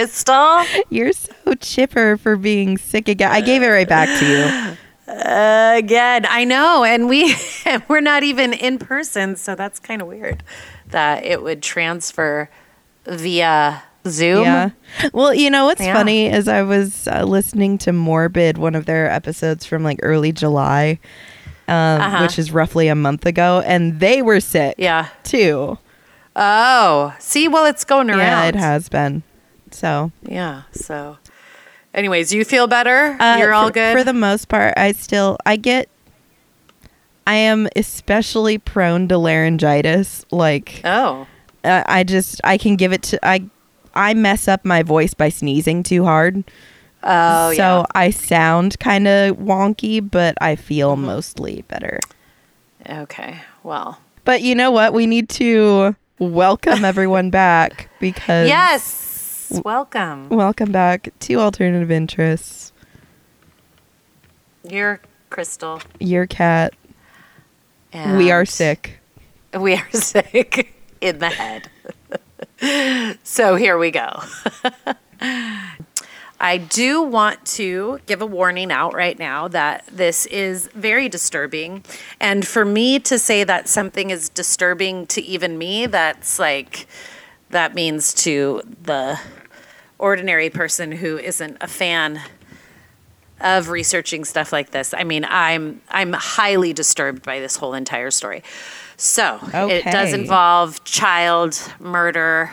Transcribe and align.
Crystal. 0.00 0.62
You're 0.90 1.12
so 1.14 1.54
chipper 1.58 2.18
for 2.18 2.36
being 2.36 2.76
sick 2.76 3.08
again. 3.08 3.32
I 3.32 3.40
gave 3.40 3.62
it 3.62 3.68
right 3.68 3.88
back 3.88 4.08
to 4.18 4.26
you. 4.26 4.76
Again, 5.08 6.26
I 6.28 6.44
know, 6.44 6.84
and 6.84 7.08
we 7.08 7.34
we're 7.88 8.02
not 8.02 8.22
even 8.22 8.52
in 8.52 8.76
person, 8.78 9.36
so 9.36 9.54
that's 9.54 9.78
kind 9.78 10.02
of 10.02 10.08
weird 10.08 10.42
that 10.88 11.24
it 11.24 11.42
would 11.42 11.62
transfer 11.62 12.50
via 13.06 13.82
Zoom. 14.06 14.42
Yeah. 14.42 14.70
Well, 15.14 15.32
you 15.32 15.48
know 15.48 15.64
what's 15.64 15.80
Yeah. 15.80 15.94
funny 15.94 16.26
is 16.26 16.46
I 16.46 16.60
was 16.62 17.08
uh, 17.08 17.24
listening 17.24 17.78
to 17.78 17.92
Morbid, 17.94 18.58
one 18.58 18.74
of 18.74 18.84
their 18.84 19.10
episodes 19.10 19.64
from 19.64 19.82
like 19.82 19.98
early 20.02 20.30
July, 20.32 20.98
um, 21.68 22.02
Uh-huh. 22.02 22.18
which 22.22 22.38
is 22.38 22.52
roughly 22.52 22.88
a 22.88 22.94
month 22.94 23.24
ago, 23.24 23.62
and 23.64 23.98
they 24.00 24.20
were 24.20 24.40
sick 24.40 24.74
Yeah. 24.76 25.08
too. 25.22 25.78
Oh, 26.38 27.14
see, 27.18 27.48
well, 27.48 27.64
it's 27.64 27.84
going 27.84 28.10
around. 28.10 28.18
Yeah, 28.18 28.44
it 28.44 28.56
has 28.56 28.90
been. 28.90 29.22
So 29.76 30.10
Yeah. 30.22 30.62
So, 30.72 31.18
anyways, 31.92 32.32
you 32.32 32.44
feel 32.44 32.66
better? 32.66 33.16
uh, 33.20 33.36
You're 33.38 33.52
all 33.52 33.66
for- 33.68 33.72
good 33.74 33.96
for 33.98 34.04
the 34.04 34.12
most 34.14 34.48
part. 34.48 34.74
I 34.76 34.92
still 34.92 35.36
I 35.44 35.56
get. 35.56 35.88
I 37.26 37.34
am 37.34 37.68
especially 37.76 38.56
prone 38.58 39.08
to 39.08 39.18
laryngitis. 39.18 40.24
Like 40.30 40.80
oh, 40.84 41.26
uh, 41.64 41.82
I 41.86 42.04
just 42.04 42.40
I 42.44 42.56
can 42.58 42.76
give 42.76 42.92
it 42.92 43.02
to 43.02 43.26
I. 43.26 43.44
I 43.94 44.12
mess 44.14 44.46
up 44.46 44.62
my 44.64 44.82
voice 44.82 45.14
by 45.14 45.30
sneezing 45.30 45.82
too 45.82 46.04
hard. 46.04 46.44
oh, 47.02 47.52
so 47.54 47.56
yeah. 47.56 47.84
I 47.94 48.10
sound 48.10 48.78
kind 48.78 49.08
of 49.08 49.36
wonky, 49.38 50.00
but 50.08 50.36
I 50.40 50.54
feel 50.56 50.96
Mm-hmm. 50.96 51.06
mostly 51.06 51.64
better. 51.68 51.98
Okay. 52.88 53.38
Well, 53.62 53.98
But 54.24 54.42
you 54.42 54.54
know 54.54 54.70
what? 54.70 54.92
We 54.92 55.06
need 55.06 55.28
to 55.40 55.96
welcome 56.18 56.84
everyone 56.84 57.30
back 57.30 57.88
because 58.00 58.48
yes. 58.48 59.05
Welcome. 59.50 60.28
welcome 60.28 60.72
back 60.72 61.10
to 61.20 61.34
Alternative 61.34 61.90
Interests. 61.90 62.72
You're 64.64 65.00
Crystal. 65.30 65.80
You're 66.00 66.26
cat. 66.26 66.74
And 67.92 68.18
we 68.18 68.30
are 68.30 68.44
sick. 68.44 68.98
We 69.58 69.74
are 69.74 69.88
sick 69.92 70.74
in 71.00 71.18
the 71.18 71.28
head. 71.28 71.70
so 73.22 73.56
here 73.56 73.78
we 73.78 73.90
go. 73.90 74.22
I 76.38 76.58
do 76.58 77.02
want 77.02 77.44
to 77.46 78.00
give 78.06 78.20
a 78.20 78.26
warning 78.26 78.70
out 78.70 78.94
right 78.94 79.18
now 79.18 79.48
that 79.48 79.86
this 79.90 80.26
is 80.26 80.68
very 80.74 81.08
disturbing. 81.08 81.84
And 82.20 82.46
for 82.46 82.64
me 82.64 82.98
to 83.00 83.18
say 83.18 83.44
that 83.44 83.68
something 83.68 84.10
is 84.10 84.28
disturbing 84.28 85.06
to 85.08 85.22
even 85.22 85.56
me, 85.56 85.86
that's 85.86 86.38
like, 86.38 86.86
that 87.50 87.74
means 87.74 88.12
to 88.14 88.62
the 88.82 89.18
ordinary 89.98 90.50
person 90.50 90.92
who 90.92 91.18
isn't 91.18 91.56
a 91.60 91.66
fan 91.66 92.20
of 93.40 93.68
researching 93.68 94.24
stuff 94.24 94.52
like 94.52 94.70
this. 94.70 94.94
I 94.94 95.04
mean, 95.04 95.24
I'm 95.28 95.80
I'm 95.88 96.12
highly 96.12 96.72
disturbed 96.72 97.22
by 97.22 97.40
this 97.40 97.56
whole 97.56 97.74
entire 97.74 98.10
story. 98.10 98.42
So 98.96 99.38
it 99.52 99.84
does 99.84 100.12
involve 100.14 100.82
child 100.84 101.60
murder, 101.78 102.50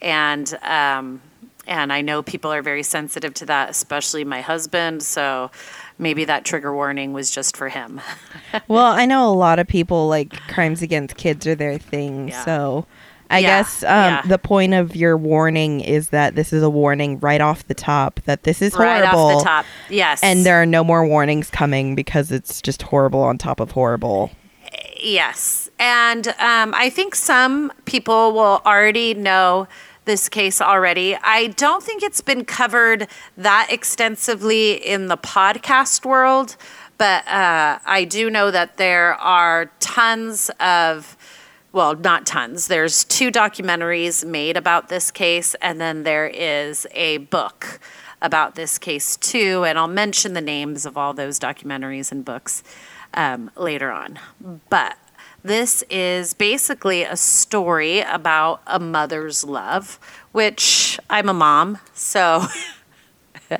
and 0.00 0.52
um, 0.62 1.20
and 1.66 1.92
I 1.92 2.00
know 2.00 2.22
people 2.22 2.52
are 2.52 2.62
very 2.62 2.84
sensitive 2.84 3.34
to 3.34 3.46
that, 3.46 3.70
especially 3.70 4.24
my 4.24 4.40
husband. 4.40 5.02
So 5.02 5.50
maybe 5.98 6.24
that 6.26 6.44
trigger 6.44 6.72
warning 6.74 7.12
was 7.12 7.30
just 7.30 7.56
for 7.56 7.68
him. 7.68 8.00
Well, 8.66 8.92
I 8.92 9.06
know 9.06 9.28
a 9.28 9.34
lot 9.34 9.60
of 9.60 9.68
people 9.68 10.08
like 10.08 10.32
crimes 10.48 10.82
against 10.82 11.16
kids 11.16 11.46
are 11.46 11.54
their 11.54 11.78
thing. 11.78 12.28
Yeah. 12.28 12.44
So 12.44 12.86
I 13.30 13.38
Yeah, 13.38 13.60
guess 13.60 13.82
um, 13.84 13.88
yeah. 13.88 14.22
the 14.26 14.38
point 14.38 14.74
of 14.74 14.94
your 14.96 15.16
warning 15.16 15.80
is 15.80 16.08
that 16.10 16.34
this 16.34 16.52
is 16.52 16.62
a 16.62 16.68
warning 16.70 17.18
right 17.20 17.40
off 17.40 17.66
the 17.68 17.74
top 17.74 18.20
that 18.24 18.42
this 18.42 18.60
is 18.60 18.74
horrible. 18.74 18.92
right 19.00 19.14
off 19.14 19.38
the 19.38 19.44
top, 19.44 19.66
yes, 19.88 20.20
And 20.22 20.44
there 20.44 20.60
are 20.60 20.66
no 20.66 20.82
more 20.84 21.06
warnings 21.06 21.48
coming 21.48 21.94
because 21.94 22.30
it's 22.32 22.60
just 22.60 22.82
horrible 22.82 23.20
on 23.22 23.38
top 23.38 23.60
of 23.60 23.70
horrible. 23.70 24.30
Yes. 25.02 25.70
And 25.78 26.28
um, 26.38 26.74
I 26.76 26.90
think 26.90 27.14
some 27.14 27.72
people 27.86 28.32
will 28.32 28.60
already 28.66 29.14
know 29.14 29.66
this 30.04 30.28
case 30.28 30.60
already. 30.60 31.16
I 31.22 31.48
don't 31.48 31.82
think 31.82 32.02
it's 32.02 32.20
been 32.20 32.44
covered 32.44 33.06
that 33.36 33.68
extensively 33.70 34.72
in 34.74 35.06
the 35.08 35.16
podcast 35.16 36.04
world, 36.04 36.56
but 36.98 37.26
uh, 37.28 37.78
I 37.86 38.04
do 38.04 38.28
know 38.28 38.50
that 38.50 38.76
there 38.76 39.14
are 39.14 39.70
tons 39.80 40.50
of. 40.60 41.16
Well, 41.72 41.94
not 41.94 42.26
tons. 42.26 42.66
There's 42.66 43.04
two 43.04 43.30
documentaries 43.30 44.24
made 44.26 44.56
about 44.56 44.88
this 44.88 45.12
case, 45.12 45.54
and 45.62 45.80
then 45.80 46.02
there 46.02 46.26
is 46.26 46.84
a 46.90 47.18
book 47.18 47.78
about 48.20 48.56
this 48.56 48.76
case 48.76 49.16
too. 49.16 49.64
And 49.64 49.78
I'll 49.78 49.86
mention 49.86 50.34
the 50.34 50.40
names 50.40 50.84
of 50.84 50.96
all 50.96 51.14
those 51.14 51.38
documentaries 51.38 52.10
and 52.10 52.24
books 52.24 52.64
um, 53.14 53.52
later 53.56 53.92
on. 53.92 54.18
But 54.68 54.96
this 55.44 55.84
is 55.88 56.34
basically 56.34 57.04
a 57.04 57.16
story 57.16 58.00
about 58.00 58.62
a 58.66 58.80
mother's 58.80 59.44
love, 59.44 60.00
which 60.32 60.98
I'm 61.08 61.28
a 61.28 61.34
mom, 61.34 61.78
so 61.94 62.46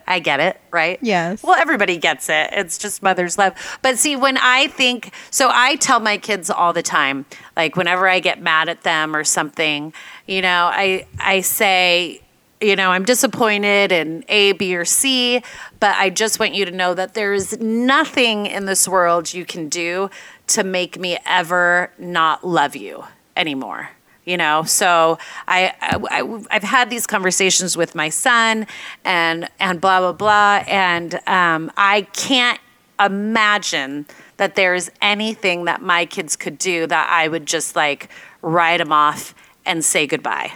I 0.07 0.19
get 0.19 0.41
it, 0.41 0.61
right? 0.71 0.99
Yes. 1.03 1.43
Well, 1.43 1.55
everybody 1.57 1.97
gets 1.97 2.29
it. 2.29 2.51
It's 2.53 2.79
just 2.79 3.03
mother's 3.03 3.39
love. 3.39 3.55
But 3.83 3.99
see, 3.99 4.17
when 4.17 4.37
I 4.39 4.69
think, 4.69 5.13
so 5.31 5.51
I 5.53 5.77
tell 5.77 6.01
my 6.01 6.19
kids 6.19 6.51
all 6.51 6.73
the 6.73 6.83
time, 6.83 7.27
like 7.57 7.77
whenever 7.77 8.09
I 8.09 8.21
get 8.21 8.41
mad 8.41 8.69
at 8.69 8.83
them 8.83 9.15
or 9.15 9.25
something, 9.25 9.93
you 10.27 10.43
know, 10.43 10.71
I 10.73 11.07
I 11.19 11.41
say, 11.41 12.23
you 12.61 12.77
know, 12.77 12.91
I'm 12.91 13.05
disappointed 13.05 13.91
in 13.91 14.25
A, 14.29 14.53
B, 14.53 14.77
or 14.77 14.85
C, 14.85 15.43
but 15.81 15.97
I 15.97 16.11
just 16.11 16.39
want 16.39 16.55
you 16.55 16.65
to 16.67 16.71
know 16.71 16.95
that 16.95 17.15
there 17.15 17.33
is 17.33 17.59
nothing 17.61 18.47
in 18.47 18.67
this 18.67 18.87
world 18.87 19.33
you 19.33 19.45
can 19.45 19.69
do 19.69 20.11
to 20.49 20.65
make 20.65 20.99
me 20.99 21.19
ever 21.25 21.91
not 21.99 22.47
love 22.47 22.77
you 22.77 23.05
anymore. 23.37 23.91
You 24.27 24.37
know, 24.37 24.63
so 24.65 25.19
I, 25.49 25.73
I 25.81 26.45
I've 26.51 26.63
had 26.63 26.91
these 26.91 27.07
conversations 27.07 27.77
with 27.77 27.95
my 27.95 28.11
son, 28.11 28.67
and 29.05 29.49
and 29.59 29.81
blah 29.81 30.01
blah 30.01 30.13
blah, 30.13 30.63
and 30.69 31.15
um, 31.27 31.73
I 31.77 32.03
can't 32.13 32.61
imagine 32.99 34.07
that 34.37 34.55
there's 34.57 34.91
anything 35.01 35.65
that 35.65 35.81
my 35.83 36.05
kids 36.05 36.37
could 36.37 36.59
do 36.59 36.87
that 36.87 37.09
I 37.11 37.29
would 37.29 37.47
just 37.47 37.75
like 37.75 38.11
write 38.43 38.77
them 38.79 38.93
off 38.93 39.35
and 39.65 39.83
say 39.85 40.07
goodbye 40.07 40.53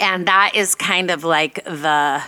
and 0.00 0.26
that 0.26 0.52
is 0.54 0.74
kind 0.74 1.10
of 1.10 1.24
like 1.24 1.64
the 1.64 2.22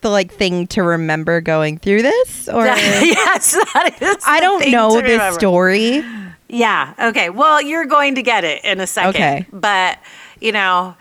The 0.00 0.10
like 0.10 0.32
thing 0.32 0.66
to 0.68 0.82
remember 0.82 1.40
going 1.40 1.78
through 1.78 2.02
this 2.02 2.48
or 2.48 2.64
yes 2.66 3.52
that 3.52 3.96
is 4.00 4.16
I 4.26 4.40
don't 4.40 4.70
know 4.70 4.92
this 5.00 5.02
remember. 5.12 5.38
story. 5.38 6.04
Yeah 6.52 6.94
okay. 7.08 7.30
Well 7.30 7.60
you're 7.60 7.86
going 7.86 8.14
to 8.14 8.22
get 8.22 8.44
it 8.44 8.64
in 8.64 8.78
a 8.80 8.86
second. 8.86 9.10
Okay. 9.10 9.46
but 9.52 9.98
you 10.40 10.52
know 10.52 10.94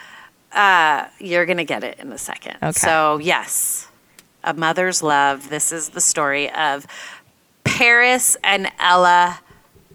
uh, 0.54 1.06
you're 1.20 1.46
gonna 1.46 1.64
get 1.64 1.84
it 1.84 2.00
in 2.00 2.12
a 2.12 2.18
second. 2.18 2.58
Okay. 2.62 2.72
so 2.72 3.20
yes 3.20 3.88
a 4.44 4.54
mother's 4.54 5.04
love 5.04 5.50
this 5.50 5.72
is 5.72 5.90
the 5.90 6.02
story 6.02 6.50
of 6.52 6.88
paris 7.64 8.36
and 8.44 8.72
ella 8.80 9.40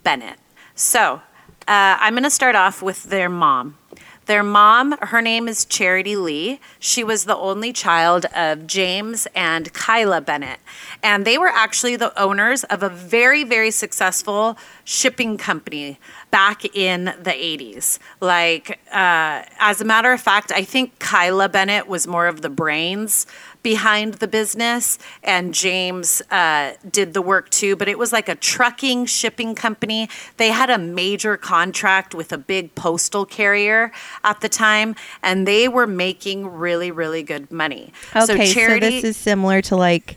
bennett. 0.05 0.39
So 0.75 1.21
uh, 1.67 1.97
i'm 2.01 2.15
gonna 2.15 2.31
start 2.31 2.55
off 2.55 2.81
with 2.83 3.03
their 3.05 3.29
mom 3.29 3.77
Their 4.27 4.43
mom, 4.43 4.97
her 5.03 5.23
name 5.23 5.47
is 5.47 5.65
Charity 5.65 6.17
Lee. 6.17 6.61
She 6.81 7.05
was 7.05 7.25
the 7.25 7.37
only 7.37 7.73
child 7.73 8.27
of 8.35 8.67
James 8.67 9.29
and 9.37 9.73
Kyla 9.73 10.21
Bennett. 10.21 10.59
And 11.01 11.25
they 11.25 11.39
were 11.39 11.49
actually 11.49 11.95
the 11.95 12.17
owners 12.21 12.65
of 12.65 12.83
a 12.83 12.89
very, 12.89 13.45
very 13.45 13.71
successful 13.71 14.59
shipping 14.83 15.39
company 15.39 16.01
back 16.33 16.65
in 16.77 17.05
the 17.05 17.31
80s. 17.31 18.01
Like, 18.21 18.81
uh, 18.91 19.43
as 19.61 19.81
a 19.81 19.85
matter 19.85 20.11
of 20.13 20.21
fact, 20.21 20.51
I 20.51 20.65
think 20.65 20.99
Kyla 20.99 21.49
Bennett 21.49 21.87
was 21.87 22.09
more 22.09 22.27
of 22.27 22.43
the 22.43 22.51
brains 22.51 23.27
behind 23.67 24.15
the 24.15 24.29
business, 24.29 24.97
and 25.25 25.53
James 25.53 26.23
uh, 26.31 26.75
did 26.89 27.15
the 27.15 27.21
work 27.21 27.51
too. 27.51 27.75
But 27.75 27.89
it 27.89 27.99
was 27.99 28.13
like 28.13 28.29
a 28.29 28.37
trucking 28.37 29.07
shipping 29.07 29.57
company. 29.57 30.09
They 30.37 30.51
had 30.51 30.71
a 30.71 30.79
major 30.79 31.37
contract 31.37 32.15
with 32.15 32.33
a 32.33 32.39
big 32.39 32.77
postal 32.77 33.27
carrier 33.27 33.91
at 34.23 34.41
the 34.41 34.49
time, 34.49 34.95
and 35.21 35.49
they 35.49 35.67
were 35.67 35.89
making 35.89 36.47
really, 36.47 36.93
really 36.93 37.25
good 37.25 37.51
money. 37.51 37.93
Okay, 38.15 38.47
so, 38.47 38.79
this 38.79 39.03
is 39.03 39.17
similar 39.17 39.61
to 39.63 39.75
like 39.75 40.17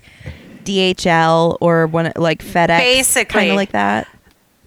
DHL 0.64 1.58
or 1.60 1.88
one 1.88 2.12
like 2.18 2.44
FedEx, 2.44 2.78
Basically. 2.78 3.34
kind 3.34 3.50
of 3.50 3.56
like 3.56 3.72
that. 3.72 4.08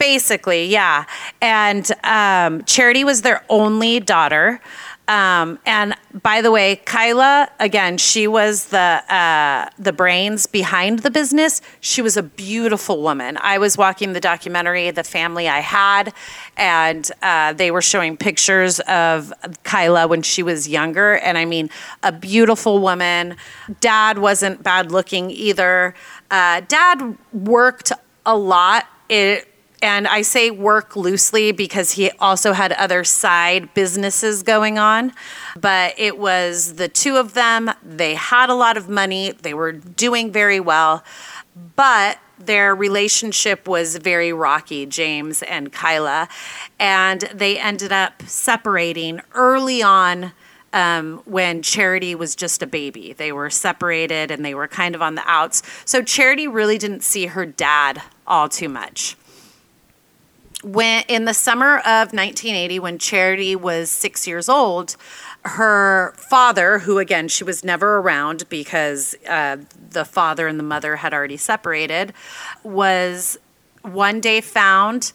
Basically, 0.00 0.64
yeah. 0.64 1.04
And 1.40 1.88
um, 2.02 2.64
Charity 2.64 3.04
was 3.04 3.22
their 3.22 3.44
only 3.48 4.00
daughter. 4.00 4.60
Um, 5.08 5.58
and 5.66 5.94
by 6.22 6.42
the 6.42 6.52
way, 6.52 6.76
Kyla, 6.76 7.50
again, 7.58 7.98
she 7.98 8.28
was 8.28 8.66
the 8.66 8.78
uh, 8.78 9.68
the 9.76 9.92
brains 9.92 10.46
behind 10.46 11.00
the 11.00 11.10
business. 11.10 11.60
She 11.80 12.00
was 12.00 12.16
a 12.16 12.22
beautiful 12.22 13.02
woman. 13.02 13.36
I 13.40 13.58
was 13.58 13.76
walking 13.76 14.12
the 14.12 14.20
documentary, 14.20 14.90
the 14.92 15.02
family 15.02 15.48
I 15.48 15.58
had, 15.58 16.14
and 16.56 17.10
uh, 17.20 17.52
they 17.52 17.72
were 17.72 17.82
showing 17.82 18.16
pictures 18.16 18.78
of 18.80 19.32
Kyla 19.64 20.06
when 20.06 20.22
she 20.22 20.42
was 20.42 20.68
younger. 20.68 21.16
And 21.18 21.36
I 21.36 21.46
mean, 21.46 21.68
a 22.04 22.12
beautiful 22.12 22.78
woman. 22.78 23.36
Dad 23.80 24.18
wasn't 24.18 24.62
bad 24.62 24.92
looking 24.92 25.30
either. 25.30 25.94
Uh, 26.30 26.62
Dad 26.68 27.18
worked 27.32 27.90
a 28.24 28.36
lot. 28.36 28.86
It 29.08 29.51
and 29.82 30.06
I 30.06 30.22
say 30.22 30.50
work 30.50 30.94
loosely 30.94 31.50
because 31.50 31.92
he 31.92 32.10
also 32.12 32.52
had 32.52 32.72
other 32.72 33.02
side 33.02 33.74
businesses 33.74 34.44
going 34.44 34.78
on. 34.78 35.12
But 35.60 35.94
it 35.98 36.18
was 36.18 36.74
the 36.74 36.88
two 36.88 37.16
of 37.16 37.34
them. 37.34 37.70
They 37.82 38.14
had 38.14 38.48
a 38.48 38.54
lot 38.54 38.76
of 38.76 38.88
money, 38.88 39.32
they 39.32 39.52
were 39.52 39.72
doing 39.72 40.30
very 40.30 40.60
well. 40.60 41.04
But 41.76 42.18
their 42.38 42.74
relationship 42.74 43.68
was 43.68 43.96
very 43.96 44.32
rocky, 44.32 44.86
James 44.86 45.42
and 45.42 45.72
Kyla. 45.72 46.28
And 46.78 47.22
they 47.34 47.58
ended 47.58 47.92
up 47.92 48.22
separating 48.22 49.20
early 49.34 49.82
on. 49.82 50.32
Um, 50.74 51.20
when 51.26 51.60
Charity 51.60 52.14
was 52.14 52.34
just 52.34 52.62
a 52.62 52.66
baby. 52.66 53.12
They 53.12 53.30
were 53.30 53.50
separated 53.50 54.30
and 54.30 54.42
they 54.42 54.54
were 54.54 54.66
kind 54.66 54.94
of 54.94 55.02
on 55.02 55.16
the 55.16 55.22
outs. 55.26 55.62
So 55.84 56.00
Charity 56.00 56.48
really 56.48 56.78
didn't 56.78 57.02
see 57.02 57.26
her 57.26 57.44
dad 57.44 58.00
all 58.26 58.48
too 58.48 58.70
much 58.70 59.18
when 60.62 61.02
in 61.08 61.24
the 61.24 61.34
summer 61.34 61.78
of 61.78 62.12
1980 62.12 62.78
when 62.78 62.98
charity 62.98 63.56
was 63.56 63.90
six 63.90 64.26
years 64.26 64.48
old 64.48 64.96
her 65.44 66.14
father 66.16 66.78
who 66.80 66.98
again 66.98 67.26
she 67.28 67.42
was 67.42 67.64
never 67.64 67.96
around 67.98 68.48
because 68.48 69.14
uh, 69.28 69.56
the 69.90 70.04
father 70.04 70.46
and 70.46 70.58
the 70.58 70.62
mother 70.64 70.96
had 70.96 71.12
already 71.12 71.36
separated 71.36 72.12
was 72.62 73.38
one 73.82 74.20
day 74.20 74.40
found 74.40 75.12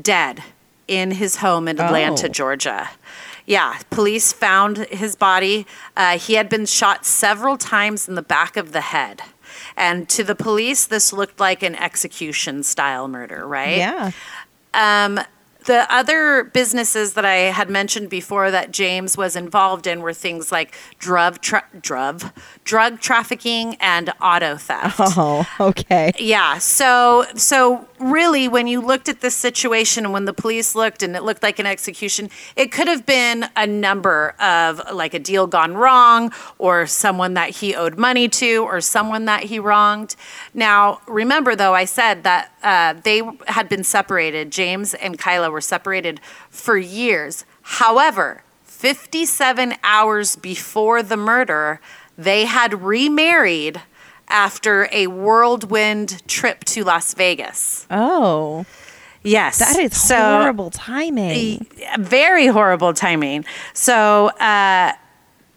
dead 0.00 0.42
in 0.86 1.10
his 1.12 1.36
home 1.36 1.66
in 1.66 1.80
atlanta 1.80 2.26
Oh. 2.26 2.30
georgia 2.30 2.90
yeah 3.46 3.78
police 3.90 4.32
found 4.32 4.78
his 4.86 5.16
body 5.16 5.66
uh, 5.96 6.18
he 6.18 6.34
had 6.34 6.48
been 6.48 6.66
shot 6.66 7.04
several 7.04 7.56
times 7.56 8.06
in 8.08 8.14
the 8.14 8.22
back 8.22 8.56
of 8.56 8.70
the 8.72 8.80
head 8.80 9.22
and 9.76 10.08
to 10.08 10.22
the 10.22 10.34
police 10.34 10.86
this 10.86 11.12
looked 11.12 11.40
like 11.40 11.62
an 11.64 11.74
execution 11.76 12.62
style 12.62 13.08
murder 13.08 13.46
right 13.46 13.78
Yeah. 13.78 14.10
Um, 14.74 15.18
the 15.64 15.92
other 15.92 16.44
businesses 16.44 17.14
that 17.14 17.24
I 17.24 17.50
had 17.52 17.70
mentioned 17.70 18.10
before 18.10 18.50
that 18.50 18.70
James 18.70 19.16
was 19.16 19.36
involved 19.36 19.86
in 19.86 20.00
were 20.00 20.12
things 20.12 20.52
like 20.52 20.74
drug, 20.98 21.40
tra- 21.40 21.64
drug, 21.80 22.22
drug 22.64 23.00
trafficking 23.00 23.76
and 23.80 24.12
auto 24.20 24.56
theft. 24.56 25.00
Oh, 25.16 25.46
okay. 25.60 26.12
Yeah. 26.18 26.58
So 26.58 27.24
so 27.36 27.86
really 28.00 28.48
when 28.48 28.66
you 28.66 28.80
looked 28.80 29.08
at 29.08 29.20
this 29.20 29.36
situation 29.36 30.04
and 30.04 30.12
when 30.12 30.24
the 30.24 30.32
police 30.32 30.74
looked 30.74 31.02
and 31.02 31.14
it 31.14 31.22
looked 31.22 31.42
like 31.42 31.58
an 31.58 31.66
execution, 31.66 32.30
it 32.56 32.72
could 32.72 32.88
have 32.88 33.06
been 33.06 33.46
a 33.54 33.66
number 33.66 34.34
of 34.40 34.80
like 34.92 35.14
a 35.14 35.18
deal 35.18 35.46
gone 35.46 35.74
wrong 35.74 36.32
or 36.58 36.86
someone 36.86 37.34
that 37.34 37.50
he 37.50 37.74
owed 37.74 37.96
money 37.96 38.28
to 38.28 38.64
or 38.64 38.80
someone 38.80 39.26
that 39.26 39.44
he 39.44 39.58
wronged. 39.58 40.16
Now, 40.52 41.00
remember 41.06 41.54
though 41.54 41.74
I 41.74 41.84
said 41.84 42.24
that 42.24 42.50
uh, 42.64 42.94
they 43.04 43.22
had 43.46 43.68
been 43.68 43.84
separated. 43.84 44.50
James 44.50 44.94
and 44.94 45.18
Kyla 45.18 45.50
were 45.54 45.62
separated 45.62 46.20
for 46.50 46.76
years. 46.76 47.46
However, 47.62 48.42
57 48.64 49.74
hours 49.82 50.36
before 50.36 51.02
the 51.02 51.16
murder, 51.16 51.80
they 52.18 52.44
had 52.44 52.82
remarried 52.82 53.80
after 54.28 54.88
a 54.92 55.06
whirlwind 55.06 56.26
trip 56.28 56.64
to 56.64 56.84
Las 56.84 57.14
Vegas. 57.14 57.86
Oh, 57.90 58.66
Yes. 59.22 59.58
that 59.58 59.78
is 59.78 59.98
so, 59.98 60.16
horrible 60.16 60.68
timing. 60.70 61.66
Very 61.98 62.46
horrible 62.46 62.92
timing. 62.92 63.46
So, 63.72 64.28
uh, 64.38 64.92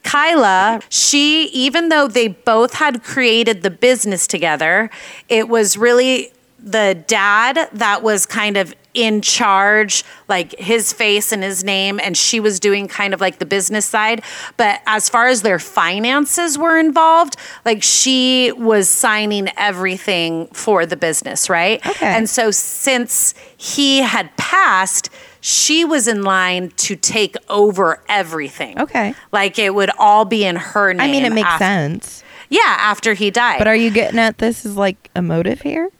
Kyla, 0.04 0.80
she, 0.88 1.48
even 1.48 1.90
though 1.90 2.08
they 2.08 2.30
both 2.30 2.76
had 2.76 3.04
created 3.04 3.64
the 3.64 3.70
business 3.70 4.26
together, 4.26 4.90
it 5.28 5.50
was 5.50 5.78
really 5.78 6.32
the 6.58 7.04
dad 7.08 7.70
that 7.74 8.04
was 8.04 8.26
kind 8.26 8.56
of 8.56 8.74
in 8.98 9.22
charge, 9.22 10.04
like 10.28 10.58
his 10.58 10.92
face 10.92 11.32
and 11.32 11.44
his 11.44 11.64
name, 11.64 12.00
and 12.04 12.18
she 12.18 12.40
was 12.40 12.60
doing 12.60 12.88
kind 12.88 13.14
of 13.14 13.22
like 13.22 13.38
the 13.38 13.46
business 13.46 13.86
side. 13.86 14.24
But 14.58 14.82
as 14.88 15.08
far 15.08 15.28
as 15.28 15.44
their 15.44 15.60
finances 15.60 16.58
were 16.58 16.80
involved, 16.80 17.36
like 17.64 17.84
she 17.84 18.52
was 18.54 18.90
signing 18.90 19.50
everything 19.56 20.48
for 20.48 20.88
the 20.88 20.98
business, 20.98 21.48
right? 21.48 21.86
Okay. 21.86 22.08
And 22.08 22.28
so 22.28 22.50
since 22.50 23.36
he 23.56 24.00
had 24.00 24.36
passed, 24.36 25.12
she 25.42 25.86
was 25.86 26.08
in 26.08 26.24
line 26.24 26.72
to 26.78 26.96
take 26.96 27.36
over 27.50 28.02
everything. 28.10 28.82
Okay. 28.82 29.14
Like 29.32 29.60
it 29.60 29.76
would 29.76 29.92
all 30.00 30.26
be 30.26 30.44
in 30.44 30.56
her 30.56 30.92
name. 30.92 31.02
I 31.08 31.12
mean, 31.12 31.24
it 31.24 31.34
makes 31.34 31.48
af- 31.48 31.60
sense. 31.60 32.24
Yeah, 32.50 32.62
after 32.66 33.14
he 33.14 33.30
died. 33.30 33.60
But 33.60 33.68
are 33.68 33.76
you 33.76 33.92
getting 33.92 34.18
at 34.18 34.40
this 34.40 34.66
as 34.66 34.76
like 34.76 35.12
a 35.16 35.22
motive 35.22 35.62
here? 35.62 35.92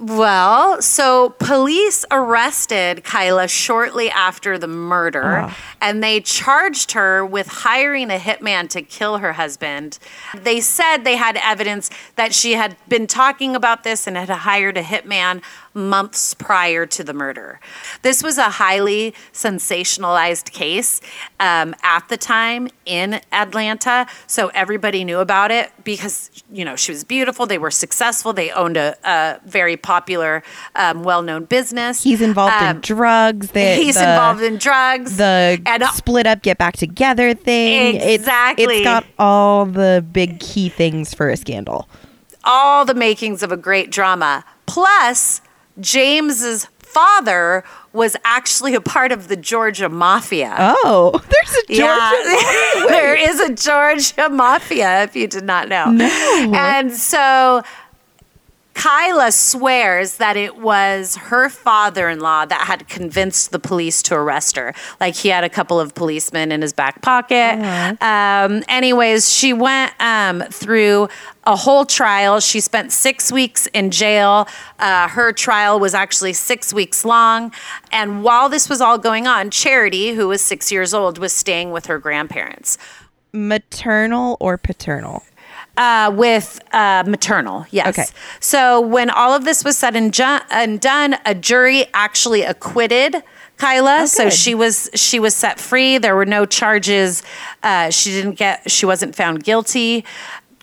Well, 0.00 0.80
so 0.80 1.30
police 1.38 2.06
arrested 2.10 3.04
Kyla 3.04 3.48
shortly 3.48 4.10
after 4.10 4.56
the 4.56 4.66
murder 4.66 5.44
Ah. 5.44 5.56
and 5.80 6.02
they 6.02 6.20
charged 6.20 6.92
her 6.92 7.24
with 7.24 7.48
hiring 7.48 8.10
a 8.10 8.16
hitman 8.18 8.68
to 8.70 8.80
kill 8.80 9.18
her 9.18 9.34
husband. 9.34 9.98
They 10.34 10.60
said 10.60 11.04
they 11.04 11.16
had 11.16 11.36
evidence 11.42 11.90
that 12.16 12.34
she 12.34 12.54
had 12.54 12.76
been 12.88 13.06
talking 13.06 13.54
about 13.54 13.84
this 13.84 14.06
and 14.06 14.16
had 14.16 14.30
hired 14.30 14.78
a 14.78 14.82
hitman 14.82 15.42
months 15.74 16.34
prior 16.34 16.84
to 16.86 17.04
the 17.04 17.12
murder. 17.14 17.60
This 18.02 18.22
was 18.22 18.38
a 18.38 18.50
highly 18.50 19.14
sensationalized 19.32 20.50
case 20.52 21.00
um, 21.38 21.74
at 21.82 22.08
the 22.08 22.16
time 22.16 22.68
in 22.84 23.20
Atlanta, 23.32 24.06
so 24.26 24.48
everybody 24.48 25.04
knew 25.04 25.18
about 25.20 25.50
it 25.50 25.70
because 25.84 26.30
you 26.52 26.64
know 26.64 26.74
she 26.76 26.90
was 26.92 27.04
beautiful. 27.04 27.46
They 27.46 27.58
were 27.58 27.70
successful. 27.70 28.32
They 28.32 28.50
owned 28.50 28.76
a, 28.76 28.96
a 29.04 29.40
very 29.46 29.76
popular, 29.76 30.42
um, 30.74 31.04
well-known 31.04 31.44
business. 31.44 32.02
He's 32.02 32.20
involved 32.20 32.54
in 32.60 32.68
Um, 32.68 32.80
drugs. 32.80 33.52
The, 33.52 33.74
He's 33.76 33.94
the- 33.94 34.00
involved 34.10 34.42
in 34.42 34.56
drugs. 34.56 35.16
the 35.16 35.60
and 35.66 35.84
split 35.94 36.26
up, 36.26 36.42
get 36.42 36.58
back 36.58 36.76
together 36.76 37.32
thing. 37.34 37.96
It's- 37.96 38.20
Exactly. 38.20 38.64
it's 38.78 38.84
got 38.84 39.04
all 39.18 39.66
the 39.66 40.04
big 40.12 40.40
key 40.40 40.68
things 40.68 41.14
for 41.14 41.28
a 41.30 41.36
scandal. 41.36 41.88
all 42.44 42.84
the 42.84 42.94
makings 42.94 43.42
of 43.42 43.52
a 43.52 43.56
great 43.56 43.90
drama. 43.90 44.44
Plus, 44.66 45.40
James's 45.78 46.66
father 46.78 47.62
was 47.92 48.16
actually 48.24 48.74
a 48.74 48.80
part 48.80 49.12
of 49.12 49.28
the 49.28 49.36
Georgia 49.36 49.88
Mafia. 49.88 50.54
Oh, 50.58 51.12
there's 51.30 51.56
a 51.64 51.66
Georgia. 51.72 51.80
Yeah, 52.80 52.86
there 52.88 53.14
is 53.14 53.40
a 53.40 53.54
Georgia 53.54 54.28
mafia, 54.28 55.04
if 55.04 55.14
you 55.16 55.26
did 55.26 55.44
not 55.44 55.68
know. 55.68 55.96
And 56.54 56.92
so 56.92 57.62
Kyla 58.80 59.30
swears 59.30 60.16
that 60.16 60.38
it 60.38 60.56
was 60.56 61.14
her 61.16 61.50
father 61.50 62.08
in 62.08 62.18
law 62.20 62.46
that 62.46 62.62
had 62.62 62.88
convinced 62.88 63.52
the 63.52 63.58
police 63.58 64.02
to 64.04 64.14
arrest 64.14 64.56
her. 64.56 64.72
Like 64.98 65.14
he 65.14 65.28
had 65.28 65.44
a 65.44 65.50
couple 65.50 65.78
of 65.78 65.94
policemen 65.94 66.50
in 66.50 66.62
his 66.62 66.72
back 66.72 67.02
pocket. 67.02 67.58
Um, 68.00 68.64
anyways, 68.68 69.30
she 69.30 69.52
went 69.52 69.92
um, 70.00 70.40
through 70.50 71.10
a 71.44 71.56
whole 71.56 71.84
trial. 71.84 72.40
She 72.40 72.58
spent 72.60 72.90
six 72.90 73.30
weeks 73.30 73.66
in 73.74 73.90
jail. 73.90 74.48
Uh, 74.78 75.08
her 75.08 75.30
trial 75.34 75.78
was 75.78 75.92
actually 75.92 76.32
six 76.32 76.72
weeks 76.72 77.04
long. 77.04 77.52
And 77.92 78.24
while 78.24 78.48
this 78.48 78.70
was 78.70 78.80
all 78.80 78.96
going 78.96 79.26
on, 79.26 79.50
Charity, 79.50 80.14
who 80.14 80.28
was 80.28 80.40
six 80.40 80.72
years 80.72 80.94
old, 80.94 81.18
was 81.18 81.34
staying 81.34 81.70
with 81.70 81.84
her 81.84 81.98
grandparents. 81.98 82.78
Maternal 83.32 84.38
or 84.40 84.56
paternal? 84.56 85.22
Uh, 85.76 86.12
with 86.14 86.60
uh, 86.74 87.04
maternal, 87.06 87.64
yes. 87.70 87.86
Okay. 87.88 88.04
So 88.40 88.80
when 88.82 89.08
all 89.08 89.32
of 89.32 89.44
this 89.46 89.64
was 89.64 89.78
said 89.78 89.96
and, 89.96 90.12
ju- 90.12 90.40
and 90.50 90.78
done, 90.78 91.16
a 91.24 91.34
jury 91.34 91.86
actually 91.94 92.42
acquitted 92.42 93.16
Kyla. 93.56 94.06
so 94.06 94.28
she 94.30 94.54
was 94.54 94.90
she 94.94 95.18
was 95.20 95.34
set 95.34 95.58
free. 95.60 95.96
There 95.98 96.16
were 96.16 96.26
no 96.26 96.44
charges. 96.44 97.22
Uh, 97.62 97.90
she 97.90 98.10
didn't 98.10 98.32
get. 98.34 98.70
She 98.70 98.84
wasn't 98.84 99.14
found 99.14 99.44
guilty. 99.44 100.04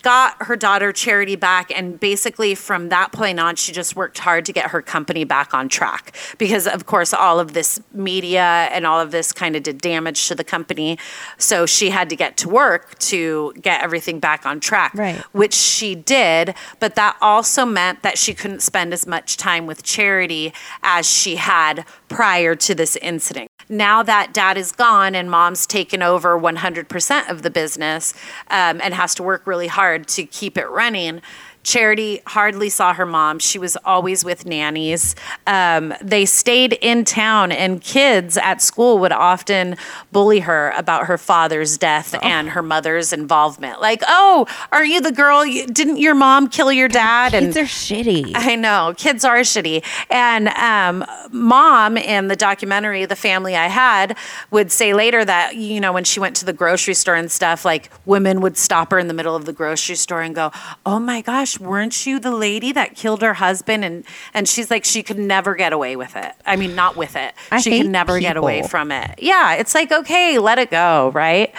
Got 0.08 0.42
her 0.46 0.56
daughter 0.56 0.90
Charity 0.90 1.36
back, 1.36 1.70
and 1.76 2.00
basically 2.00 2.54
from 2.54 2.88
that 2.88 3.12
point 3.12 3.38
on, 3.38 3.56
she 3.56 3.72
just 3.72 3.94
worked 3.94 4.18
hard 4.20 4.46
to 4.46 4.54
get 4.54 4.70
her 4.70 4.80
company 4.80 5.22
back 5.22 5.52
on 5.52 5.68
track 5.68 6.16
because, 6.38 6.66
of 6.66 6.86
course, 6.86 7.12
all 7.12 7.38
of 7.38 7.52
this 7.52 7.78
media 7.92 8.70
and 8.72 8.86
all 8.86 8.98
of 8.98 9.10
this 9.10 9.32
kind 9.34 9.54
of 9.54 9.62
did 9.62 9.82
damage 9.82 10.26
to 10.28 10.34
the 10.34 10.42
company. 10.44 10.98
So 11.36 11.66
she 11.66 11.90
had 11.90 12.08
to 12.08 12.16
get 12.16 12.38
to 12.38 12.48
work 12.48 12.98
to 13.00 13.52
get 13.60 13.82
everything 13.82 14.18
back 14.18 14.46
on 14.46 14.60
track, 14.60 14.94
Right. 14.94 15.18
which 15.32 15.52
she 15.52 15.94
did. 15.94 16.54
But 16.80 16.94
that 16.94 17.18
also 17.20 17.66
meant 17.66 18.02
that 18.02 18.16
she 18.16 18.32
couldn't 18.32 18.60
spend 18.62 18.94
as 18.94 19.06
much 19.06 19.36
time 19.36 19.66
with 19.66 19.82
Charity 19.82 20.54
as 20.82 21.04
she 21.04 21.36
had 21.36 21.84
prior 22.08 22.54
to 22.54 22.74
this 22.74 22.96
incident. 22.96 23.50
Now 23.68 24.02
that 24.02 24.32
dad 24.32 24.56
is 24.56 24.72
gone 24.72 25.14
and 25.14 25.30
mom's 25.30 25.66
taken 25.66 26.02
over 26.02 26.38
100% 26.38 27.28
of 27.30 27.42
the 27.42 27.50
business 27.50 28.14
um, 28.48 28.80
and 28.82 28.94
has 28.94 29.14
to 29.16 29.22
work 29.22 29.46
really 29.46 29.66
hard 29.66 30.08
to 30.08 30.24
keep 30.24 30.56
it 30.56 30.68
running. 30.68 31.20
Charity 31.62 32.22
hardly 32.26 32.68
saw 32.68 32.94
her 32.94 33.06
mom. 33.06 33.38
She 33.38 33.58
was 33.58 33.76
always 33.84 34.24
with 34.24 34.46
nannies. 34.46 35.14
Um, 35.46 35.94
they 36.02 36.24
stayed 36.24 36.74
in 36.80 37.04
town, 37.04 37.52
and 37.52 37.80
kids 37.80 38.36
at 38.36 38.62
school 38.62 38.98
would 38.98 39.12
often 39.12 39.76
bully 40.12 40.40
her 40.40 40.72
about 40.76 41.06
her 41.06 41.18
father's 41.18 41.76
death 41.76 42.14
and 42.22 42.50
her 42.50 42.62
mother's 42.62 43.12
involvement. 43.12 43.80
Like, 43.80 44.02
oh, 44.06 44.46
are 44.72 44.84
you 44.84 45.00
the 45.00 45.12
girl? 45.12 45.44
Didn't 45.44 45.98
your 45.98 46.14
mom 46.14 46.48
kill 46.48 46.72
your 46.72 46.88
dad? 46.88 47.32
Kids 47.32 47.56
are 47.56 47.62
shitty. 47.62 48.32
I 48.34 48.54
know 48.54 48.94
kids 48.96 49.24
are 49.24 49.38
shitty. 49.38 49.84
And 50.10 50.48
um, 50.48 51.04
mom 51.32 51.96
in 51.96 52.28
the 52.28 52.36
documentary, 52.36 53.04
The 53.04 53.16
Family 53.16 53.56
I 53.56 53.68
Had, 53.68 54.16
would 54.50 54.72
say 54.72 54.94
later 54.94 55.24
that, 55.24 55.56
you 55.56 55.80
know, 55.80 55.92
when 55.92 56.04
she 56.04 56.20
went 56.20 56.36
to 56.36 56.44
the 56.44 56.52
grocery 56.52 56.94
store 56.94 57.14
and 57.14 57.30
stuff, 57.30 57.64
like 57.64 57.90
women 58.06 58.40
would 58.40 58.56
stop 58.56 58.90
her 58.90 58.98
in 58.98 59.08
the 59.08 59.14
middle 59.14 59.36
of 59.36 59.44
the 59.44 59.52
grocery 59.52 59.96
store 59.96 60.22
and 60.22 60.34
go, 60.34 60.50
Oh 60.84 60.98
my 60.98 61.20
gosh, 61.20 61.47
weren't 61.56 62.04
you 62.04 62.18
the 62.18 62.32
lady 62.32 62.72
that 62.72 62.96
killed 62.96 63.22
her 63.22 63.34
husband? 63.34 63.84
And, 63.84 64.04
and 64.34 64.48
she's 64.48 64.70
like, 64.70 64.84
she 64.84 65.04
could 65.04 65.18
never 65.18 65.54
get 65.54 65.72
away 65.72 65.94
with 65.94 66.16
it. 66.16 66.32
I 66.44 66.56
mean, 66.56 66.74
not 66.74 66.96
with 66.96 67.14
it. 67.14 67.34
I 67.52 67.60
she 67.60 67.78
could 67.78 67.90
never 67.90 68.18
get 68.18 68.36
away 68.36 68.62
from 68.66 68.90
it. 68.90 69.20
Yeah, 69.22 69.54
it's 69.54 69.74
like, 69.74 69.92
okay, 69.92 70.38
let 70.38 70.58
it 70.58 70.70
go, 70.70 71.12
right? 71.14 71.54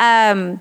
Um, 0.00 0.60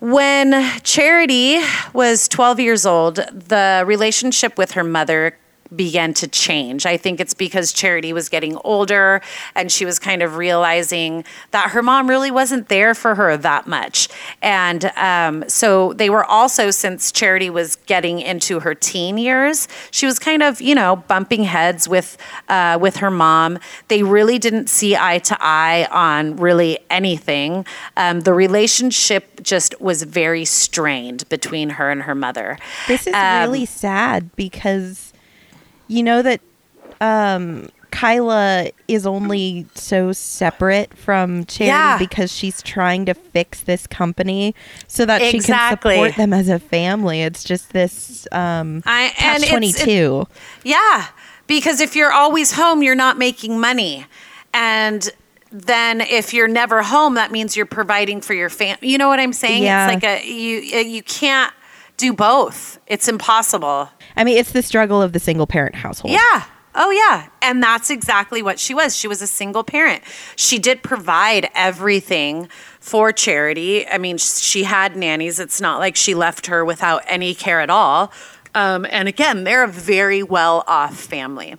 when 0.00 0.80
Charity 0.80 1.60
was 1.92 2.28
12 2.28 2.60
years 2.60 2.84
old, 2.84 3.16
the 3.16 3.84
relationship 3.86 4.58
with 4.58 4.72
her 4.72 4.84
mother 4.84 5.38
began 5.74 6.14
to 6.14 6.28
change. 6.28 6.86
I 6.86 6.96
think 6.96 7.20
it's 7.20 7.34
because 7.34 7.72
Charity 7.72 8.12
was 8.12 8.28
getting 8.28 8.56
older 8.64 9.20
and 9.54 9.70
she 9.70 9.84
was 9.84 9.98
kind 9.98 10.22
of 10.22 10.36
realizing 10.36 11.24
that 11.50 11.70
her 11.70 11.82
mom 11.82 12.08
really 12.08 12.30
wasn't 12.30 12.68
there 12.68 12.94
for 12.94 13.14
her 13.14 13.36
that 13.36 13.66
much. 13.66 14.08
And 14.42 14.84
um, 14.96 15.48
so 15.48 15.92
they 15.94 16.10
were 16.10 16.24
also, 16.24 16.70
since 16.70 17.10
Charity 17.10 17.50
was 17.50 17.76
getting 17.86 18.20
into 18.20 18.60
her 18.60 18.74
teen 18.74 19.18
years, 19.18 19.66
she 19.90 20.06
was 20.06 20.18
kind 20.18 20.42
of, 20.42 20.60
you 20.60 20.74
know, 20.74 20.96
bumping 20.96 21.44
heads 21.44 21.88
with 21.88 22.18
uh, 22.48 22.78
with 22.80 22.96
her 22.96 23.10
mom. 23.10 23.58
They 23.88 24.02
really 24.02 24.38
didn't 24.38 24.68
see 24.68 24.96
eye 24.96 25.18
to 25.20 25.36
eye 25.40 25.88
on 25.90 26.36
really 26.36 26.78
anything. 26.90 27.66
Um, 27.96 28.20
the 28.20 28.34
relationship 28.34 29.42
just 29.42 29.80
was 29.80 30.02
very 30.02 30.44
strained 30.44 31.28
between 31.28 31.70
her 31.70 31.90
and 31.90 32.02
her 32.02 32.14
mother. 32.14 32.58
This 32.86 33.06
is 33.06 33.14
Um, 33.14 33.48
really 33.48 33.66
sad 33.66 34.34
because 34.36 35.12
you 35.88 36.02
know 36.02 36.22
that 36.22 36.40
um 37.00 37.68
Kyla 37.90 38.70
is 38.88 39.06
only 39.06 39.66
so 39.76 40.10
separate 40.12 40.96
from 40.96 41.44
Charity 41.44 41.66
Yeah. 41.68 41.96
because 41.96 42.32
she's 42.32 42.60
trying 42.60 43.06
to 43.06 43.14
fix 43.14 43.60
this 43.60 43.86
company 43.86 44.52
so 44.88 45.06
that 45.06 45.22
she 45.22 45.38
can 45.38 45.70
support 45.70 46.16
them 46.16 46.32
as 46.32 46.48
a 46.48 46.58
family. 46.58 47.22
It's 47.22 47.44
just 47.44 47.72
this 47.72 48.26
um 48.32 48.82
I- 48.84 49.12
and 49.18 49.42
catch 49.42 49.48
twenty 49.48 49.72
two. 49.72 50.26
Yeah, 50.64 51.06
because 51.46 51.80
if 51.80 51.94
you're 51.94 52.12
always 52.12 52.52
home, 52.52 52.82
you're 52.82 52.96
not 52.96 53.16
making 53.16 53.60
money. 53.60 54.06
And 54.52 55.08
then 55.52 56.00
if 56.00 56.34
you're 56.34 56.48
never 56.48 56.82
home, 56.82 57.14
that 57.14 57.30
means 57.30 57.56
you're 57.56 57.64
providing 57.66 58.20
for 58.20 58.34
your 58.34 58.50
family. 58.50 58.88
You 58.88 58.98
know 58.98 59.06
what 59.08 59.20
I'm 59.20 59.32
saying? 59.32 59.62
Yeah. 59.62 59.88
It's 59.92 60.02
like 60.02 60.22
a 60.22 60.26
you 60.28 60.58
you 60.60 61.02
can't 61.04 61.52
do 61.96 62.12
both. 62.12 62.78
It's 62.86 63.08
impossible. 63.08 63.88
I 64.16 64.24
mean, 64.24 64.38
it's 64.38 64.52
the 64.52 64.62
struggle 64.62 65.00
of 65.02 65.12
the 65.12 65.18
single 65.20 65.46
parent 65.46 65.74
household. 65.74 66.12
Yeah. 66.12 66.44
Oh, 66.76 66.90
yeah. 66.90 67.28
And 67.40 67.62
that's 67.62 67.88
exactly 67.88 68.42
what 68.42 68.58
she 68.58 68.74
was. 68.74 68.96
She 68.96 69.06
was 69.06 69.22
a 69.22 69.28
single 69.28 69.62
parent. 69.62 70.02
She 70.34 70.58
did 70.58 70.82
provide 70.82 71.48
everything 71.54 72.48
for 72.80 73.12
charity. 73.12 73.86
I 73.86 73.98
mean, 73.98 74.18
she 74.18 74.64
had 74.64 74.96
nannies. 74.96 75.38
It's 75.38 75.60
not 75.60 75.78
like 75.78 75.94
she 75.94 76.14
left 76.14 76.46
her 76.46 76.64
without 76.64 77.02
any 77.06 77.34
care 77.34 77.60
at 77.60 77.70
all. 77.70 78.12
Um, 78.56 78.86
and 78.90 79.06
again, 79.06 79.44
they're 79.44 79.62
a 79.62 79.68
very 79.68 80.22
well 80.22 80.64
off 80.66 80.96
family. 80.96 81.56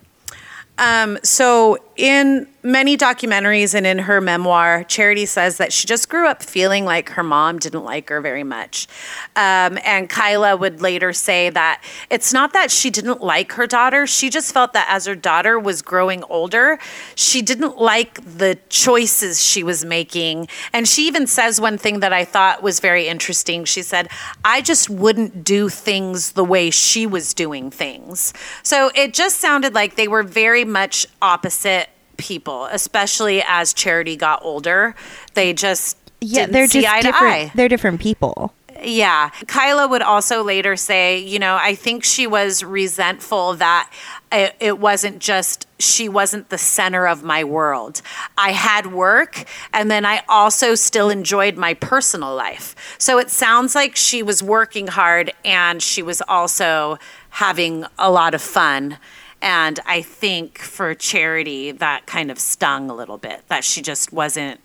Um, 0.77 1.17
so, 1.23 1.77
in 1.95 2.47
many 2.65 2.97
documentaries 2.97 3.75
and 3.75 3.85
in 3.85 3.99
her 3.99 4.19
memoir, 4.19 4.83
Charity 4.83 5.27
says 5.27 5.57
that 5.57 5.71
she 5.71 5.87
just 5.87 6.09
grew 6.09 6.27
up 6.27 6.41
feeling 6.41 6.83
like 6.83 7.09
her 7.09 7.23
mom 7.23 7.59
didn't 7.59 7.83
like 7.83 8.09
her 8.09 8.19
very 8.21 8.43
much. 8.43 8.87
Um, 9.35 9.77
and 9.85 10.09
Kyla 10.09 10.57
would 10.57 10.81
later 10.81 11.13
say 11.13 11.51
that 11.51 11.83
it's 12.09 12.33
not 12.33 12.53
that 12.53 12.71
she 12.71 12.89
didn't 12.89 13.21
like 13.21 13.51
her 13.53 13.67
daughter, 13.67 14.07
she 14.07 14.29
just 14.29 14.51
felt 14.51 14.73
that 14.73 14.87
as 14.89 15.05
her 15.05 15.15
daughter 15.15 15.59
was 15.59 15.83
growing 15.83 16.23
older, 16.23 16.79
she 17.13 17.43
didn't 17.43 17.77
like 17.77 18.19
the 18.23 18.57
choices 18.69 19.43
she 19.43 19.63
was 19.63 19.85
making. 19.85 20.47
And 20.73 20.87
she 20.87 21.07
even 21.07 21.27
says 21.27 21.61
one 21.61 21.77
thing 21.77 21.99
that 21.99 22.13
I 22.13 22.25
thought 22.25 22.63
was 22.63 22.79
very 22.79 23.07
interesting. 23.07 23.65
She 23.65 23.83
said, 23.83 24.09
I 24.43 24.61
just 24.61 24.89
wouldn't 24.89 25.43
do 25.43 25.69
things 25.69 26.31
the 26.31 26.43
way 26.43 26.71
she 26.71 27.05
was 27.05 27.33
doing 27.35 27.69
things. 27.69 28.33
So 28.63 28.89
it 28.95 29.13
just 29.13 29.39
sounded 29.39 29.75
like 29.75 29.95
they 29.95 30.07
were 30.07 30.23
very 30.23 30.65
much 30.65 31.05
opposite 31.21 31.89
people, 32.17 32.65
especially 32.65 33.43
as 33.47 33.73
Charity 33.73 34.15
got 34.15 34.43
older. 34.43 34.95
They 35.33 35.53
just 35.53 35.97
Yeah, 36.21 36.45
they're 36.47 36.67
see 36.67 36.81
just 36.81 36.93
eye 36.93 37.01
to 37.01 37.07
different. 37.07 37.33
eye. 37.33 37.51
They're 37.55 37.69
different 37.69 38.01
people. 38.01 38.53
Yeah. 38.83 39.29
Kyla 39.47 39.87
would 39.87 40.01
also 40.01 40.43
later 40.43 40.75
say, 40.75 41.17
you 41.17 41.39
know, 41.39 41.57
I 41.59 41.75
think 41.75 42.03
she 42.03 42.27
was 42.27 42.61
resentful 42.61 43.53
that 43.55 43.89
it, 44.33 44.53
it 44.59 44.79
wasn't 44.79 45.19
just, 45.19 45.65
she 45.79 46.09
wasn't 46.09 46.49
the 46.49 46.57
center 46.57 47.07
of 47.07 47.23
my 47.23 47.45
world. 47.45 48.01
I 48.37 48.51
had 48.51 48.87
work 48.91 49.45
and 49.71 49.89
then 49.89 50.05
I 50.05 50.23
also 50.27 50.75
still 50.75 51.09
enjoyed 51.09 51.55
my 51.55 51.73
personal 51.75 52.35
life. 52.35 52.75
So 52.97 53.17
it 53.17 53.29
sounds 53.29 53.75
like 53.75 53.95
she 53.95 54.21
was 54.21 54.43
working 54.43 54.87
hard 54.87 55.31
and 55.45 55.81
she 55.81 56.03
was 56.03 56.21
also 56.27 56.97
having 57.29 57.85
a 57.97 58.11
lot 58.11 58.33
of 58.33 58.41
fun. 58.41 58.97
And 59.41 59.79
I 59.85 60.01
think 60.01 60.57
for 60.57 60.95
Charity, 60.95 61.71
that 61.71 62.05
kind 62.07 62.31
of 62.31 62.39
stung 62.39 62.89
a 62.89 62.95
little 62.95 63.17
bit, 63.17 63.47
that 63.47 63.63
she 63.63 63.81
just 63.81 64.11
wasn't 64.11 64.59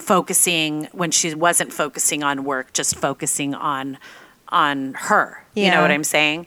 focusing 0.00 0.88
when 0.92 1.10
she 1.10 1.34
wasn't 1.34 1.72
focusing 1.72 2.22
on 2.22 2.44
work 2.44 2.72
just 2.72 2.96
focusing 2.96 3.54
on 3.54 3.98
on 4.48 4.94
her. 4.94 5.44
You 5.54 5.70
know 5.70 5.82
what 5.82 5.90
i'm 5.90 6.04
saying? 6.04 6.46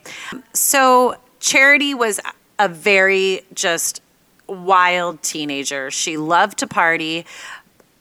So 0.53 1.17
charity 1.39 1.93
was 1.93 2.20
a 2.58 2.70
very 2.70 3.41
just 3.53 4.01
wild 4.48 5.22
teenager. 5.22 5.91
She 5.91 6.17
loved 6.17 6.60
to 6.60 6.67
party. 6.67 7.25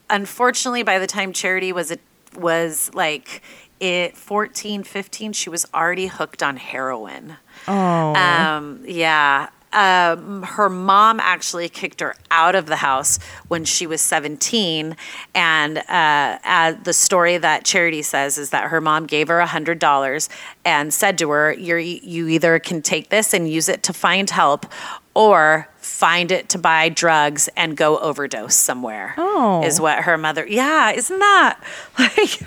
Unfortunately 0.08 0.82
by 0.82 0.98
the 0.98 1.06
time 1.06 1.32
charity 1.32 1.72
was 1.72 1.90
a, 1.90 1.98
was 2.38 2.90
like 2.94 3.42
it 3.80 4.16
14 4.16 4.84
15 4.84 5.32
she 5.32 5.50
was 5.50 5.66
already 5.74 6.06
hooked 6.06 6.42
on 6.42 6.56
heroin 6.58 7.36
Oh, 7.68 8.14
um, 8.14 8.82
yeah. 8.86 9.48
Um, 9.72 10.42
her 10.42 10.68
mom 10.68 11.20
actually 11.20 11.68
kicked 11.68 12.00
her 12.00 12.16
out 12.30 12.56
of 12.56 12.66
the 12.66 12.76
house 12.76 13.20
when 13.46 13.64
she 13.64 13.86
was 13.86 14.00
17. 14.00 14.96
And 15.32 15.78
uh, 15.78 16.38
uh, 16.44 16.72
the 16.82 16.92
story 16.92 17.38
that 17.38 17.64
Charity 17.64 18.02
says 18.02 18.36
is 18.36 18.50
that 18.50 18.70
her 18.70 18.80
mom 18.80 19.06
gave 19.06 19.28
her 19.28 19.40
$100 19.40 20.28
and 20.64 20.92
said 20.92 21.18
to 21.18 21.30
her, 21.30 21.52
You're, 21.52 21.78
You 21.78 22.26
either 22.28 22.58
can 22.58 22.82
take 22.82 23.10
this 23.10 23.32
and 23.32 23.48
use 23.48 23.68
it 23.68 23.84
to 23.84 23.92
find 23.92 24.28
help 24.28 24.66
or 25.14 25.68
find 25.76 26.32
it 26.32 26.48
to 26.48 26.58
buy 26.58 26.88
drugs 26.88 27.48
and 27.56 27.76
go 27.76 27.98
overdose 27.98 28.56
somewhere. 28.56 29.14
Oh. 29.18 29.62
Is 29.64 29.80
what 29.80 30.00
her 30.04 30.18
mother, 30.18 30.46
yeah, 30.48 30.90
isn't 30.90 31.18
that 31.18 31.60
like. 31.98 32.40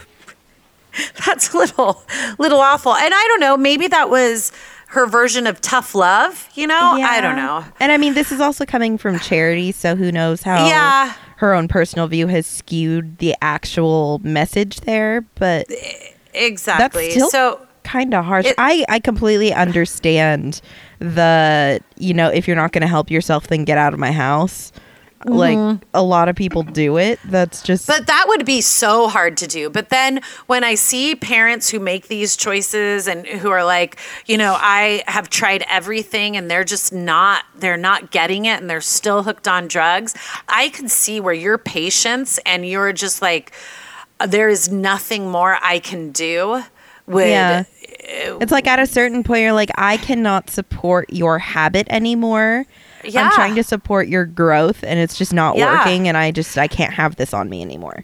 that's 1.25 1.53
a 1.53 1.57
little 1.57 2.03
little 2.37 2.59
awful 2.59 2.93
and 2.93 3.15
i 3.15 3.25
don't 3.27 3.39
know 3.39 3.57
maybe 3.57 3.87
that 3.87 4.11
was 4.11 4.51
her 4.93 5.05
version 5.07 5.47
of 5.47 5.59
tough 5.61 5.93
love 5.95 6.47
you 6.55 6.65
know 6.67 6.79
i 7.01 7.19
don't 7.19 7.35
know 7.35 7.63
And 7.79 7.91
I 7.91 7.97
mean, 7.97 8.13
this 8.13 8.31
is 8.31 8.39
also 8.39 8.65
coming 8.65 8.97
from 8.97 9.19
Charity, 9.19 9.71
so 9.71 9.95
who 9.95 10.11
knows 10.11 10.41
how 10.43 10.67
Yeah. 10.67 11.13
her 11.37 11.53
own 11.53 11.67
personal 11.67 12.07
view 12.07 12.27
has 12.27 12.45
skewed 12.47 13.17
the 13.17 13.35
actual 13.41 14.19
message 14.23 14.81
there, 14.81 15.21
but 15.35 15.65
exactly 16.33 17.03
That's 17.07 17.15
still 17.15 17.29
so 17.29 17.67
kind 17.83 18.13
of 18.13 18.23
harsh. 18.25 18.45
It- 18.45 18.55
I 18.57 18.85
I 18.87 18.99
completely 18.99 19.51
understand 19.53 20.61
the 20.99 21.81
you 21.97 22.13
know 22.13 22.29
if 22.29 22.47
you're 22.47 22.55
not 22.55 22.71
going 22.71 22.81
to 22.81 22.87
help 22.87 23.11
yourself, 23.11 23.47
then 23.47 23.65
get 23.65 23.77
out 23.77 23.93
of 23.93 23.99
my 23.99 24.11
house. 24.11 24.71
Like 25.25 25.57
mm-hmm. 25.57 25.83
a 25.93 26.03
lot 26.03 26.29
of 26.29 26.35
people 26.35 26.63
do 26.63 26.97
it. 26.97 27.19
That's 27.25 27.61
just 27.61 27.87
But 27.87 28.07
that 28.07 28.25
would 28.27 28.45
be 28.45 28.61
so 28.61 29.07
hard 29.07 29.37
to 29.37 29.47
do. 29.47 29.69
But 29.69 29.89
then 29.89 30.21
when 30.47 30.63
I 30.63 30.75
see 30.75 31.15
parents 31.15 31.69
who 31.69 31.79
make 31.79 32.07
these 32.07 32.35
choices 32.35 33.07
and 33.07 33.25
who 33.25 33.49
are 33.49 33.63
like, 33.63 33.99
you 34.25 34.37
know, 34.37 34.55
I 34.57 35.03
have 35.07 35.29
tried 35.29 35.63
everything 35.69 36.35
and 36.37 36.49
they're 36.49 36.63
just 36.63 36.93
not 36.93 37.45
they're 37.55 37.77
not 37.77 38.11
getting 38.11 38.45
it 38.45 38.59
and 38.61 38.69
they're 38.69 38.81
still 38.81 39.23
hooked 39.23 39.47
on 39.47 39.67
drugs, 39.67 40.15
I 40.47 40.69
can 40.69 40.89
see 40.89 41.19
where 41.19 41.33
your 41.33 41.57
patience 41.57 42.39
and 42.45 42.67
you're 42.67 42.93
just 42.93 43.21
like 43.21 43.51
uh, 44.19 44.27
there 44.27 44.49
is 44.49 44.71
nothing 44.71 45.29
more 45.29 45.57
I 45.61 45.79
can 45.79 46.11
do 46.11 46.63
would 47.07 47.27
Yeah. 47.27 47.63
Uh, 47.67 48.37
it's 48.39 48.51
like 48.51 48.67
at 48.67 48.79
a 48.79 48.85
certain 48.85 49.23
point 49.23 49.41
you're 49.41 49.53
like 49.53 49.71
I 49.77 49.97
cannot 49.97 50.49
support 50.49 51.11
your 51.11 51.39
habit 51.39 51.87
anymore. 51.89 52.65
Yeah. 53.03 53.25
I'm 53.25 53.31
trying 53.31 53.55
to 53.55 53.63
support 53.63 54.07
your 54.07 54.25
growth 54.25 54.83
and 54.83 54.99
it's 54.99 55.17
just 55.17 55.33
not 55.33 55.55
Yeah. 55.57 55.77
working 55.77 56.07
and 56.07 56.17
I 56.17 56.31
just 56.31 56.57
I 56.57 56.67
can't 56.67 56.93
have 56.93 57.15
this 57.15 57.33
on 57.33 57.49
me 57.49 57.61
anymore. 57.61 58.03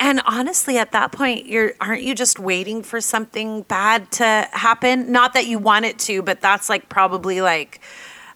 And 0.00 0.20
honestly, 0.26 0.76
at 0.76 0.90
that 0.92 1.12
point, 1.12 1.46
you're 1.46 1.72
aren't 1.80 2.02
you 2.02 2.14
just 2.14 2.38
waiting 2.40 2.82
for 2.82 3.00
something 3.00 3.62
bad 3.62 4.10
to 4.12 4.48
happen? 4.52 5.12
Not 5.12 5.34
that 5.34 5.46
you 5.46 5.58
want 5.58 5.84
it 5.84 5.98
to, 6.00 6.20
but 6.22 6.40
that's 6.40 6.68
like 6.68 6.88
probably 6.88 7.40
like, 7.40 7.80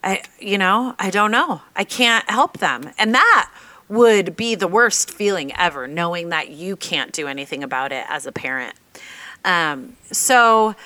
I, 0.05 0.23
you 0.39 0.57
know, 0.57 0.95
I 1.01 1.11
don't 1.11 1.33
know. 1.33 1.63
I 1.75 1.83
can't 1.83 2.29
help 2.31 2.59
them, 2.59 2.91
and 2.97 3.13
that 3.13 3.51
would 3.89 4.37
be 4.37 4.55
the 4.55 4.69
worst 4.69 5.11
feeling 5.11 5.53
ever, 5.57 5.89
knowing 5.89 6.29
that 6.29 6.51
you 6.51 6.77
can't 6.77 7.11
do 7.13 7.27
anything 7.27 7.65
about 7.65 7.91
it 7.91 8.07
as 8.09 8.25
a 8.27 8.33
parent. 8.33 8.75
Um, 9.45 9.97
so. 10.13 10.77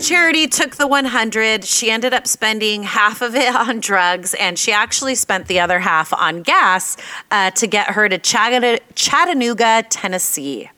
Charity 0.00 0.46
took 0.46 0.76
the 0.76 0.86
100. 0.86 1.64
She 1.64 1.90
ended 1.90 2.12
up 2.12 2.26
spending 2.26 2.82
half 2.82 3.22
of 3.22 3.34
it 3.34 3.54
on 3.54 3.80
drugs, 3.80 4.34
and 4.34 4.58
she 4.58 4.72
actually 4.72 5.14
spent 5.14 5.48
the 5.48 5.60
other 5.60 5.78
half 5.78 6.12
on 6.12 6.42
gas 6.42 6.96
uh, 7.30 7.50
to 7.52 7.66
get 7.66 7.90
her 7.90 8.08
to 8.08 8.18
Chatta- 8.18 8.80
Chattanooga, 8.94 9.84
Tennessee. 9.88 10.70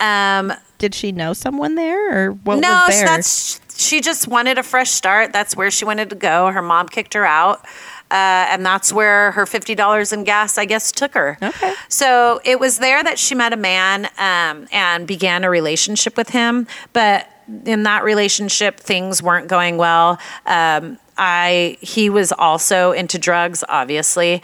Um, 0.00 0.52
Did 0.78 0.94
she 0.94 1.12
know 1.12 1.32
someone 1.32 1.74
there 1.74 2.28
or 2.28 2.32
what 2.32 2.60
no, 2.60 2.84
was 2.86 2.96
there? 2.96 3.06
that's 3.06 3.60
she 3.78 4.00
just 4.00 4.26
wanted 4.26 4.58
a 4.58 4.62
fresh 4.62 4.90
start. 4.90 5.32
That's 5.32 5.56
where 5.56 5.70
she 5.70 5.84
wanted 5.84 6.10
to 6.10 6.16
go. 6.16 6.50
Her 6.50 6.62
mom 6.62 6.88
kicked 6.88 7.14
her 7.14 7.24
out. 7.24 7.64
Uh, 8.10 8.48
and 8.48 8.64
that's 8.64 8.90
where 8.92 9.32
her 9.32 9.44
fifty 9.44 9.74
dollars 9.74 10.12
in 10.12 10.24
gas, 10.24 10.56
I 10.56 10.64
guess, 10.64 10.90
took 10.92 11.12
her. 11.12 11.36
Okay. 11.42 11.74
So 11.88 12.40
it 12.42 12.58
was 12.58 12.78
there 12.78 13.04
that 13.04 13.18
she 13.18 13.34
met 13.34 13.52
a 13.52 13.56
man 13.56 14.06
um, 14.16 14.66
and 14.72 15.06
began 15.06 15.44
a 15.44 15.50
relationship 15.50 16.16
with 16.16 16.30
him. 16.30 16.66
But 16.94 17.28
in 17.64 17.84
that 17.84 18.04
relationship, 18.04 18.80
things 18.80 19.22
weren't 19.22 19.48
going 19.48 19.76
well. 19.76 20.18
Um, 20.46 20.98
I 21.16 21.78
he 21.80 22.10
was 22.10 22.32
also 22.32 22.92
into 22.92 23.18
drugs, 23.18 23.64
obviously, 23.68 24.42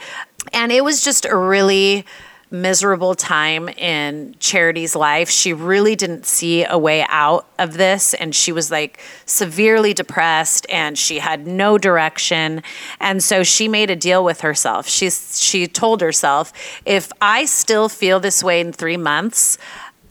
and 0.53 0.71
it 0.71 0.83
was 0.83 1.03
just 1.03 1.25
a 1.25 1.35
really 1.35 2.05
miserable 2.51 3.15
time 3.15 3.67
in 3.69 4.35
Charity's 4.39 4.95
life. 4.95 5.29
She 5.29 5.51
really 5.51 5.95
didn't 5.95 6.25
see 6.25 6.63
a 6.63 6.77
way 6.77 7.05
out 7.09 7.47
of 7.57 7.73
this 7.73 8.13
and 8.13 8.35
she 8.35 8.51
was 8.51 8.69
like 8.69 8.99
severely 9.25 9.93
depressed 9.93 10.65
and 10.69 10.97
she 10.97 11.19
had 11.19 11.47
no 11.47 11.77
direction. 11.77 12.61
And 12.99 13.23
so 13.23 13.43
she 13.43 13.67
made 13.67 13.89
a 13.89 13.95
deal 13.95 14.23
with 14.23 14.41
herself. 14.41 14.87
She's 14.87 15.39
she 15.41 15.67
told 15.67 16.01
herself, 16.01 16.53
if 16.85 17.11
I 17.19 17.45
still 17.45 17.89
feel 17.89 18.19
this 18.19 18.43
way 18.43 18.61
in 18.61 18.71
3 18.71 18.97
months, 18.97 19.57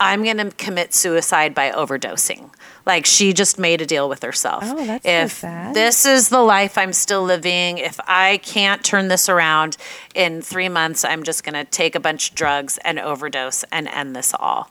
I'm 0.01 0.25
going 0.25 0.39
to 0.39 0.51
commit 0.51 0.93
suicide 0.93 1.55
by 1.55 1.71
overdosing. 1.71 2.51
Like 2.87 3.07
she 3.07 3.33
just 3.33 3.59
made 3.59 3.81
a 3.81 3.87
deal 3.87 4.09
with 4.09 4.23
herself. 4.23 4.62
Oh, 4.67 4.85
that's 4.85 5.05
so 5.05 5.11
if 5.11 5.33
sad. 5.33 5.75
this 5.75 6.05
is 6.05 6.29
the 6.29 6.41
life 6.43 6.76
I'm 6.76 6.93
still 6.93 7.23
living, 7.23 7.79
if 7.79 7.99
I 8.07 8.38
can't 8.38 8.85
turn 8.85 9.09
this 9.09 9.29
around 9.29 9.76
in 10.14 10.43
three 10.43 10.69
months, 10.69 11.05
I'm 11.05 11.23
just 11.23 11.45
going 11.45 11.55
to 11.55 11.64
take 11.64 11.95
a 11.95 12.00
bunch 12.00 12.31
of 12.31 12.35
drugs 12.35 12.79
and 12.85 12.99
overdose 12.99 13.64
and 13.73 13.88
end 13.88 14.14
this 14.14 14.35
all. 14.38 14.71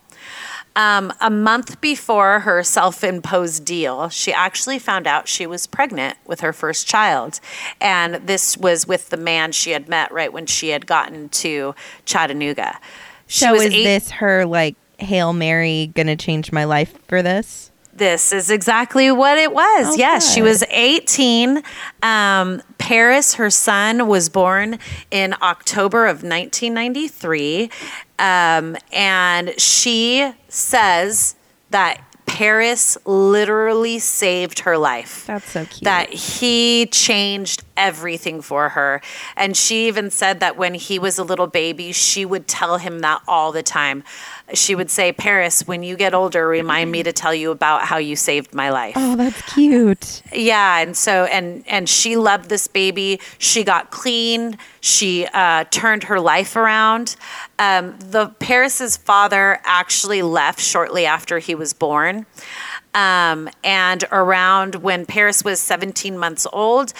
Um, 0.75 1.13
a 1.22 1.29
month 1.29 1.82
before 1.82 2.39
her 2.41 2.63
self 2.63 3.03
imposed 3.03 3.63
deal, 3.65 4.10
she 4.10 4.34
actually 4.34 4.79
found 4.79 5.05
out 5.05 5.27
she 5.27 5.46
was 5.46 5.67
pregnant 5.67 6.17
with 6.25 6.39
her 6.41 6.53
first 6.53 6.88
child. 6.88 7.39
And 7.79 8.15
this 8.15 8.58
was 8.58 8.88
with 8.88 9.10
the 9.10 9.17
man 9.17 9.51
she 9.51 9.72
had 9.72 9.88
met 9.88 10.12
right 10.12 10.34
when 10.34 10.48
she 10.48 10.70
had 10.70 10.88
gotten 10.88 11.29
to 11.29 11.75
Chattanooga. 12.05 12.79
She 13.27 13.46
so 13.46 13.53
was 13.53 13.63
is 13.63 13.74
eight- 13.74 13.84
this 13.84 14.12
her 14.12 14.46
like 14.46 14.75
Hail 14.98 15.34
Mary 15.34 15.91
gonna 15.93 16.15
change 16.15 16.51
my 16.51 16.63
life 16.63 16.98
for 17.08 17.22
this? 17.22 17.72
This 17.95 18.33
is 18.33 18.50
exactly 18.50 19.12
what 19.12 19.38
it 19.38 19.53
was. 19.53 19.88
Oh, 19.89 19.95
yes, 19.95 20.33
she 20.33 20.41
was 20.41 20.63
18. 20.69 21.62
Um, 22.01 22.62
Paris, 22.79 23.35
her 23.35 23.51
son, 23.51 24.07
was 24.07 24.29
born 24.29 24.79
in 25.12 25.35
October 25.41 26.05
of 26.05 26.23
1993. 26.23 27.69
Um, 28.17 28.75
and 28.91 29.53
she 29.59 30.31
says 30.47 31.35
that 31.69 32.01
Paris 32.25 32.97
literally 33.05 34.00
saved 34.00 34.59
her 34.62 34.75
life 34.75 35.27
That's 35.27 35.51
so 35.51 35.65
cute. 35.65 35.83
that 35.83 36.11
he 36.11 36.87
changed 36.87 37.63
everything 37.77 38.41
for 38.41 38.70
her. 38.70 39.01
And 39.35 39.55
she 39.55 39.87
even 39.87 40.09
said 40.09 40.39
that 40.39 40.57
when 40.57 40.74
he 40.74 40.98
was 40.98 41.20
a 41.20 41.24
little 41.24 41.46
baby, 41.46 41.91
she 41.91 42.25
would 42.25 42.48
tell 42.48 42.79
him 42.79 43.00
that 43.00 43.22
all 43.27 43.51
the 43.51 43.61
time. 43.61 44.03
She 44.53 44.75
would 44.75 44.89
say, 44.89 45.11
Paris, 45.11 45.68
when 45.68 45.83
you 45.83 45.96
get 45.96 46.13
older, 46.13 46.48
remind 46.48 46.92
me 46.92 47.03
to 47.03 47.11
tell 47.11 47.33
you 47.33 47.51
about 47.51 47.83
how 47.83 47.98
you 47.98 48.16
saved 48.16 48.53
my 48.53 48.70
life. 48.70 48.94
oh, 48.96 49.16
that's 49.16 49.42
cute. 49.53 50.22
Yeah, 50.33 50.79
and 50.79 50.96
so 50.96 51.25
and 51.25 51.63
and 51.68 51.89
she 51.89 52.16
loved 52.18 52.50
this 52.50 52.68
baby. 52.68 53.20
She 53.37 53.63
got 53.63 53.92
clean. 53.92 54.57
She 54.81 55.25
uh, 55.33 55.66
turned 55.72 56.03
her 56.05 56.20
life 56.20 56.55
around. 56.55 57.16
Um, 57.59 57.98
the 58.00 58.29
Paris's 58.39 58.98
father 58.98 59.59
actually 59.63 60.22
left 60.22 60.59
shortly 60.59 61.05
after 61.05 61.39
he 61.39 61.55
was 61.55 61.74
born, 61.74 62.25
um, 62.94 63.50
and 63.63 64.03
around 64.11 64.75
when 64.75 65.05
Paris 65.05 65.44
was 65.44 65.59
17 65.59 66.18
months 66.18 66.46
old. 66.51 66.94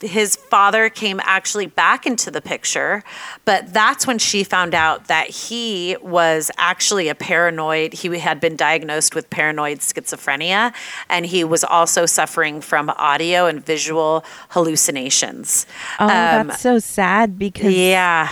His 0.00 0.36
father 0.36 0.88
came 0.88 1.20
actually 1.24 1.66
back 1.66 2.06
into 2.06 2.30
the 2.30 2.40
picture, 2.40 3.02
but 3.44 3.72
that's 3.72 4.06
when 4.06 4.18
she 4.18 4.44
found 4.44 4.74
out 4.74 5.08
that 5.08 5.28
he 5.28 5.96
was 6.02 6.50
actually 6.56 7.08
a 7.08 7.14
paranoid. 7.14 7.92
He 7.92 8.16
had 8.18 8.40
been 8.40 8.54
diagnosed 8.54 9.14
with 9.14 9.28
paranoid 9.28 9.78
schizophrenia, 9.78 10.72
and 11.08 11.26
he 11.26 11.42
was 11.42 11.64
also 11.64 12.06
suffering 12.06 12.60
from 12.60 12.90
audio 12.90 13.46
and 13.46 13.64
visual 13.64 14.24
hallucinations. 14.50 15.66
Oh, 15.98 16.04
Um, 16.04 16.48
that's 16.48 16.60
so 16.60 16.78
sad 16.78 17.38
because 17.38 17.74
yeah. 17.74 18.30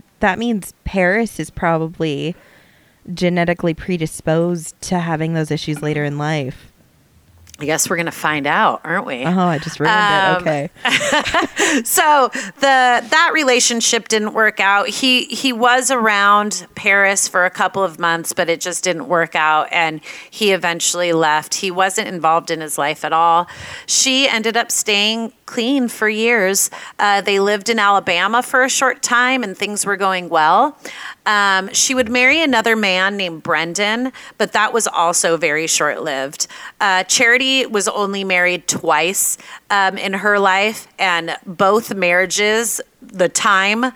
uh, 0.00 0.04
that 0.20 0.38
means 0.38 0.74
Paris 0.84 1.38
is 1.38 1.50
probably 1.50 2.34
genetically 3.12 3.74
predisposed 3.74 4.80
to 4.80 4.98
having 4.98 5.34
those 5.34 5.50
issues 5.50 5.82
later 5.82 6.04
in 6.04 6.18
life. 6.18 6.72
I 7.64 7.66
guess 7.66 7.88
we're 7.88 7.96
gonna 7.96 8.10
find 8.12 8.46
out, 8.46 8.82
aren't 8.84 9.06
we? 9.06 9.24
Oh, 9.24 9.38
I 9.38 9.58
just 9.58 9.80
ruined 9.80 9.96
Um, 9.96 10.46
it. 10.46 10.70
Okay. 10.84 11.80
so 11.84 12.28
the 12.60 13.02
that 13.08 13.30
relationship 13.32 14.08
didn't 14.08 14.34
work 14.34 14.60
out. 14.60 14.86
He 14.88 15.24
he 15.24 15.50
was 15.50 15.90
around 15.90 16.66
Paris 16.74 17.26
for 17.26 17.46
a 17.46 17.50
couple 17.50 17.82
of 17.82 17.98
months, 17.98 18.34
but 18.34 18.50
it 18.50 18.60
just 18.60 18.84
didn't 18.84 19.08
work 19.08 19.34
out, 19.34 19.68
and 19.72 20.02
he 20.30 20.52
eventually 20.52 21.14
left. 21.14 21.54
He 21.54 21.70
wasn't 21.70 22.08
involved 22.08 22.50
in 22.50 22.60
his 22.60 22.76
life 22.76 23.02
at 23.02 23.14
all. 23.14 23.46
She 23.86 24.28
ended 24.28 24.58
up 24.58 24.70
staying 24.70 25.32
clean 25.46 25.88
for 25.88 26.08
years. 26.08 26.70
Uh, 26.98 27.20
they 27.20 27.38
lived 27.40 27.68
in 27.68 27.78
Alabama 27.78 28.42
for 28.42 28.62
a 28.64 28.68
short 28.68 29.02
time, 29.02 29.42
and 29.42 29.56
things 29.56 29.84
were 29.84 29.96
going 29.96 30.28
well. 30.28 30.76
Um, 31.26 31.70
she 31.72 31.94
would 31.94 32.08
marry 32.10 32.42
another 32.42 32.76
man 32.76 33.16
named 33.16 33.42
Brendan, 33.42 34.12
but 34.38 34.52
that 34.52 34.72
was 34.72 34.86
also 34.86 35.36
very 35.36 35.66
short 35.66 36.02
lived. 36.02 36.46
Uh, 36.80 37.04
Charity 37.04 37.66
was 37.66 37.88
only 37.88 38.24
married 38.24 38.66
twice 38.68 39.38
um, 39.70 39.96
in 39.98 40.14
her 40.14 40.38
life, 40.38 40.88
and 40.98 41.36
both 41.46 41.94
marriages, 41.94 42.80
the 43.02 43.28
time 43.28 43.92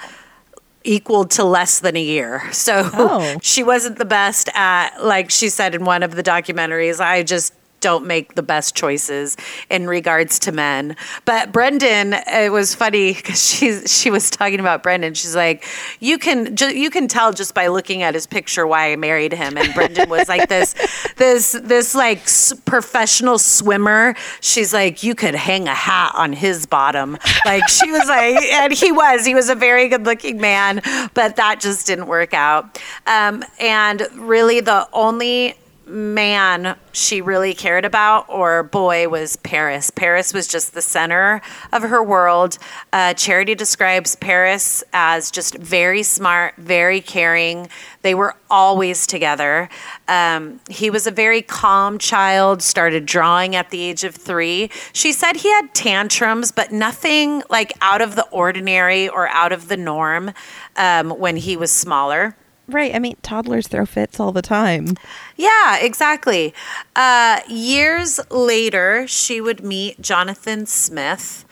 equaled 0.84 1.30
to 1.32 1.44
less 1.44 1.80
than 1.80 1.96
a 1.96 2.02
year. 2.02 2.50
So 2.52 2.88
Oh. 2.94 3.38
she 3.42 3.62
wasn't 3.62 3.98
the 3.98 4.04
best 4.04 4.48
at, 4.54 5.04
like 5.04 5.30
she 5.30 5.48
said 5.48 5.74
in 5.74 5.84
one 5.84 6.02
of 6.02 6.14
the 6.14 6.22
documentaries, 6.22 7.00
I 7.00 7.22
just 7.24 7.52
don't 7.80 8.06
make 8.06 8.34
the 8.34 8.42
best 8.42 8.74
choices 8.74 9.36
in 9.70 9.86
regards 9.86 10.38
to 10.40 10.52
men. 10.52 10.96
But 11.24 11.52
Brendan, 11.52 12.14
it 12.26 12.52
was 12.52 12.74
funny 12.74 13.14
because 13.14 13.42
she 13.42 13.86
she 13.86 14.10
was 14.10 14.30
talking 14.30 14.60
about 14.60 14.82
Brendan. 14.82 15.14
She's 15.14 15.36
like, 15.36 15.64
you 16.00 16.18
can 16.18 16.56
ju- 16.56 16.76
you 16.76 16.90
can 16.90 17.08
tell 17.08 17.32
just 17.32 17.54
by 17.54 17.68
looking 17.68 18.02
at 18.02 18.14
his 18.14 18.26
picture 18.26 18.66
why 18.66 18.92
I 18.92 18.96
married 18.96 19.32
him. 19.32 19.56
And 19.56 19.72
Brendan 19.74 20.08
was 20.08 20.28
like 20.28 20.48
this 20.48 20.74
this 21.16 21.52
this 21.62 21.94
like 21.94 22.22
professional 22.64 23.38
swimmer. 23.38 24.14
She's 24.40 24.72
like, 24.72 25.02
you 25.02 25.14
could 25.14 25.34
hang 25.34 25.68
a 25.68 25.74
hat 25.74 26.12
on 26.14 26.32
his 26.32 26.66
bottom. 26.66 27.18
Like 27.44 27.68
she 27.68 27.90
was 27.90 28.08
like, 28.08 28.36
and 28.36 28.72
he 28.72 28.92
was 28.92 29.24
he 29.24 29.34
was 29.34 29.48
a 29.48 29.54
very 29.54 29.88
good 29.88 30.04
looking 30.04 30.40
man, 30.40 30.80
but 31.14 31.36
that 31.36 31.60
just 31.60 31.86
didn't 31.86 32.06
work 32.06 32.34
out. 32.34 32.80
Um, 33.06 33.44
and 33.60 34.06
really, 34.14 34.60
the 34.60 34.88
only 34.92 35.54
man 35.88 36.76
she 36.92 37.20
really 37.20 37.54
cared 37.54 37.84
about 37.84 38.28
or 38.28 38.62
boy 38.62 39.08
was 39.08 39.36
Paris. 39.36 39.90
Paris 39.90 40.34
was 40.34 40.46
just 40.46 40.74
the 40.74 40.82
center 40.82 41.40
of 41.72 41.82
her 41.82 42.02
world. 42.02 42.58
Uh, 42.92 43.14
Charity 43.14 43.54
describes 43.54 44.16
Paris 44.16 44.84
as 44.92 45.30
just 45.30 45.56
very 45.56 46.02
smart, 46.02 46.54
very 46.56 47.00
caring. 47.00 47.68
They 48.02 48.14
were 48.14 48.34
always 48.50 49.06
together. 49.06 49.68
Um, 50.06 50.60
he 50.68 50.90
was 50.90 51.06
a 51.06 51.10
very 51.10 51.42
calm 51.42 51.98
child, 51.98 52.62
started 52.62 53.06
drawing 53.06 53.56
at 53.56 53.70
the 53.70 53.82
age 53.82 54.04
of 54.04 54.14
three. 54.14 54.70
She 54.92 55.12
said 55.12 55.36
he 55.36 55.50
had 55.50 55.74
tantrums, 55.74 56.52
but 56.52 56.72
nothing 56.72 57.42
like 57.50 57.72
out 57.80 58.00
of 58.00 58.16
the 58.16 58.26
ordinary 58.28 59.08
or 59.08 59.28
out 59.28 59.52
of 59.52 59.68
the 59.68 59.76
norm 59.76 60.32
um, 60.76 61.10
when 61.10 61.36
he 61.36 61.56
was 61.56 61.72
smaller. 61.72 62.36
Right. 62.68 62.94
I 62.94 62.98
mean, 62.98 63.16
toddlers 63.22 63.66
throw 63.66 63.86
fits 63.86 64.20
all 64.20 64.30
the 64.30 64.42
time. 64.42 64.96
Yeah, 65.36 65.78
exactly. 65.78 66.52
Uh, 66.94 67.40
years 67.48 68.20
later, 68.30 69.06
she 69.08 69.40
would 69.40 69.64
meet 69.64 70.00
Jonathan 70.02 70.66
Smith. 70.66 71.46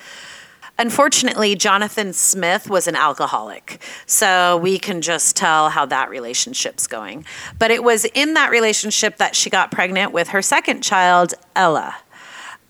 Unfortunately, 0.78 1.54
Jonathan 1.54 2.12
Smith 2.12 2.68
was 2.68 2.86
an 2.86 2.96
alcoholic. 2.96 3.80
So 4.04 4.58
we 4.58 4.78
can 4.78 5.00
just 5.00 5.36
tell 5.36 5.70
how 5.70 5.86
that 5.86 6.10
relationship's 6.10 6.86
going. 6.86 7.24
But 7.58 7.70
it 7.70 7.82
was 7.82 8.04
in 8.04 8.34
that 8.34 8.50
relationship 8.50 9.16
that 9.16 9.34
she 9.34 9.48
got 9.48 9.70
pregnant 9.70 10.12
with 10.12 10.28
her 10.28 10.42
second 10.42 10.82
child, 10.82 11.32
Ella. 11.54 11.96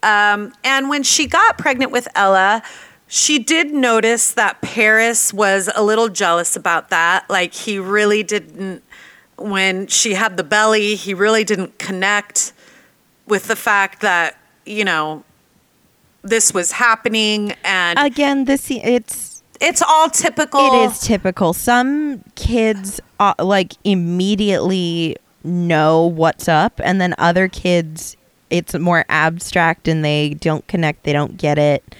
Um, 0.04 0.52
and 0.62 0.88
when 0.88 1.02
she 1.02 1.26
got 1.26 1.58
pregnant 1.58 1.90
with 1.90 2.06
Ella, 2.14 2.62
she 3.08 3.38
did 3.38 3.72
notice 3.72 4.32
that 4.32 4.60
Paris 4.62 5.32
was 5.32 5.70
a 5.74 5.82
little 5.82 6.08
jealous 6.08 6.56
about 6.56 6.90
that. 6.90 7.28
Like, 7.30 7.54
he 7.54 7.78
really 7.78 8.22
didn't, 8.22 8.82
when 9.36 9.86
she 9.86 10.14
had 10.14 10.36
the 10.36 10.44
belly, 10.44 10.94
he 10.94 11.14
really 11.14 11.44
didn't 11.44 11.78
connect 11.78 12.52
with 13.26 13.48
the 13.48 13.56
fact 13.56 14.00
that, 14.02 14.36
you 14.64 14.84
know, 14.84 15.24
this 16.22 16.52
was 16.52 16.72
happening. 16.72 17.54
And 17.64 17.98
Again, 17.98 18.44
this 18.44 18.70
it's 18.70 19.42
it's 19.60 19.82
all 19.82 20.10
typical. 20.10 20.60
it 20.60 20.90
is 20.90 21.00
typical. 21.00 21.52
Some 21.52 22.22
kids 22.34 23.00
uh, 23.20 23.34
like 23.38 23.74
immediately 23.84 25.16
know 25.44 26.06
what's 26.06 26.48
up, 26.48 26.80
and 26.82 27.00
then 27.00 27.14
other 27.18 27.48
kids 27.48 28.16
it's 28.48 28.74
more 28.74 29.04
abstract 29.08 29.88
and 29.88 30.04
they 30.04 30.30
don't 30.34 30.66
connect. 30.68 31.04
They 31.04 31.12
don't 31.12 31.36
get 31.36 31.58
it. 31.58 31.94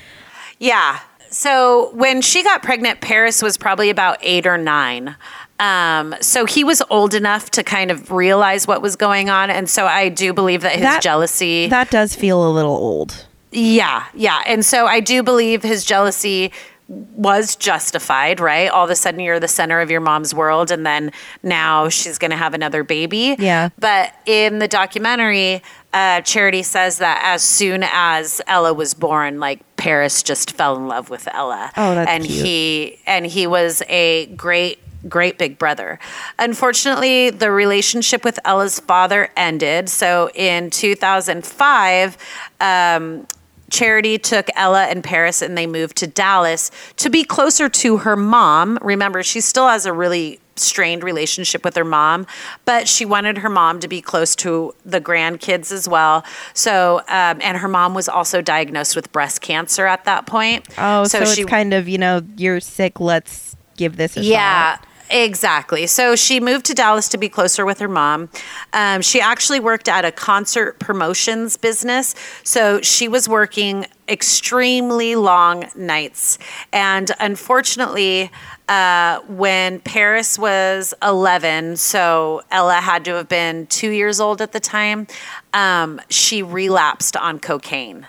Yeah. 0.58 1.00
So 1.30 1.90
when 1.92 2.22
she 2.22 2.42
got 2.42 2.62
pregnant, 2.62 3.00
Paris 3.00 3.42
was 3.42 3.56
probably 3.58 3.90
about 3.90 4.18
eight 4.22 4.46
or 4.46 4.56
nine. 4.56 5.16
Um, 5.58 6.14
so 6.20 6.44
he 6.44 6.64
was 6.64 6.82
old 6.90 7.14
enough 7.14 7.50
to 7.52 7.62
kind 7.64 7.90
of 7.90 8.10
realize 8.10 8.66
what 8.66 8.82
was 8.82 8.94
going 8.96 9.28
on. 9.30 9.50
And 9.50 9.68
so 9.68 9.86
I 9.86 10.08
do 10.08 10.32
believe 10.32 10.62
that 10.62 10.72
his 10.72 10.82
That- 10.82 11.02
jealousy. 11.02 11.68
That 11.68 11.90
does 11.90 12.14
feel 12.14 12.46
a 12.46 12.50
little 12.50 12.76
old. 12.76 13.26
yeah. 13.52 14.04
Yeah. 14.14 14.42
And 14.46 14.64
so 14.64 14.86
I 14.86 15.00
do 15.00 15.22
believe 15.22 15.62
his 15.62 15.84
jealousy 15.84 16.52
was 16.88 17.56
justified, 17.56 18.38
right? 18.38 18.68
All 18.70 18.84
of 18.84 18.90
a 18.90 18.96
sudden 18.96 19.20
you're 19.20 19.40
the 19.40 19.48
center 19.48 19.80
of 19.80 19.90
your 19.90 20.00
mom's 20.00 20.32
world 20.32 20.70
and 20.70 20.86
then 20.86 21.10
now 21.42 21.88
she's 21.88 22.16
going 22.18 22.30
to 22.30 22.36
have 22.36 22.54
another 22.54 22.84
baby. 22.84 23.34
Yeah. 23.38 23.70
But 23.78 24.14
in 24.24 24.60
the 24.60 24.68
documentary, 24.68 25.62
uh, 25.92 26.20
Charity 26.20 26.62
says 26.62 26.98
that 26.98 27.20
as 27.24 27.42
soon 27.42 27.82
as 27.92 28.40
Ella 28.46 28.72
was 28.72 28.94
born, 28.94 29.40
like 29.40 29.60
Paris 29.76 30.22
just 30.22 30.52
fell 30.52 30.76
in 30.76 30.86
love 30.86 31.10
with 31.10 31.26
Ella. 31.32 31.72
Oh, 31.76 31.94
that's 31.94 32.10
and 32.10 32.24
cute. 32.24 32.44
he 32.44 32.98
and 33.06 33.26
he 33.26 33.46
was 33.46 33.82
a 33.88 34.26
great 34.36 34.78
great 35.08 35.38
big 35.38 35.58
brother. 35.58 35.98
Unfortunately, 36.38 37.30
the 37.30 37.50
relationship 37.50 38.24
with 38.24 38.38
Ella's 38.44 38.80
father 38.80 39.30
ended. 39.36 39.88
So 39.88 40.30
in 40.34 40.70
2005, 40.70 42.18
um, 42.60 43.26
Charity 43.70 44.18
took 44.18 44.48
Ella 44.54 44.84
and 44.84 45.02
Paris 45.02 45.42
and 45.42 45.56
they 45.56 45.66
moved 45.66 45.96
to 45.98 46.06
Dallas 46.06 46.70
to 46.96 47.10
be 47.10 47.24
closer 47.24 47.68
to 47.68 47.98
her 47.98 48.16
mom. 48.16 48.78
Remember, 48.82 49.22
she 49.22 49.40
still 49.40 49.68
has 49.68 49.86
a 49.86 49.92
really 49.92 50.40
strained 50.58 51.04
relationship 51.04 51.64
with 51.64 51.76
her 51.76 51.84
mom, 51.84 52.26
but 52.64 52.88
she 52.88 53.04
wanted 53.04 53.38
her 53.38 53.50
mom 53.50 53.80
to 53.80 53.88
be 53.88 54.00
close 54.00 54.34
to 54.36 54.74
the 54.84 55.00
grandkids 55.00 55.70
as 55.70 55.88
well. 55.88 56.24
So, 56.54 57.00
um, 57.08 57.40
and 57.42 57.58
her 57.58 57.68
mom 57.68 57.94
was 57.94 58.08
also 58.08 58.40
diagnosed 58.40 58.96
with 58.96 59.12
breast 59.12 59.40
cancer 59.40 59.86
at 59.86 60.04
that 60.04 60.26
point. 60.26 60.66
Oh, 60.78 61.04
so, 61.04 61.20
it's 61.20 61.44
kind 61.44 61.74
of 61.74 61.88
you 61.88 61.98
know 61.98 62.22
you're 62.36 62.60
sick. 62.60 63.00
Let's 63.00 63.56
give 63.76 63.96
this 63.96 64.16
a 64.16 64.22
yeah. 64.22 64.76
shot. 64.76 64.86
Exactly. 65.10 65.86
So 65.86 66.16
she 66.16 66.40
moved 66.40 66.66
to 66.66 66.74
Dallas 66.74 67.08
to 67.10 67.18
be 67.18 67.28
closer 67.28 67.64
with 67.64 67.78
her 67.78 67.88
mom. 67.88 68.28
Um, 68.72 69.02
she 69.02 69.20
actually 69.20 69.60
worked 69.60 69.88
at 69.88 70.04
a 70.04 70.10
concert 70.10 70.78
promotions 70.78 71.56
business. 71.56 72.14
So 72.42 72.80
she 72.80 73.06
was 73.06 73.28
working 73.28 73.86
extremely 74.08 75.16
long 75.16 75.64
nights. 75.76 76.38
And 76.72 77.10
unfortunately, 77.20 78.30
uh, 78.68 79.20
when 79.28 79.80
Paris 79.80 80.38
was 80.38 80.92
11, 81.02 81.76
so 81.76 82.42
Ella 82.50 82.76
had 82.76 83.04
to 83.04 83.14
have 83.14 83.28
been 83.28 83.66
two 83.66 83.90
years 83.90 84.20
old 84.20 84.40
at 84.40 84.52
the 84.52 84.60
time, 84.60 85.06
um, 85.54 86.00
she 86.08 86.42
relapsed 86.42 87.16
on 87.16 87.38
cocaine. 87.38 88.06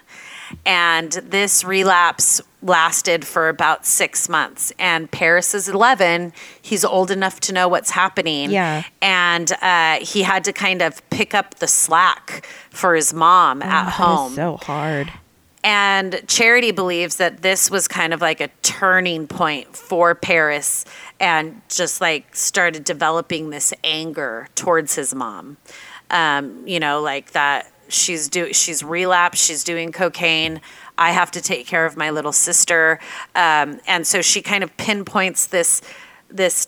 And 0.66 1.12
this 1.12 1.64
relapse 1.64 2.42
lasted 2.62 3.26
for 3.26 3.50
about 3.50 3.86
six 3.86 4.28
months. 4.28 4.72
And 4.80 5.10
Paris 5.12 5.54
is 5.54 5.70
11. 5.70 6.34
He's 6.62 6.84
old 6.84 7.12
enough 7.12 7.40
to 7.42 7.54
know 7.54 7.68
what's 7.68 7.92
happening. 7.92 8.50
Yeah. 8.52 8.84
And 9.02 9.52
uh, 9.62 10.00
he 10.02 10.24
had 10.24 10.44
to 10.46 10.54
kind 10.54 10.82
of 10.82 11.08
pick 11.10 11.34
up 11.34 11.56
the 11.56 11.68
slack 11.68 12.46
for 12.70 12.96
his 12.96 13.14
mom 13.14 13.62
at 13.62 13.86
Oh, 13.86 13.90
is 13.90 13.94
home. 13.96 14.34
so 14.34 14.58
hard. 14.58 15.12
And 15.64 16.24
Charity 16.28 16.72
believes 16.72 17.18
that 17.18 17.42
this 17.42 17.70
was 17.70 17.88
kind 17.88 18.14
of 18.14 18.22
like 18.22 18.40
a 18.42 18.48
turning 18.62 19.28
point 19.28 19.76
for 19.76 20.16
Paris 20.16 20.86
and 21.20 21.62
just 21.68 22.00
like 22.00 22.36
started 22.36 22.84
developing 22.86 23.50
this 23.50 23.74
anger 23.84 24.48
towards 24.56 24.96
his 24.96 25.14
mom. 25.14 25.58
Um, 26.10 26.66
you 26.66 26.80
know, 26.80 27.02
like 27.02 27.32
that 27.32 27.70
she's 27.90 28.30
do 28.30 28.54
she's 28.54 28.82
relapsed, 28.84 29.44
she's 29.46 29.64
doing 29.64 29.92
cocaine. 29.92 30.62
I 30.98 31.12
have 31.12 31.32
to 31.32 31.42
take 31.42 31.68
care 31.68 31.86
of 31.86 31.96
my 31.98 32.10
little 32.10 32.32
sister. 32.32 33.00
Um, 33.36 33.80
and 33.88 34.06
so 34.08 34.22
she 34.22 34.42
kind 34.42 34.64
of 34.64 34.76
pinpoints 34.78 35.48
this 35.48 35.82
this 36.30 36.68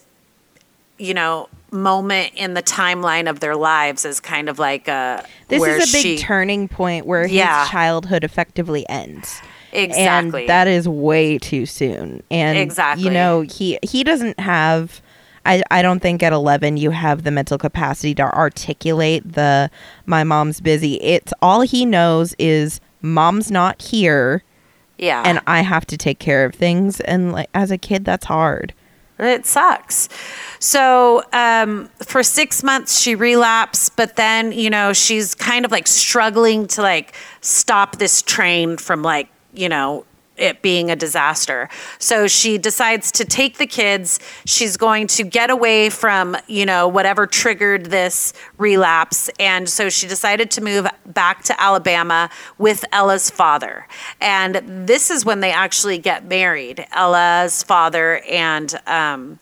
you 0.98 1.14
know 1.14 1.50
moment 1.72 2.34
in 2.36 2.54
the 2.56 2.64
timeline 2.64 3.30
of 3.30 3.40
their 3.42 3.56
lives 3.56 4.04
as 4.06 4.20
kind 4.20 4.50
of 4.50 4.58
like 4.60 4.88
a 4.88 5.24
This 5.48 5.64
is 5.64 5.90
a 5.90 5.92
big 5.96 6.02
she, 6.02 6.18
turning 6.18 6.68
point 6.68 7.06
where 7.06 7.28
Yeah. 7.28 7.62
his 7.62 7.70
childhood 7.70 8.24
effectively 8.24 8.88
ends. 8.90 9.42
Exactly. 9.72 10.42
And 10.42 10.50
that 10.50 10.68
is 10.68 10.90
way 10.90 11.38
too 11.38 11.66
soon. 11.68 12.24
And 12.32 12.58
Exactly. 12.58 13.04
you 13.06 13.12
know, 13.12 13.42
he 13.42 13.78
he 13.84 14.04
doesn't 14.04 14.40
have 14.40 15.02
I, 15.46 15.64
I 15.72 15.82
don't 15.82 16.02
think 16.02 16.22
at 16.22 16.34
11 16.34 16.78
you 16.78 16.92
have 16.92 17.24
the 17.24 17.32
mental 17.32 17.58
capacity 17.58 18.14
to 18.16 18.24
articulate 18.24 19.34
the 19.34 19.70
my 20.06 20.24
mom's 20.24 20.60
busy. 20.60 20.96
It's 21.02 21.34
all 21.42 21.62
he 21.62 21.86
knows 21.86 22.36
is 22.40 22.82
mom's 23.02 23.50
not 23.50 23.82
here 23.82 24.44
yeah 24.98 25.24
and 25.26 25.40
I 25.48 25.62
have 25.62 25.86
to 25.88 25.98
take 25.98 26.20
care 26.20 26.46
of 26.46 26.54
things 26.54 27.00
and 27.02 27.32
like 27.32 27.50
as 27.54 27.72
a 27.72 27.78
kid 27.78 28.06
that's 28.06 28.26
hard. 28.26 28.74
It 29.18 29.46
sucks. 29.46 30.08
So 30.60 31.24
um, 31.34 31.90
for 32.06 32.24
six 32.24 32.64
months 32.64 33.00
she 33.00 33.16
relapsed, 33.16 33.98
but 33.98 34.16
then 34.16 34.52
you 34.54 34.70
know 34.70 34.94
she's 34.94 35.36
kind 35.36 35.66
of 35.66 35.72
like 35.72 35.88
struggling 35.88 36.68
to 36.68 36.82
like 36.82 37.14
stop 37.42 37.98
this 37.98 38.22
train 38.22 38.78
from 38.78 39.02
like 39.02 39.30
you 39.54 39.68
know 39.68 40.06
it 40.40 40.62
being 40.62 40.90
a 40.90 40.96
disaster. 40.96 41.70
So 42.00 42.28
she 42.28 42.58
decides 42.58 43.12
to 43.14 43.26
take 43.26 43.58
the 43.58 43.68
kids. 43.68 44.20
She's 44.46 44.78
going 44.78 45.08
to 45.08 45.24
get 45.24 45.50
away 45.50 45.90
from, 45.90 46.38
you 46.48 46.66
know, 46.66 46.88
whatever 46.88 47.28
triggered 47.28 47.88
this 47.88 48.34
relapse. 48.58 49.30
And 49.40 49.68
so 49.70 49.90
she 49.90 50.08
decided 50.08 50.52
to 50.52 50.62
move 50.62 50.88
back 51.06 51.44
to 51.44 51.62
Alabama 51.62 52.30
with 52.58 52.86
Ella's 52.92 53.30
father. 53.30 53.88
And 54.22 54.88
this 54.88 55.10
is 55.10 55.26
when 55.26 55.40
they 55.40 55.52
actually 55.52 55.98
get 55.98 56.26
married, 56.26 56.86
Ella's 56.92 57.64
father 57.64 58.20
and 58.30 58.80
um, 58.88 59.40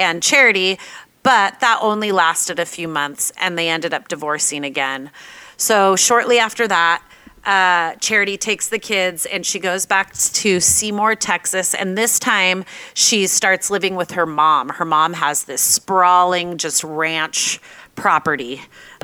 and 0.00 0.22
Charity, 0.22 0.78
but 1.22 1.60
that 1.60 1.78
only 1.82 2.10
lasted 2.10 2.58
a 2.58 2.66
few 2.66 2.88
months 2.88 3.32
and 3.38 3.56
they 3.56 3.68
ended 3.68 3.92
up 3.92 4.08
divorcing 4.08 4.64
again. 4.64 5.10
So 5.56 5.94
shortly 5.94 6.38
after 6.38 6.66
that, 6.68 7.02
uh, 7.44 7.94
Charity 7.96 8.36
takes 8.36 8.68
the 8.68 8.78
kids 8.78 9.26
and 9.26 9.44
she 9.44 9.58
goes 9.58 9.86
back 9.86 10.12
to 10.14 10.60
Seymour, 10.60 11.14
Texas. 11.16 11.74
And 11.74 11.96
this 11.96 12.18
time 12.18 12.64
she 12.94 13.26
starts 13.26 13.70
living 13.70 13.96
with 13.96 14.12
her 14.12 14.26
mom. 14.26 14.68
Her 14.70 14.84
mom 14.84 15.14
has 15.14 15.44
this 15.44 15.60
sprawling, 15.60 16.58
just 16.58 16.84
ranch 16.84 17.60
property. 17.94 18.62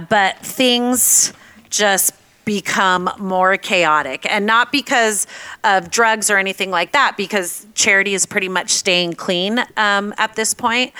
But 0.09 0.38
things 0.38 1.33
just 1.70 2.12
become 2.46 3.11
more 3.18 3.57
chaotic 3.57 4.25
and 4.31 4.46
not 4.46 4.70
because 4.70 5.27
of 5.64 5.90
drugs 5.90 6.31
or 6.31 6.38
anything 6.38 6.70
like 6.70 6.92
that 6.92 7.16
because 7.16 7.66
charity 7.75 8.14
is 8.14 8.25
pretty 8.25 8.49
much 8.49 8.70
staying 8.70 9.12
clean 9.12 9.59
um, 9.77 10.14
at 10.16 10.37
this 10.37 10.55
point 10.55 10.92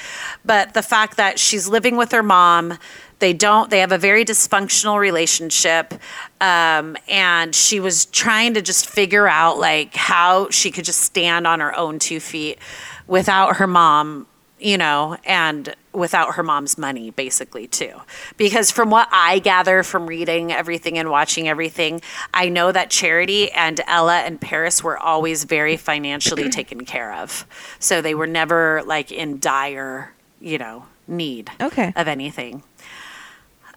but 0.44 0.75
the 0.75 0.83
fact 0.83 1.16
that 1.16 1.38
she's 1.38 1.68
living 1.68 1.96
with 1.96 2.11
her 2.11 2.22
mom 2.22 2.77
they 3.18 3.33
don't 3.33 3.70
they 3.70 3.81
have 3.81 3.92
a 3.92 3.98
very 3.98 4.24
dysfunctional 4.24 4.98
relationship 4.98 5.94
um, 6.40 6.96
and 7.09 7.55
she 7.55 7.81
was 7.81 8.07
trying 8.07 8.55
to 8.55 8.62
just 8.62 8.88
figure 8.88 9.26
out 9.26 9.59
like 9.59 9.94
how 9.94 10.48
she 10.50 10.70
could 10.70 10.85
just 10.85 11.00
stand 11.00 11.46
on 11.46 11.61
her 11.61 11.76
own 11.76 11.98
two 11.98 12.20
feet 12.20 12.59
without 13.07 13.57
her 13.57 13.66
mom 13.66 14.26
you 14.59 14.79
know, 14.79 15.18
and 15.26 15.74
without 15.92 16.37
her 16.37 16.42
mom's 16.42 16.79
money, 16.79 17.11
basically, 17.11 17.66
too. 17.66 17.92
Because 18.38 18.70
from 18.70 18.88
what 18.88 19.07
I 19.12 19.38
gather 19.38 19.83
from 19.83 20.07
reading 20.07 20.50
everything 20.50 20.96
and 20.96 21.11
watching 21.11 21.46
everything, 21.46 22.00
I 22.33 22.48
know 22.48 22.72
that 22.72 22.88
Charity 22.88 23.52
and 23.52 23.81
Ella 23.87 24.20
and 24.20 24.40
Paris 24.40 24.83
were 24.83 24.98
always 24.98 25.44
very 25.44 25.76
financially 25.76 26.48
taken 26.50 26.87
care 26.87 27.12
of. 27.12 27.46
So 27.81 28.00
they 28.00 28.14
were 28.14 28.26
never 28.26 28.83
like 28.87 29.12
in 29.12 29.40
dire, 29.40 30.14
you 30.40 30.57
know, 30.57 30.87
need 31.07 31.50
Okay. 31.61 31.92
of 31.94 32.09
anything. 32.09 32.62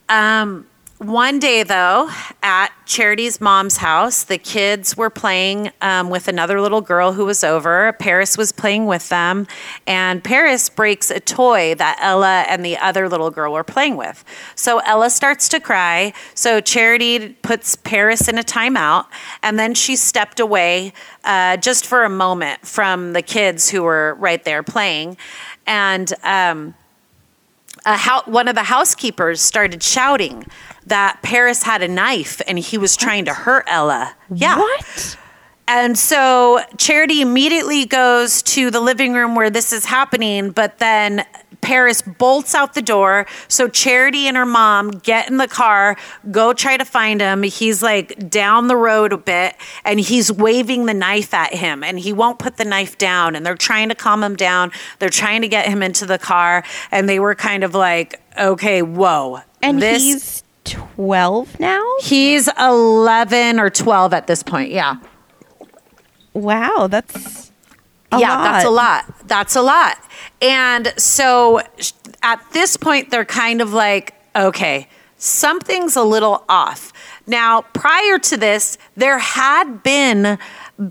Um, 0.10 0.66
one 1.00 1.40
day, 1.40 1.64
though, 1.64 2.10
at 2.44 2.74
Charity's 2.86 3.40
mom's 3.40 3.78
house, 3.78 4.26
the 4.26 4.38
kids 4.38 4.98
were 4.98 5.10
playing 5.10 5.72
um, 5.82 6.10
with 6.10 6.28
another 6.28 6.60
little 6.60 6.82
girl 6.82 7.14
who 7.14 7.24
was 7.24 7.42
over. 7.42 7.94
Paris 7.94 8.38
was 8.38 8.52
playing 8.52 8.86
with 8.86 9.08
them, 9.08 9.48
and 9.88 10.22
Paris 10.22 10.68
breaks 10.68 11.10
a 11.10 11.22
toy 11.22 11.74
that 11.76 11.98
Ella 12.02 12.44
and 12.50 12.66
the 12.66 12.78
other 12.78 13.08
little 13.08 13.32
girl 13.32 13.54
were 13.54 13.64
playing 13.64 13.96
with. 13.96 14.26
So 14.56 14.80
Ella 14.80 15.10
starts 15.10 15.48
to 15.50 15.62
cry. 15.62 16.12
So 16.34 16.60
Charity 16.60 17.30
puts 17.30 17.78
Paris 17.78 18.28
in 18.28 18.38
a 18.38 18.44
timeout, 18.44 19.06
and 19.42 19.58
then 19.58 19.74
she 19.76 19.96
stepped 19.96 20.42
away 20.42 20.92
uh, 21.24 21.56
just 21.56 21.86
for 21.86 22.04
a 22.04 22.10
moment 22.10 22.68
from 22.68 23.14
the 23.14 23.22
kids 23.22 23.70
who 23.70 23.84
were 23.84 24.16
right 24.20 24.44
there 24.44 24.64
playing. 24.64 25.16
And 25.66 26.12
um, 26.24 26.74
a 27.90 27.98
hou- 27.98 28.32
one 28.32 28.48
of 28.48 28.54
the 28.56 28.64
housekeepers 28.64 29.42
started 29.42 29.82
shouting 29.82 30.46
that 30.86 31.20
Paris 31.24 31.64
had 31.64 31.82
a 31.82 31.88
knife 31.88 32.40
and 32.48 32.60
he 32.60 32.78
was 32.78 32.96
trying 32.96 33.26
to 33.26 33.34
hurt 33.34 33.64
Ella. 33.68 34.16
Yeah. 34.34 34.58
What? 34.58 35.18
And 35.68 35.98
so 35.98 36.60
Charity 36.78 37.22
immediately 37.22 37.86
goes 37.86 38.42
to 38.44 38.70
the 38.70 38.80
living 38.80 39.14
room 39.14 39.34
where 39.36 39.50
this 39.50 39.74
is 39.74 39.86
happening, 39.86 40.52
but 40.52 40.78
then 40.78 41.26
Paris 41.62 42.02
bolts 42.02 42.56
out 42.56 42.74
the 42.74 42.82
door. 42.82 43.26
So 43.48 43.68
Charity 43.68 44.28
and 44.28 44.36
her 44.38 44.46
mom 44.46 44.92
get 44.92 45.30
in 45.30 45.38
the 45.38 45.48
car, 45.48 45.98
go 46.32 46.54
try 46.54 46.78
to 46.78 46.86
find 46.86 47.22
him. 47.22 47.44
He's 47.44 47.84
like 47.84 48.30
down 48.30 48.68
the 48.68 48.76
road 48.76 49.14
a 49.14 49.18
bit 49.18 49.56
and 49.84 50.00
he's 50.00 50.32
waving 50.32 50.86
the 50.86 50.94
knife 50.94 51.34
at 51.34 51.54
him 51.54 51.84
and 51.84 52.00
he 52.00 52.14
won't 52.14 52.40
put 52.40 52.58
the 52.58 52.66
knife 52.66 52.98
down. 52.98 53.36
And 53.36 53.46
they're 53.46 53.56
trying 53.56 53.90
to 53.90 53.96
calm 53.96 54.24
him 54.24 54.36
down. 54.36 54.72
They're 55.00 55.10
trying 55.10 55.42
to 55.42 55.48
get 55.48 55.68
him 55.68 55.84
into 55.84 56.06
the 56.06 56.18
car. 56.18 56.64
And 56.92 57.08
they 57.10 57.20
were 57.20 57.36
kind 57.36 57.64
of 57.64 57.74
like, 57.76 58.22
okay, 58.40 58.82
whoa. 58.82 59.42
And 59.62 59.82
this- 59.82 60.02
he's 60.02 60.44
12 60.66 61.60
now? 61.60 61.84
He's 62.02 62.48
11 62.60 63.60
or 63.60 63.70
12 63.70 64.14
at 64.14 64.28
this 64.28 64.44
point. 64.44 64.72
Yeah. 64.72 64.96
Wow, 66.34 66.88
that's 66.90 67.39
a 68.12 68.20
yeah, 68.20 68.42
that's 68.42 68.66
a 68.66 68.70
lot. 68.70 69.06
lot. 69.08 69.28
That's 69.28 69.56
a 69.56 69.62
lot. 69.62 69.98
And 70.42 70.94
so 70.98 71.62
at 72.24 72.44
this 72.52 72.78
point, 72.78 73.12
they're 73.12 73.26
kind 73.26 73.62
of 73.62 73.74
like, 73.74 74.16
okay, 74.36 74.88
something's 75.18 75.96
a 75.96 76.04
little 76.04 76.44
off. 76.50 76.92
Now, 77.28 77.62
prior 77.62 78.18
to 78.20 78.38
this, 78.38 78.78
there 78.96 79.20
had 79.20 79.84
been 79.84 80.40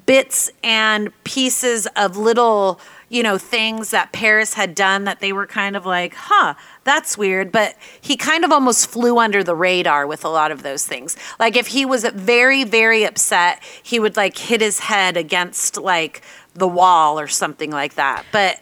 bits 0.07 0.51
and 0.63 1.11
pieces 1.25 1.89
of 1.97 2.17
little, 2.17 2.79
you 3.09 3.23
know, 3.23 3.39
things 3.39 3.91
that 3.91 4.13
Paris 4.13 4.55
had 4.55 4.75
done 4.75 5.05
that 5.05 5.21
they 5.21 5.33
were 5.33 5.47
kind 5.47 5.75
of 5.77 5.87
like, 5.87 6.15
huh, 6.15 6.55
that's 6.85 7.19
weird. 7.19 7.51
But 7.51 7.75
he 8.01 8.17
kind 8.17 8.45
of 8.45 8.53
almost 8.53 8.89
flew 8.89 9.19
under 9.19 9.43
the 9.43 9.57
radar 9.57 10.07
with 10.07 10.25
a 10.25 10.29
lot 10.29 10.53
of 10.53 10.63
those 10.63 10.87
things. 10.87 11.17
Like 11.41 11.57
if 11.57 11.69
he 11.69 11.85
was 11.85 12.05
very, 12.05 12.65
very 12.65 13.05
upset, 13.05 13.63
he 13.83 13.99
would 13.99 14.17
like 14.17 14.37
hit 14.37 14.61
his 14.61 14.79
head 14.79 15.17
against 15.17 15.79
like 15.79 16.23
the 16.55 16.69
wall 16.69 17.19
or 17.19 17.29
something 17.29 17.71
like 17.71 17.95
that. 17.95 18.25
But 18.33 18.61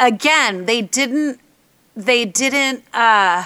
again, 0.00 0.66
they 0.66 0.82
didn't, 0.82 1.40
they 1.96 2.24
didn't, 2.24 2.84
uh, 2.94 3.44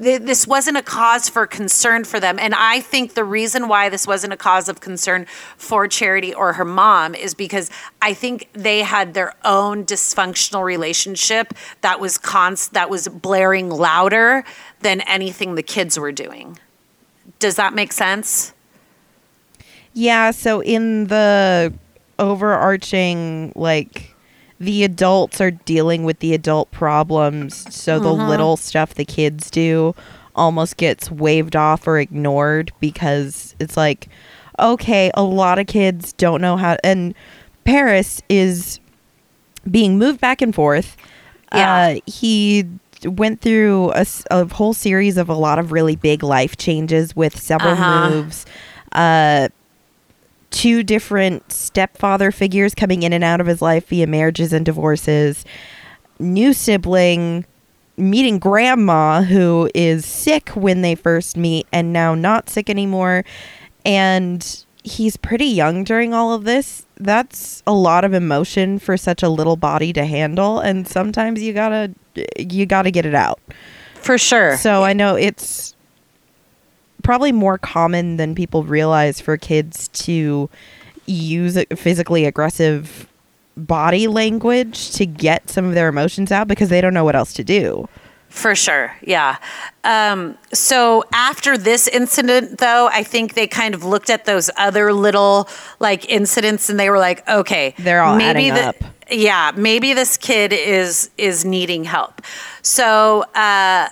th- 0.00 0.22
this 0.22 0.46
wasn't 0.46 0.76
a 0.76 0.82
cause 0.82 1.28
for 1.28 1.46
concern 1.46 2.04
for 2.04 2.18
them. 2.18 2.38
And 2.38 2.54
I 2.54 2.80
think 2.80 3.14
the 3.14 3.24
reason 3.24 3.68
why 3.68 3.88
this 3.88 4.06
wasn't 4.06 4.32
a 4.32 4.36
cause 4.36 4.68
of 4.68 4.80
concern 4.80 5.26
for 5.56 5.86
Charity 5.86 6.34
or 6.34 6.54
her 6.54 6.64
mom 6.64 7.14
is 7.14 7.34
because 7.34 7.70
I 8.00 8.14
think 8.14 8.48
they 8.52 8.80
had 8.80 9.14
their 9.14 9.34
own 9.44 9.84
dysfunctional 9.84 10.64
relationship 10.64 11.54
that 11.82 12.00
was 12.00 12.18
const- 12.18 12.72
that 12.72 12.90
was 12.90 13.08
blaring 13.08 13.70
louder 13.70 14.44
than 14.80 15.00
anything 15.02 15.54
the 15.54 15.62
kids 15.62 15.98
were 15.98 16.12
doing. 16.12 16.58
Does 17.38 17.56
that 17.56 17.74
make 17.74 17.92
sense? 17.92 18.52
Yeah, 19.94 20.30
so 20.30 20.62
in 20.62 21.08
the 21.08 21.72
overarching 22.18 23.52
like 23.54 24.14
the 24.58 24.84
adults 24.84 25.40
are 25.40 25.50
dealing 25.50 26.04
with 26.04 26.20
the 26.20 26.34
adult 26.34 26.70
problems, 26.70 27.74
so 27.74 27.98
the 27.98 28.12
little 28.12 28.56
stuff 28.56 28.94
the 28.94 29.04
kids 29.04 29.50
do 29.50 29.94
almost 30.36 30.76
gets 30.76 31.10
waved 31.10 31.56
off 31.56 31.86
or 31.86 31.98
ignored 31.98 32.72
because 32.80 33.54
it's 33.58 33.76
like 33.76 34.08
okay, 34.58 35.10
a 35.14 35.22
lot 35.22 35.58
of 35.58 35.66
kids 35.66 36.12
don't 36.12 36.40
know 36.40 36.56
how 36.56 36.76
and 36.84 37.14
Paris 37.64 38.22
is 38.28 38.78
being 39.70 39.98
moved 39.98 40.20
back 40.20 40.40
and 40.42 40.54
forth. 40.54 40.96
Yeah. 41.52 41.96
Uh, 41.96 42.00
he 42.06 42.68
went 43.04 43.40
through 43.40 43.92
a 44.30 44.46
whole 44.48 44.74
series 44.74 45.16
of 45.16 45.28
a 45.28 45.34
lot 45.34 45.58
of 45.58 45.72
really 45.72 45.96
big 45.96 46.22
life 46.22 46.56
changes 46.56 47.16
with 47.16 47.36
several 47.38 47.72
Uh-huh. 47.72 48.10
moves. 48.10 48.46
Uh, 48.92 49.48
two 50.52 50.84
different 50.84 51.50
stepfather 51.50 52.30
figures 52.30 52.74
coming 52.74 53.02
in 53.02 53.12
and 53.12 53.24
out 53.24 53.40
of 53.40 53.48
his 53.48 53.60
life 53.60 53.88
via 53.88 54.06
marriages 54.06 54.52
and 54.52 54.64
divorces. 54.64 55.44
New 56.20 56.52
sibling 56.52 57.44
meeting 57.96 58.38
grandma 58.38 59.22
who 59.22 59.68
is 59.74 60.06
sick 60.06 60.50
when 60.50 60.82
they 60.82 60.94
first 60.94 61.36
meet 61.36 61.66
and 61.72 61.92
now 61.92 62.14
not 62.14 62.48
sick 62.48 62.70
anymore. 62.70 63.24
And 63.84 64.64
he's 64.84 65.16
pretty 65.16 65.46
young 65.46 65.84
during 65.84 66.14
all 66.14 66.32
of 66.32 66.44
this. 66.44 66.86
That's 66.96 67.62
a 67.66 67.72
lot 67.72 68.04
of 68.04 68.14
emotion 68.14 68.78
for 68.78 68.96
such 68.96 69.22
a 69.22 69.28
little 69.28 69.56
body 69.56 69.92
to 69.94 70.04
handle 70.04 70.60
and 70.60 70.86
sometimes 70.86 71.42
you 71.42 71.52
got 71.52 71.70
to 71.70 71.94
you 72.38 72.66
got 72.66 72.82
to 72.82 72.90
get 72.90 73.06
it 73.06 73.14
out. 73.14 73.40
For 73.94 74.18
sure. 74.18 74.56
So 74.58 74.84
I 74.84 74.92
know 74.92 75.16
it's 75.16 75.74
probably 77.02 77.32
more 77.32 77.58
common 77.58 78.16
than 78.16 78.34
people 78.34 78.64
realize 78.64 79.20
for 79.20 79.36
kids 79.36 79.88
to 79.88 80.48
use 81.06 81.56
a- 81.56 81.66
physically 81.76 82.24
aggressive 82.24 83.06
body 83.56 84.06
language 84.06 84.92
to 84.92 85.04
get 85.04 85.50
some 85.50 85.64
of 85.66 85.74
their 85.74 85.88
emotions 85.88 86.32
out 86.32 86.48
because 86.48 86.68
they 86.70 86.80
don't 86.80 86.94
know 86.94 87.04
what 87.04 87.14
else 87.16 87.32
to 87.34 87.44
do. 87.44 87.88
For 88.30 88.54
sure, 88.54 88.96
yeah. 89.02 89.36
Um, 89.84 90.38
so 90.54 91.04
after 91.12 91.58
this 91.58 91.86
incident, 91.86 92.60
though, 92.60 92.88
I 92.90 93.02
think 93.02 93.34
they 93.34 93.46
kind 93.46 93.74
of 93.74 93.84
looked 93.84 94.08
at 94.08 94.24
those 94.24 94.48
other 94.56 94.94
little 94.94 95.50
like 95.80 96.08
incidents, 96.08 96.70
and 96.70 96.80
they 96.80 96.88
were 96.88 96.98
like, 96.98 97.28
"Okay, 97.28 97.74
They're 97.78 98.00
all 98.02 98.18
adding 98.18 98.54
the- 98.54 98.68
up. 98.68 98.76
Yeah, 99.10 99.52
maybe 99.54 99.92
this 99.92 100.16
kid 100.16 100.54
is 100.54 101.10
is 101.18 101.44
needing 101.44 101.84
help." 101.84 102.22
So 102.62 103.24
uh, 103.34 103.90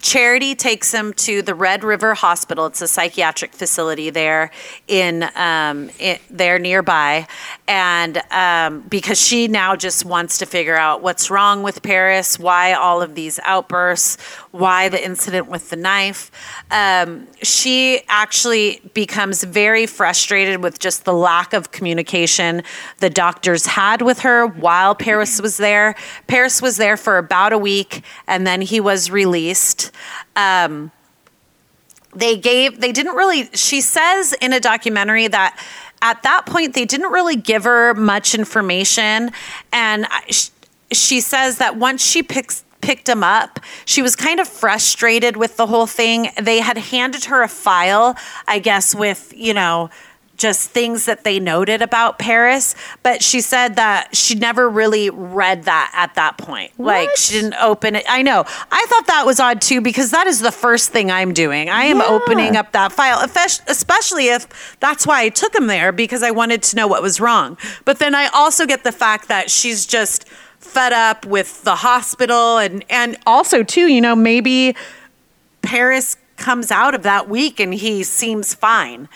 Charity 0.00 0.54
takes 0.54 0.92
him 0.92 1.12
to 1.14 1.42
the 1.42 1.54
Red 1.54 1.82
River 1.82 2.14
Hospital. 2.14 2.66
It's 2.66 2.82
a 2.82 2.88
psychiatric 2.88 3.52
facility 3.52 4.10
there 4.10 4.50
in, 4.86 5.28
um, 5.34 5.90
it, 5.98 6.20
there 6.30 6.58
nearby, 6.58 7.26
and 7.66 8.22
um, 8.30 8.82
because 8.82 9.20
she 9.20 9.48
now 9.48 9.76
just 9.76 10.04
wants 10.04 10.38
to 10.38 10.46
figure 10.46 10.76
out 10.76 11.02
what's 11.02 11.30
wrong 11.30 11.62
with 11.62 11.82
Paris, 11.82 12.38
why 12.38 12.72
all 12.72 13.02
of 13.02 13.14
these 13.14 13.40
outbursts, 13.44 14.16
why 14.50 14.88
the 14.88 15.04
incident 15.04 15.48
with 15.48 15.70
the 15.70 15.76
knife. 15.76 16.30
Um, 16.70 17.26
she 17.42 18.02
actually 18.08 18.80
becomes 18.94 19.44
very 19.44 19.86
frustrated 19.86 20.62
with 20.62 20.78
just 20.78 21.04
the 21.04 21.12
lack 21.12 21.52
of 21.52 21.72
communication 21.72 22.62
the 22.98 23.10
doctors 23.10 23.66
had 23.66 24.02
with 24.02 24.20
her 24.20 24.46
while 24.46 24.94
Paris 24.94 25.40
was 25.40 25.56
there. 25.56 25.94
Paris 26.26 26.62
was 26.62 26.76
there 26.76 26.96
for 26.96 27.18
about 27.18 27.52
a 27.52 27.58
week, 27.58 28.02
and 28.26 28.46
then 28.46 28.60
he 28.60 28.80
was 28.80 29.10
released. 29.10 29.87
Um, 30.36 30.90
they 32.14 32.36
gave 32.36 32.80
they 32.80 32.92
didn't 32.92 33.14
really 33.14 33.50
she 33.54 33.80
says 33.80 34.34
in 34.40 34.52
a 34.52 34.60
documentary 34.60 35.28
that 35.28 35.62
at 36.00 36.22
that 36.22 36.46
point 36.46 36.74
they 36.74 36.84
didn't 36.84 37.12
really 37.12 37.36
give 37.36 37.64
her 37.64 37.92
much 37.94 38.34
information 38.34 39.30
and 39.72 40.06
she 40.90 41.20
says 41.20 41.58
that 41.58 41.76
once 41.76 42.02
she 42.02 42.22
picks 42.22 42.64
picked 42.80 43.08
him 43.08 43.24
up. 43.24 43.60
She 43.84 44.02
was 44.02 44.14
kind 44.14 44.40
of 44.40 44.48
frustrated 44.48 45.36
with 45.36 45.56
the 45.56 45.66
whole 45.66 45.86
thing. 45.86 46.30
They 46.40 46.60
had 46.60 46.78
handed 46.78 47.24
her 47.26 47.42
a 47.42 47.48
file, 47.48 48.16
I 48.46 48.58
guess, 48.58 48.94
with, 48.94 49.32
you 49.36 49.54
know, 49.54 49.90
just 50.38 50.70
things 50.70 51.04
that 51.06 51.24
they 51.24 51.40
noted 51.40 51.82
about 51.82 52.18
Paris, 52.18 52.74
but 53.02 53.22
she 53.22 53.40
said 53.40 53.74
that 53.74 54.14
she 54.16 54.36
never 54.36 54.70
really 54.70 55.10
read 55.10 55.64
that 55.64 55.90
at 55.94 56.14
that 56.14 56.38
point. 56.38 56.70
Like 56.78 57.10
she 57.16 57.34
didn't 57.34 57.56
open 57.60 57.96
it. 57.96 58.04
I 58.08 58.22
know. 58.22 58.44
I 58.70 58.86
thought 58.88 59.08
that 59.08 59.26
was 59.26 59.40
odd 59.40 59.60
too 59.60 59.80
because 59.80 60.12
that 60.12 60.26
is 60.28 60.38
the 60.40 60.52
first 60.52 60.90
thing 60.90 61.10
I'm 61.10 61.34
doing. 61.34 61.68
I 61.68 61.84
am 61.86 61.98
Yeah. 61.98 62.06
opening 62.06 62.56
up 62.56 62.70
that 62.72 62.92
file, 62.92 63.20
especially 63.66 64.28
if 64.28 64.76
that's 64.80 65.06
why 65.06 65.22
I 65.22 65.28
took 65.28 65.54
him 65.54 65.66
there 65.66 65.90
because 65.92 66.22
I 66.22 66.30
wanted 66.30 66.62
to 66.62 66.76
know 66.76 66.86
what 66.86 67.02
was 67.02 67.20
wrong. 67.20 67.58
But 67.84 67.98
then 67.98 68.14
I 68.14 68.28
also 68.28 68.64
get 68.64 68.84
the 68.84 68.92
fact 68.92 69.26
that 69.28 69.50
she's 69.50 69.84
just 69.86 70.28
fed 70.60 70.92
up 70.92 71.26
with 71.26 71.64
the 71.64 71.74
hospital 71.76 72.58
and 72.58 72.84
and 72.88 73.16
also 73.26 73.64
too, 73.64 73.88
you 73.88 74.00
know, 74.00 74.14
maybe 74.14 74.76
Paris 75.62 76.16
comes 76.36 76.70
out 76.70 76.94
of 76.94 77.02
that 77.02 77.28
week 77.28 77.58
and 77.58 77.74
he 77.74 78.04
seems 78.04 78.54
fine. 78.54 79.08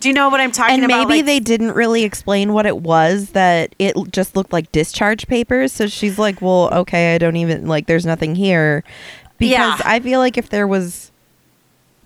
Do 0.00 0.08
you 0.08 0.14
know 0.14 0.28
what 0.30 0.40
I'm 0.40 0.50
talking 0.50 0.76
about? 0.78 0.84
and 0.84 0.84
about? 0.92 1.08
maybe 1.08 1.18
Like, 1.20 1.26
they 1.26 1.40
didn't 1.40 1.72
really 1.72 2.02
explain 2.04 2.52
what 2.52 2.66
it 2.66 2.78
was 2.78 3.30
that 3.30 3.74
it 3.78 3.94
just 4.10 4.34
looked 4.34 4.52
like 4.52 4.72
discharge 4.72 5.26
papers 5.28 5.72
so 5.72 5.86
she's 5.86 6.18
like 6.18 6.40
well 6.42 6.68
okay 6.72 7.14
i 7.14 7.18
don't 7.18 7.36
even 7.36 7.66
like 7.66 7.86
there's 7.86 8.06
nothing 8.06 8.34
here 8.34 8.82
because 9.38 9.78
Yeah. 9.78 9.82
i 9.84 10.00
feel 10.00 10.18
like 10.20 10.36
if 10.38 10.48
there 10.50 10.66
was 10.66 11.10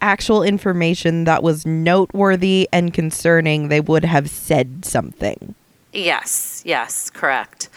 actual 0.03 0.43
information 0.43 1.25
that 1.25 1.43
was 1.43 1.65
noteworthy 1.65 2.69
and 2.73 2.93
concerning 2.93 3.69
they 3.69 3.81
would 3.81 4.05
have 4.05 4.29
said 4.29 4.85
something 4.85 5.55
Yes, 5.97 6.61
yes, 6.67 7.09
correct. 7.09 7.69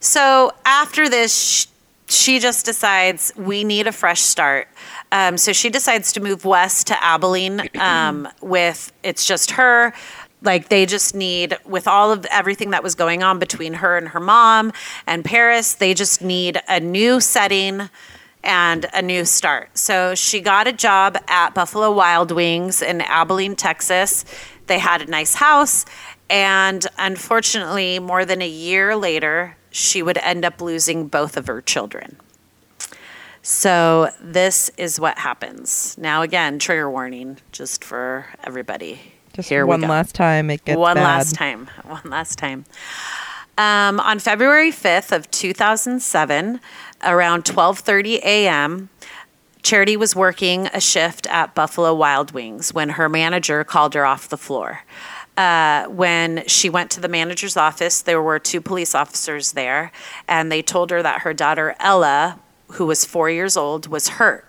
So 0.00 0.52
after 0.64 1.06
this, 1.10 1.66
she 2.08 2.38
just 2.38 2.64
decides 2.64 3.32
we 3.36 3.64
need 3.64 3.86
a 3.86 3.92
fresh 3.92 4.22
start. 4.22 4.68
Um, 5.12 5.36
so 5.36 5.52
she 5.52 5.70
decides 5.70 6.12
to 6.12 6.20
move 6.20 6.44
west 6.44 6.86
to 6.88 7.04
Abilene 7.04 7.68
um, 7.78 8.28
with 8.40 8.92
it's 9.02 9.26
just 9.26 9.52
her. 9.52 9.92
Like 10.40 10.68
they 10.68 10.86
just 10.86 11.14
need, 11.14 11.56
with 11.66 11.86
all 11.88 12.12
of 12.12 12.24
everything 12.26 12.70
that 12.70 12.82
was 12.82 12.94
going 12.94 13.22
on 13.22 13.38
between 13.38 13.74
her 13.74 13.98
and 13.98 14.08
her 14.08 14.20
mom 14.20 14.72
and 15.06 15.24
Paris, 15.24 15.74
they 15.74 15.94
just 15.94 16.22
need 16.22 16.60
a 16.68 16.80
new 16.80 17.20
setting 17.20 17.90
and 18.44 18.86
a 18.94 19.02
new 19.02 19.24
start. 19.24 19.76
So 19.76 20.14
she 20.14 20.40
got 20.40 20.66
a 20.66 20.72
job 20.72 21.18
at 21.26 21.54
Buffalo 21.54 21.92
Wild 21.92 22.30
Wings 22.30 22.80
in 22.80 23.00
Abilene, 23.02 23.56
Texas. 23.56 24.24
They 24.68 24.78
had 24.78 25.02
a 25.02 25.06
nice 25.06 25.34
house. 25.34 25.84
And 26.30 26.86
unfortunately, 26.98 27.98
more 27.98 28.24
than 28.24 28.40
a 28.40 28.48
year 28.48 28.96
later, 28.96 29.57
she 29.70 30.02
would 30.02 30.18
end 30.18 30.44
up 30.44 30.60
losing 30.60 31.08
both 31.08 31.36
of 31.36 31.46
her 31.46 31.60
children. 31.60 32.16
So, 33.42 34.10
this 34.20 34.70
is 34.76 34.98
what 35.00 35.18
happens. 35.18 35.96
Now, 35.98 36.22
again, 36.22 36.58
trigger 36.58 36.90
warning 36.90 37.38
just 37.52 37.82
for 37.84 38.26
everybody. 38.44 39.00
just 39.32 39.48
Here 39.48 39.64
we 39.64 39.70
one 39.70 39.80
last 39.82 40.14
time 40.14 40.50
it 40.50 40.64
gets 40.64 40.76
One 40.78 40.96
bad. 40.96 41.04
last 41.04 41.34
time. 41.34 41.66
One 41.84 42.02
last 42.04 42.36
time. 42.38 42.64
Um, 43.56 43.98
on 44.00 44.18
February 44.18 44.70
5th 44.70 45.12
of 45.12 45.30
2007, 45.30 46.60
around 47.04 47.44
12:30 47.44 48.16
a.m., 48.22 48.88
Charity 49.62 49.96
was 49.96 50.14
working 50.14 50.66
a 50.72 50.80
shift 50.80 51.26
at 51.26 51.54
Buffalo 51.54 51.92
Wild 51.94 52.30
Wings 52.32 52.72
when 52.72 52.90
her 52.90 53.08
manager 53.08 53.64
called 53.64 53.94
her 53.94 54.06
off 54.06 54.28
the 54.28 54.38
floor. 54.38 54.82
Uh, 55.38 55.86
when 55.86 56.42
she 56.48 56.68
went 56.68 56.90
to 56.90 57.00
the 57.00 57.08
manager's 57.08 57.56
office, 57.56 58.02
there 58.02 58.20
were 58.20 58.40
two 58.40 58.60
police 58.60 58.92
officers 58.92 59.52
there, 59.52 59.92
and 60.26 60.50
they 60.50 60.62
told 60.62 60.90
her 60.90 61.00
that 61.00 61.20
her 61.20 61.32
daughter 61.32 61.76
Ella, 61.78 62.40
who 62.72 62.86
was 62.86 63.04
four 63.04 63.30
years 63.30 63.56
old, 63.56 63.86
was 63.86 64.08
hurt. 64.08 64.44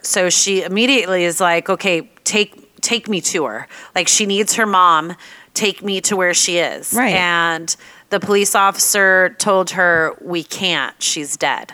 So 0.00 0.30
she 0.30 0.64
immediately 0.64 1.22
is 1.22 1.40
like, 1.40 1.70
"Okay, 1.70 2.10
take 2.24 2.80
take 2.80 3.08
me 3.08 3.20
to 3.20 3.44
her. 3.44 3.68
Like 3.94 4.08
she 4.08 4.26
needs 4.26 4.54
her 4.56 4.66
mom. 4.66 5.14
Take 5.54 5.80
me 5.80 6.00
to 6.00 6.16
where 6.16 6.34
she 6.34 6.58
is." 6.58 6.92
Right. 6.92 7.14
And 7.14 7.76
the 8.10 8.18
police 8.18 8.56
officer 8.56 9.36
told 9.38 9.70
her, 9.70 10.16
"We 10.20 10.42
can't. 10.42 11.00
She's 11.00 11.36
dead." 11.36 11.72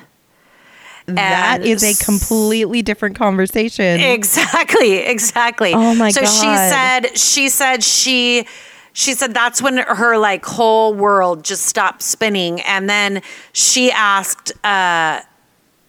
That 1.15 1.65
is 1.65 1.83
a 1.83 2.05
completely 2.05 2.83
different 2.83 3.17
conversation 3.17 4.01
Exactly, 4.01 4.97
exactly. 4.99 5.73
Oh 5.75 5.95
my 5.95 6.11
so 6.11 6.21
she 6.21 6.27
said 6.27 7.19
she 7.19 7.49
said 7.49 7.83
she 7.83 8.47
she 8.93 9.15
said 9.15 9.33
that's 9.33 9.63
when 9.63 9.79
her 9.79 10.19
like 10.19 10.45
whole 10.45 10.95
world 10.95 11.45
just 11.45 11.67
stopped 11.67 12.03
spinning 12.03 12.61
and 12.63 12.89
then 12.89 13.23
she 13.53 13.91
asked 13.91 14.53
uh 14.65 15.21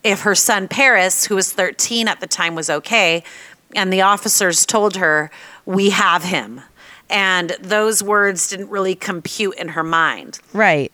if 0.04 0.22
her 0.22 0.36
son 0.36 0.68
Paris, 0.68 1.26
who 1.26 1.36
was 1.36 1.52
13 1.52 2.08
at 2.08 2.20
the 2.20 2.28
time, 2.28 2.56
was 2.56 2.70
okay. 2.70 3.24
And 3.76 3.92
the 3.92 4.02
officers 4.02 4.66
told 4.66 4.96
her, 4.96 5.30
We 5.66 5.90
have 5.92 6.24
him. 6.24 6.62
And 7.10 7.52
those 7.60 8.04
words 8.04 8.48
didn't 8.48 8.70
really 8.70 8.96
compute 8.96 9.56
in 9.56 9.70
her 9.70 9.84
mind. 9.84 10.40
right 10.54 10.92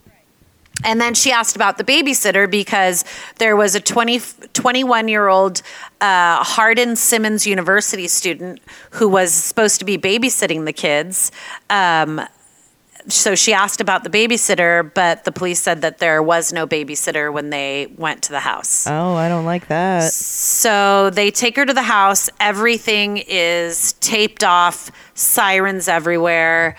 And 0.84 1.00
then 1.02 1.14
she 1.14 1.32
asked 1.32 1.56
about 1.56 1.78
the 1.78 1.84
babysitter 1.84 2.50
because 2.50 3.06
there 3.38 3.56
was 3.56 3.76
a 3.76 3.80
20, 3.80 4.20
21 4.54 5.08
year 5.08 5.28
old 5.28 5.62
uh, 6.02 6.44
Hardin 6.44 6.96
Simmons 6.96 7.48
University 7.48 8.08
student 8.08 8.60
who 8.92 9.08
was 9.08 9.34
supposed 9.34 9.80
to 9.80 9.86
be 9.86 9.98
babysitting 9.98 10.66
the 10.66 10.74
kids. 10.74 11.32
Um, 11.70 12.22
so 13.08 13.36
she 13.36 13.54
asked 13.54 13.82
about 13.82 14.04
the 14.04 14.10
babysitter, 14.10 14.92
but 14.94 15.26
the 15.26 15.32
police 15.32 15.60
said 15.60 15.82
that 15.82 16.00
there 16.00 16.24
was 16.24 16.52
no 16.52 16.66
babysitter 16.66 17.32
when 17.32 17.52
they 17.52 17.88
went 17.98 18.24
to 18.24 18.32
the 18.32 18.40
house. 18.40 18.88
oh 18.88 19.14
i 19.14 19.30
don't 19.30 19.46
like 19.46 19.68
that 19.68 20.12
So 20.12 21.12
they 21.12 21.30
take 21.30 21.56
her 21.56 21.66
to 21.66 21.74
the 21.74 21.84
house. 21.84 22.30
Everything 22.40 23.18
is 23.28 23.94
taped 23.94 24.44
off, 24.44 24.90
sirens 25.14 25.88
everywhere. 25.88 26.76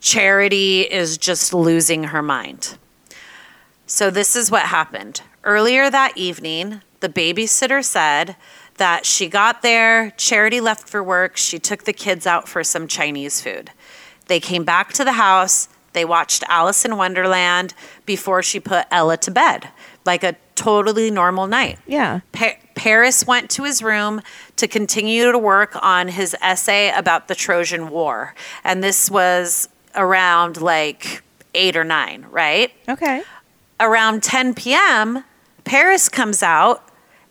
Charity 0.00 0.80
is 0.80 1.18
just 1.18 1.52
losing 1.52 2.04
her 2.04 2.22
mind. 2.22 2.78
So 3.90 4.08
this 4.08 4.36
is 4.36 4.52
what 4.52 4.66
happened. 4.66 5.20
Earlier 5.42 5.90
that 5.90 6.12
evening, 6.16 6.80
the 7.00 7.08
babysitter 7.08 7.84
said 7.84 8.36
that 8.76 9.04
she 9.04 9.28
got 9.28 9.62
there, 9.62 10.12
Charity 10.12 10.60
left 10.60 10.88
for 10.88 11.02
work, 11.02 11.36
she 11.36 11.58
took 11.58 11.82
the 11.82 11.92
kids 11.92 12.24
out 12.24 12.48
for 12.48 12.62
some 12.62 12.86
Chinese 12.86 13.40
food. 13.40 13.72
They 14.28 14.38
came 14.38 14.62
back 14.62 14.92
to 14.92 15.04
the 15.04 15.14
house, 15.14 15.68
they 15.92 16.04
watched 16.04 16.44
Alice 16.48 16.84
in 16.84 16.96
Wonderland 16.96 17.74
before 18.06 18.44
she 18.44 18.60
put 18.60 18.86
Ella 18.92 19.16
to 19.16 19.30
bed, 19.32 19.70
like 20.06 20.22
a 20.22 20.36
totally 20.54 21.10
normal 21.10 21.48
night. 21.48 21.80
yeah 21.84 22.20
Pa- 22.30 22.58
Paris 22.76 23.26
went 23.26 23.50
to 23.50 23.64
his 23.64 23.82
room 23.82 24.22
to 24.54 24.68
continue 24.68 25.32
to 25.32 25.38
work 25.38 25.76
on 25.82 26.06
his 26.06 26.36
essay 26.40 26.92
about 26.94 27.26
the 27.26 27.34
Trojan 27.34 27.90
War. 27.90 28.36
And 28.62 28.84
this 28.84 29.10
was 29.10 29.68
around 29.96 30.60
like 30.62 31.24
eight 31.54 31.76
or 31.76 31.82
nine, 31.82 32.24
right? 32.30 32.70
okay 32.88 33.24
Around 33.80 34.22
10 34.22 34.54
p.m., 34.54 35.24
Paris 35.64 36.08
comes 36.08 36.42
out 36.42 36.88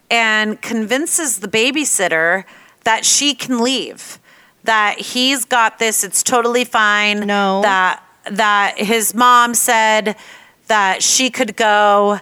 and 0.09 0.61
convinces 0.61 1.39
the 1.39 1.47
babysitter 1.47 2.43
that 2.83 3.05
she 3.05 3.35
can 3.35 3.59
leave, 3.59 4.19
that 4.63 4.99
he's 4.99 5.45
got 5.45 5.79
this, 5.79 6.03
it's 6.03 6.23
totally 6.23 6.65
fine. 6.65 7.21
No. 7.21 7.61
That 7.61 8.03
that 8.31 8.77
his 8.77 9.15
mom 9.15 9.53
said 9.53 10.15
that 10.67 11.01
she 11.01 11.29
could 11.29 11.55
go. 11.55 12.19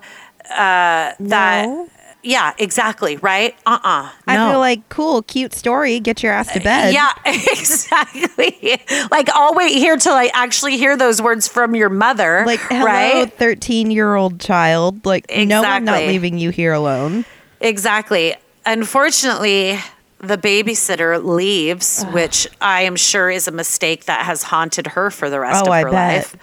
Uh, 0.50 1.14
that 1.20 1.66
No. 1.68 1.90
Yeah, 2.28 2.54
exactly, 2.58 3.16
right? 3.18 3.56
Uh 3.66 3.80
uh 3.84 4.12
I 4.28 4.50
feel 4.52 4.60
like 4.60 4.88
cool, 4.90 5.22
cute 5.22 5.54
story. 5.54 6.00
Get 6.02 6.22
your 6.22 6.34
ass 6.34 6.52
to 6.54 6.60
bed. 6.60 6.94
Yeah, 6.94 7.12
exactly. 7.26 8.80
like 9.12 9.30
I'll 9.30 9.54
wait 9.54 9.74
here 9.74 9.98
till 9.98 10.14
I 10.14 10.30
actually 10.34 10.78
hear 10.78 10.98
those 10.98 11.22
words 11.22 11.48
from 11.48 11.74
your 11.76 11.90
mother. 11.90 12.44
Like, 12.46 12.60
hello, 12.60 12.86
right? 12.86 13.34
thirteen-year-old 13.34 14.40
child. 14.40 15.06
Like, 15.06 15.26
no, 15.36 15.64
I'm 15.64 15.86
not 15.86 16.00
leaving 16.00 16.38
you 16.38 16.50
here 16.50 16.74
alone. 16.74 17.26
Exactly. 17.62 18.36
Unfortunately, 18.66 19.80
the 20.20 20.38
babysitter 20.38 21.24
leaves, 21.24 22.04
which 22.12 22.48
I 22.60 22.82
am 22.82 22.96
sure 22.96 23.30
is 23.30 23.48
a 23.48 23.52
mistake 23.52 24.06
that 24.06 24.26
has 24.26 24.44
haunted 24.44 24.88
her 24.88 25.10
for 25.12 25.30
the 25.30 25.40
rest 25.40 25.66
Oh, 25.66 25.72
of 25.72 25.84
her 25.84 25.92
life. 25.92 26.36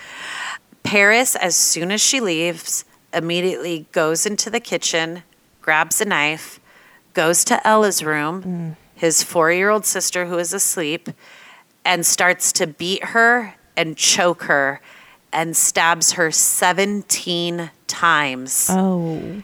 Paris, 0.83 1.35
as 1.37 1.57
soon 1.57 1.91
as 1.91 2.01
she 2.01 2.21
leaves, 2.21 2.85
immediately 3.13 3.87
goes 3.93 4.27
into 4.27 4.51
the 4.51 4.61
kitchen, 4.61 5.23
grabs 5.65 5.99
a 5.99 6.05
knife, 6.05 6.61
goes 7.15 7.43
to 7.47 7.67
Ella's 7.67 8.05
room, 8.05 8.43
Mm. 8.43 8.77
his 8.95 9.23
four 9.23 9.51
year 9.51 9.71
old 9.71 9.87
sister 9.87 10.27
who 10.27 10.37
is 10.39 10.53
asleep, 10.53 11.09
and 11.87 12.05
starts 12.05 12.53
to 12.53 12.67
beat 12.67 13.03
her 13.17 13.55
and 13.77 13.97
choke 13.97 14.43
her 14.45 14.81
and 15.33 15.57
stabs 15.57 16.13
her 16.13 16.31
17 16.31 17.71
times 17.87 18.69
Oh, 18.71 19.43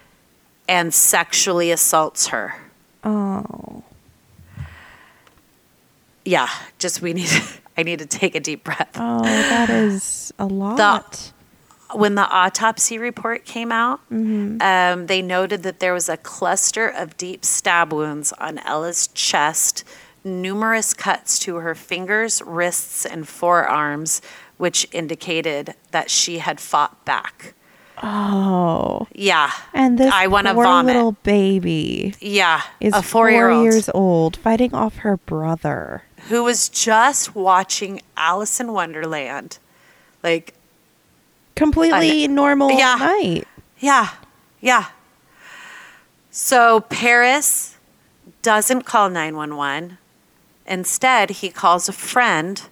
and 0.68 0.92
sexually 0.94 1.70
assaults 1.72 2.28
her. 2.28 2.54
oh, 3.02 3.83
Yeah, 6.24 6.48
just 6.78 7.00
we 7.00 7.12
need 7.14 7.30
I 7.78 7.83
need 7.83 8.00
to 8.00 8.06
take 8.06 8.35
a 8.35 8.40
deep 8.40 8.62
breath. 8.64 8.90
oh, 8.96 9.22
that 9.24 9.70
is 9.70 10.33
a 10.38 10.44
lot. 10.46 11.33
When 11.94 12.14
the 12.14 12.29
autopsy 12.29 12.98
report 12.98 13.44
came 13.44 13.70
out, 13.72 14.00
Mm-hmm. 14.11 14.61
um, 14.62 15.07
they 15.07 15.22
noted 15.22 15.62
that 15.62 15.81
there 15.81 15.92
was 15.94 16.09
a 16.09 16.16
cluster 16.16 16.88
of 16.88 17.16
deep 17.16 17.44
stab 17.44 17.92
wounds 17.92 18.33
on 18.35 18.59
Ella's 18.59 19.09
chest, 19.09 19.85
numerous 20.24 20.92
cuts 20.94 21.38
to 21.40 21.57
her 21.57 21.74
fingers, 21.74 22.42
wrists, 22.42 23.05
and 23.07 23.26
forearms, 23.26 24.20
which 24.59 24.87
indicated 24.92 25.74
that 25.90 26.11
she 26.11 26.38
had 26.38 26.61
fought 26.61 27.05
back. 27.05 27.55
Oh. 28.03 29.07
Yeah. 29.14 29.51
And 29.74 29.99
this 29.99 30.12
I 30.12 30.26
want 30.26 30.47
to 30.47 30.55
vomit. 30.55 30.95
little 30.95 31.12
baby 31.22 32.14
yeah. 32.20 32.62
is 32.80 32.95
a 32.95 33.03
four 33.03 33.26
four 33.26 33.30
year 33.30 33.51
old 33.51 33.64
years 33.64 33.91
old 33.93 34.36
fighting 34.38 34.74
off 34.74 34.97
her 34.97 35.16
brother. 35.18 36.05
who 36.28 36.43
was 36.45 36.68
just 36.70 37.34
watching 37.34 38.01
Alice 38.16 38.59
in 38.61 38.72
Wonderland. 38.72 39.59
Like, 40.22 40.55
Completely 41.61 42.26
normal 42.26 42.70
Yeah. 42.70 42.94
night. 42.94 43.46
Yeah, 43.78 44.08
yeah. 44.62 44.86
So 46.30 46.80
Paris 46.80 47.76
doesn't 48.40 48.84
call 48.84 49.11
911. 49.11 49.98
Instead, 50.64 51.28
he 51.42 51.50
calls 51.50 51.86
a 51.86 51.92
friend 51.92 52.62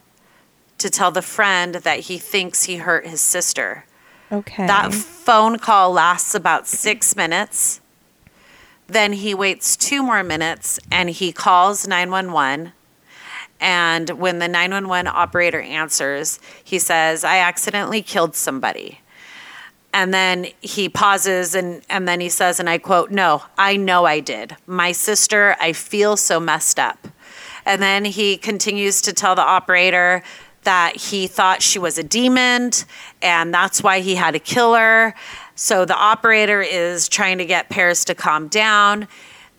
to 0.79 0.89
tell 0.89 1.11
the 1.11 1.21
friend 1.21 1.75
that 1.75 2.01
he 2.09 2.17
thinks 2.17 2.65
he 2.65 2.79
hurt 2.79 3.07
his 3.07 3.21
sister. 3.21 3.85
Okay. 4.33 4.67
That 4.67 4.95
phone 4.95 5.59
call 5.59 5.93
lasts 5.93 6.35
about 6.35 6.67
six 6.67 7.15
minutes. 7.15 7.83
Then 8.87 9.13
he 9.13 9.35
waits 9.35 9.77
two 9.77 10.03
more 10.03 10.23
minutes 10.23 10.81
and 10.91 11.11
he 11.11 11.31
calls 11.31 11.87
911. 11.87 12.73
And 13.61 14.11
when 14.11 14.39
the 14.39 14.49
911 14.49 15.11
operator 15.13 15.61
answers, 15.61 16.39
he 16.63 16.79
says, 16.79 17.25
I 17.25 17.39
accidentally 17.39 18.03
killed 18.03 18.35
somebody. 18.35 19.01
And 19.93 20.13
then 20.13 20.49
he 20.61 20.89
pauses 20.89 21.55
and, 21.55 21.83
and 21.89 22.07
then 22.07 22.21
he 22.21 22.29
says, 22.29 22.61
and 22.61 22.69
I 22.69 22.79
quote, 22.79 23.11
No, 23.11 23.43
I 23.57 23.77
know 23.77 24.05
I 24.05 24.21
did. 24.21 24.57
My 24.67 24.93
sister, 24.93 25.57
I 25.61 25.73
feel 25.73 26.17
so 26.17 26.39
messed 26.39 26.79
up. 26.79 27.09
And 27.65 27.83
then 27.83 28.05
he 28.05 28.37
continues 28.37 29.01
to 29.03 29.13
tell 29.13 29.35
the 29.35 29.43
operator 29.43 30.23
that 30.65 30.97
he 30.97 31.27
thought 31.27 31.63
she 31.63 31.79
was 31.79 31.99
a 31.99 32.03
demon 32.03 32.71
and 33.23 33.55
that's 33.55 33.83
why 33.83 34.01
he 34.01 34.15
had 34.15 34.33
to 34.33 34.39
kill 34.39 34.75
her. 34.75 35.15
So 35.55 35.85
the 35.85 35.97
operator 35.97 36.61
is 36.61 37.09
trying 37.09 37.39
to 37.39 37.45
get 37.45 37.69
Paris 37.69 38.05
to 38.07 38.15
calm 38.15 38.49
down. 38.49 39.09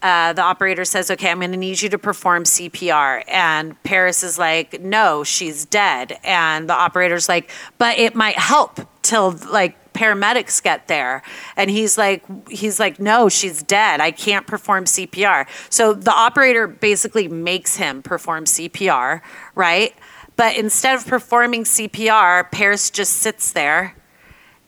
Uh, 0.02 0.34
the 0.34 0.42
operator 0.42 0.86
says, 0.86 1.12
Okay, 1.12 1.30
I'm 1.30 1.40
going 1.40 1.52
to 1.52 1.58
need 1.58 1.82
you 1.82 1.90
to 1.90 1.98
perform 1.98 2.44
CPR. 2.44 3.24
And 3.28 3.82
Paris 3.84 4.24
is 4.24 4.38
like, 4.38 4.82
No, 4.82 5.24
she's 5.24 5.66
dead. 5.66 6.18
And 6.24 6.70
the 6.70 6.74
operator's 6.74 7.28
like, 7.28 7.50
But 7.78 7.98
it 7.98 8.16
might 8.16 8.38
help 8.38 8.80
till 9.02 9.32
like 9.52 9.76
paramedics 9.94 10.62
get 10.62 10.88
there 10.88 11.22
and 11.58 11.70
he's 11.70 11.98
like 11.98 12.24
he's 12.50 12.80
like 12.80 13.00
no 13.00 13.28
she's 13.28 13.64
dead 13.64 14.00
i 14.00 14.12
can't 14.12 14.48
perform 14.48 14.86
cpr 14.86 15.46
so 15.70 15.94
the 15.94 16.14
operator 16.14 16.68
basically 16.68 17.28
makes 17.28 17.76
him 17.76 18.02
perform 18.02 18.46
cpr 18.46 19.20
right 19.56 19.94
but 20.36 20.56
instead 20.56 20.96
of 20.96 21.06
performing 21.06 21.64
cpr 21.64 22.50
paris 22.52 22.90
just 22.90 23.18
sits 23.18 23.52
there 23.52 23.96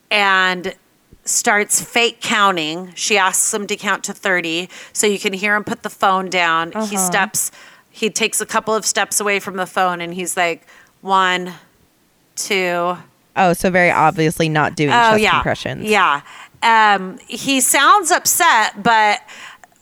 and 0.10 0.76
starts 1.24 1.82
fake 1.82 2.20
counting 2.22 2.92
she 2.96 3.18
asks 3.18 3.54
him 3.54 3.68
to 3.68 3.76
count 3.76 4.04
to 4.04 4.14
30 4.14 4.68
so 4.92 5.06
you 5.06 5.20
can 5.20 5.34
hear 5.34 5.56
him 5.56 5.64
put 5.64 5.84
the 5.84 5.90
phone 5.90 6.30
down 6.30 6.72
he 6.90 6.98
steps 6.98 7.52
he 7.92 8.10
takes 8.10 8.42
a 8.42 8.46
couple 8.46 8.74
of 8.74 8.86
steps 8.86 9.20
away 9.20 9.40
from 9.40 9.56
the 9.58 9.68
phone 9.68 10.02
and 10.02 10.14
he's 10.14 10.36
like 10.36 10.66
one 11.02 11.54
two 12.36 12.98
oh, 13.36 13.54
so 13.54 13.70
very 13.70 13.92
obviously 13.92 14.50
not 14.50 14.76
doing 14.76 14.90
Oh 14.90 15.12
chest 15.12 15.22
yeah, 15.22 15.32
compressions. 15.32 15.86
yeah. 15.86 16.22
Um, 16.64 17.18
he 17.28 17.60
sounds 17.62 18.12
upset, 18.12 18.84
but 18.84 19.22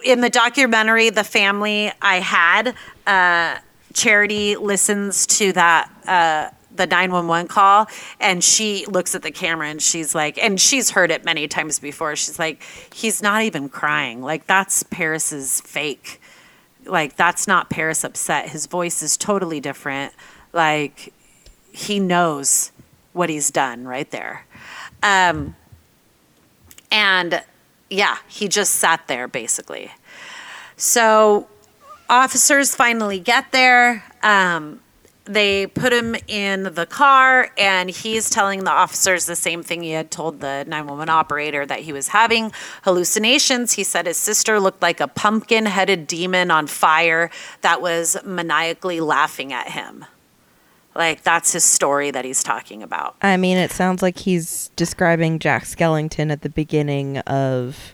in 0.03 0.21
the 0.21 0.29
documentary, 0.29 1.09
the 1.09 1.23
family 1.23 1.91
I 2.01 2.19
had, 2.21 2.73
uh, 3.05 3.57
Charity 3.93 4.55
listens 4.55 5.27
to 5.27 5.51
that. 5.53 5.89
Uh, 6.07 6.49
the 6.79 6.87
911 6.87 7.47
call 7.47 7.87
and 8.19 8.43
she 8.43 8.85
looks 8.87 9.13
at 9.13 9.21
the 9.21 9.31
camera 9.31 9.67
and 9.67 9.81
she's 9.81 10.15
like 10.15 10.37
and 10.43 10.59
she's 10.59 10.89
heard 10.89 11.11
it 11.11 11.23
many 11.23 11.47
times 11.47 11.77
before 11.77 12.15
she's 12.15 12.39
like 12.39 12.63
he's 12.93 13.21
not 13.21 13.43
even 13.43 13.69
crying 13.69 14.21
like 14.23 14.47
that's 14.47 14.81
paris's 14.83 15.61
fake 15.61 16.19
like 16.85 17.15
that's 17.15 17.47
not 17.47 17.69
paris 17.69 18.03
upset 18.03 18.49
his 18.49 18.65
voice 18.65 19.03
is 19.03 19.15
totally 19.15 19.59
different 19.59 20.13
like 20.53 21.13
he 21.71 21.99
knows 21.99 22.71
what 23.13 23.29
he's 23.29 23.51
done 23.51 23.85
right 23.85 24.09
there. 24.11 24.45
Um, 25.03 25.55
and 26.91 27.43
yeah, 27.89 28.17
he 28.27 28.47
just 28.47 28.75
sat 28.75 29.07
there 29.07 29.27
basically. 29.27 29.91
So 30.77 31.47
officers 32.09 32.75
finally 32.75 33.19
get 33.19 33.51
there. 33.51 34.03
Um, 34.23 34.81
they 35.29 35.67
put 35.67 35.93
him 35.93 36.15
in 36.27 36.63
the 36.73 36.87
car, 36.87 37.51
and 37.55 37.89
he's 37.89 38.31
telling 38.31 38.63
the 38.63 38.71
officers 38.71 39.27
the 39.27 39.35
same 39.35 39.61
thing 39.61 39.83
he 39.83 39.91
had 39.91 40.09
told 40.09 40.39
the 40.39 40.65
911 40.67 41.07
operator 41.07 41.67
that 41.67 41.81
he 41.81 41.93
was 41.93 42.07
having 42.07 42.51
hallucinations. 42.83 43.73
He 43.73 43.83
said 43.83 44.07
his 44.07 44.17
sister 44.17 44.59
looked 44.59 44.81
like 44.81 44.99
a 44.99 45.07
pumpkin 45.07 45.67
headed 45.67 46.07
demon 46.07 46.49
on 46.49 46.65
fire 46.65 47.29
that 47.61 47.79
was 47.79 48.17
maniacally 48.25 48.99
laughing 48.99 49.53
at 49.53 49.69
him. 49.69 50.03
Like, 50.95 51.21
that's 51.21 51.53
his 51.53 51.63
story 51.63 52.09
that 52.09 52.25
he's 52.25 52.41
talking 52.41 52.81
about. 52.81 53.15
I 53.21 53.37
mean, 53.37 53.57
it 53.57 53.71
sounds 53.71 54.01
like 54.01 54.17
he's 54.17 54.71
describing 54.75 55.37
Jack 55.37 55.65
Skellington 55.65 56.31
at 56.31 56.41
the 56.41 56.49
beginning 56.49 57.19
of 57.19 57.93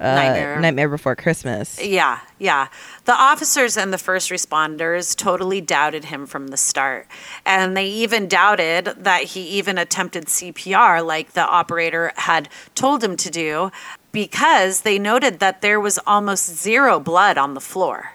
uh, 0.00 0.14
Nightmare. 0.14 0.60
Nightmare 0.60 0.88
Before 0.88 1.14
Christmas. 1.14 1.82
Yeah, 1.82 2.20
yeah. 2.38 2.68
The 3.04 3.14
officers 3.14 3.76
and 3.76 3.92
the 3.92 3.98
first 3.98 4.30
responders 4.30 5.14
totally 5.16 5.60
doubted 5.60 6.06
him 6.06 6.26
from 6.26 6.48
the 6.48 6.56
start. 6.56 7.06
And 7.46 7.76
they 7.76 7.86
even 7.86 8.26
doubted 8.26 8.86
that 8.98 9.22
he 9.22 9.42
even 9.50 9.78
attempted 9.78 10.26
CPR 10.26 11.04
like 11.06 11.32
the 11.32 11.46
operator 11.46 12.12
had 12.16 12.48
told 12.74 13.04
him 13.04 13.16
to 13.16 13.30
do 13.30 13.70
because 14.10 14.80
they 14.80 14.98
noted 14.98 15.38
that 15.40 15.60
there 15.60 15.80
was 15.80 15.98
almost 16.06 16.46
zero 16.46 16.98
blood 16.98 17.38
on 17.38 17.54
the 17.54 17.60
floor. 17.60 18.12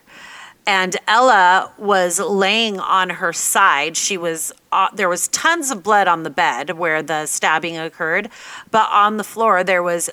And 0.68 0.98
Ella 1.08 1.72
was 1.80 2.20
laying 2.20 2.80
on 2.80 3.10
her 3.10 3.34
side. 3.34 3.98
She 3.98 4.18
was 4.18 4.52
uh, 4.72 4.90
there 4.94 5.10
was 5.10 5.28
tons 5.30 5.72
of 5.72 5.82
blood 5.82 6.08
on 6.08 6.22
the 6.24 6.30
bed 6.30 6.78
where 6.78 7.02
the 7.02 7.26
stabbing 7.26 7.76
occurred, 7.78 8.30
but 8.70 8.88
on 8.92 9.18
the 9.18 9.24
floor 9.24 9.64
there 9.64 9.82
was 9.82 10.12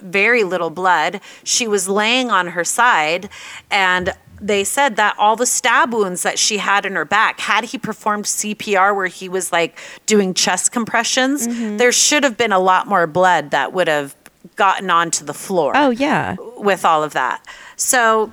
very 0.00 0.44
little 0.44 0.70
blood. 0.70 1.20
She 1.44 1.68
was 1.68 1.88
laying 1.88 2.30
on 2.30 2.48
her 2.48 2.64
side, 2.64 3.28
and 3.70 4.14
they 4.40 4.64
said 4.64 4.96
that 4.96 5.14
all 5.18 5.36
the 5.36 5.46
stab 5.46 5.92
wounds 5.92 6.22
that 6.22 6.38
she 6.38 6.58
had 6.58 6.86
in 6.86 6.94
her 6.94 7.04
back, 7.04 7.40
had 7.40 7.64
he 7.64 7.78
performed 7.78 8.24
CPR 8.24 8.96
where 8.96 9.06
he 9.06 9.28
was 9.28 9.52
like 9.52 9.78
doing 10.06 10.32
chest 10.34 10.72
compressions, 10.72 11.46
mm-hmm. 11.46 11.76
there 11.76 11.92
should 11.92 12.24
have 12.24 12.36
been 12.38 12.52
a 12.52 12.58
lot 12.58 12.86
more 12.86 13.06
blood 13.06 13.50
that 13.50 13.72
would 13.72 13.88
have 13.88 14.16
gotten 14.56 14.90
onto 14.90 15.24
the 15.24 15.34
floor 15.34 15.72
Oh, 15.74 15.90
yeah. 15.90 16.36
with 16.56 16.84
all 16.84 17.02
of 17.04 17.12
that. 17.12 17.44
So 17.76 18.32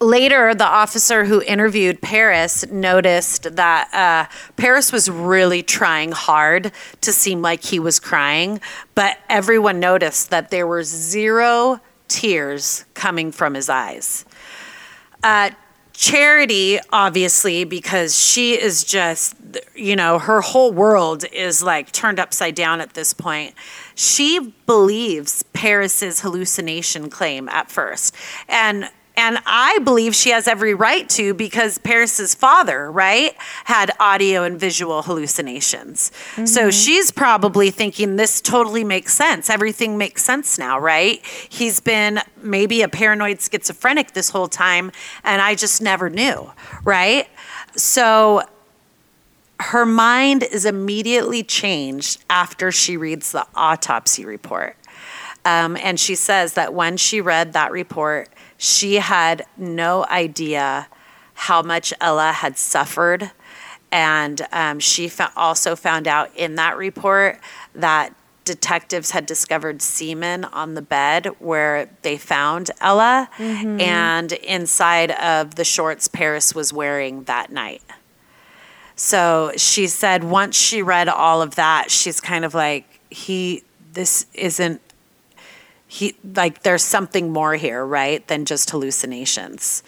later, 0.00 0.54
the 0.54 0.66
officer 0.66 1.24
who 1.24 1.42
interviewed 1.42 2.00
Paris 2.00 2.66
noticed 2.70 3.56
that 3.56 3.92
uh, 3.94 4.32
Paris 4.56 4.92
was 4.92 5.10
really 5.10 5.62
trying 5.62 6.12
hard 6.12 6.72
to 7.00 7.12
seem 7.12 7.42
like 7.42 7.64
he 7.64 7.78
was 7.78 7.98
crying, 8.00 8.60
but 8.94 9.18
everyone 9.28 9.80
noticed 9.80 10.30
that 10.30 10.50
there 10.50 10.66
were 10.66 10.82
zero 10.82 11.80
tears 12.08 12.84
coming 12.94 13.32
from 13.32 13.54
his 13.54 13.68
eyes. 13.68 14.24
Uh, 15.22 15.50
Charity, 15.96 16.78
obviously, 16.92 17.64
because 17.64 18.18
she 18.18 18.52
is 18.52 18.84
just, 18.84 19.34
you 19.74 19.96
know, 19.96 20.18
her 20.18 20.42
whole 20.42 20.70
world 20.70 21.24
is 21.32 21.62
like 21.62 21.90
turned 21.90 22.20
upside 22.20 22.54
down 22.54 22.82
at 22.82 22.92
this 22.92 23.14
point. 23.14 23.54
She 23.94 24.52
believes 24.66 25.42
Paris's 25.54 26.20
hallucination 26.20 27.08
claim 27.08 27.48
at 27.48 27.70
first. 27.70 28.14
And 28.46 28.90
and 29.16 29.38
I 29.46 29.78
believe 29.78 30.14
she 30.14 30.30
has 30.30 30.46
every 30.46 30.74
right 30.74 31.08
to 31.10 31.32
because 31.32 31.78
Paris's 31.78 32.34
father, 32.34 32.90
right, 32.90 33.34
had 33.64 33.90
audio 33.98 34.42
and 34.42 34.60
visual 34.60 35.02
hallucinations. 35.02 36.12
So 36.44 36.70
she's 36.70 37.10
probably 37.10 37.70
thinking 37.70 38.16
this 38.16 38.42
totally 38.42 38.84
makes 38.84 39.14
sense. 39.14 39.48
Everything 39.48 39.96
makes 39.96 40.22
sense 40.22 40.58
now, 40.58 40.78
right? 40.78 41.24
He's 41.48 41.80
been 41.80 42.20
maybe 42.42 42.82
a 42.82 42.88
paranoid 42.88 43.40
schizophrenic 43.40 44.12
this 44.12 44.30
whole 44.30 44.48
time 44.48 44.92
and 45.24 45.40
I 45.40 45.54
just 45.54 45.80
never 45.80 46.10
knew, 46.10 46.52
right? 46.84 47.26
So 47.74 48.42
her 49.60 49.86
mind 49.86 50.42
is 50.42 50.66
immediately 50.66 51.42
changed 51.42 52.22
after 52.28 52.70
she 52.70 52.96
reads 52.96 53.32
the 53.32 53.46
autopsy 53.54 54.26
report. 54.26 54.76
Um, 55.46 55.76
and 55.76 55.98
she 55.98 56.16
says 56.16 56.54
that 56.54 56.74
when 56.74 56.96
she 56.96 57.20
read 57.20 57.52
that 57.52 57.70
report, 57.70 58.28
she 58.58 58.96
had 58.96 59.44
no 59.56 60.04
idea 60.06 60.88
how 61.34 61.62
much 61.62 61.92
Ella 62.00 62.32
had 62.32 62.56
suffered. 62.56 63.30
And 63.92 64.46
um, 64.52 64.80
she 64.80 65.08
fo- 65.08 65.28
also 65.36 65.76
found 65.76 66.08
out 66.08 66.34
in 66.36 66.56
that 66.56 66.76
report 66.76 67.38
that 67.74 68.14
detectives 68.44 69.10
had 69.10 69.26
discovered 69.26 69.82
semen 69.82 70.44
on 70.44 70.74
the 70.74 70.82
bed 70.82 71.26
where 71.38 71.90
they 72.02 72.16
found 72.16 72.70
Ella. 72.80 73.28
And 73.80 74.32
inside 74.32 75.10
of 75.12 75.56
the 75.56 75.64
shorts 75.64 76.08
Paris 76.08 76.54
was 76.54 76.72
wearing 76.72 77.24
that 77.24 77.50
night. 77.50 77.82
So 78.94 79.52
she 79.56 79.88
said 79.88 80.24
once 80.24 80.56
she 80.56 80.80
read 80.80 81.08
all 81.08 81.42
of 81.42 81.56
that, 81.56 81.90
she's 81.90 82.20
kind 82.20 82.44
of 82.44 82.54
like, 82.54 83.00
he, 83.10 83.62
this 83.92 84.26
isn't, 84.32 84.80
he, 85.88 86.16
like, 86.34 86.62
there's 86.62 86.82
something 86.82 87.32
more 87.32 87.54
here, 87.54 87.86
right, 87.86 88.26
than 88.26 88.44
just 88.44 88.70
hallucinations. 88.70 89.84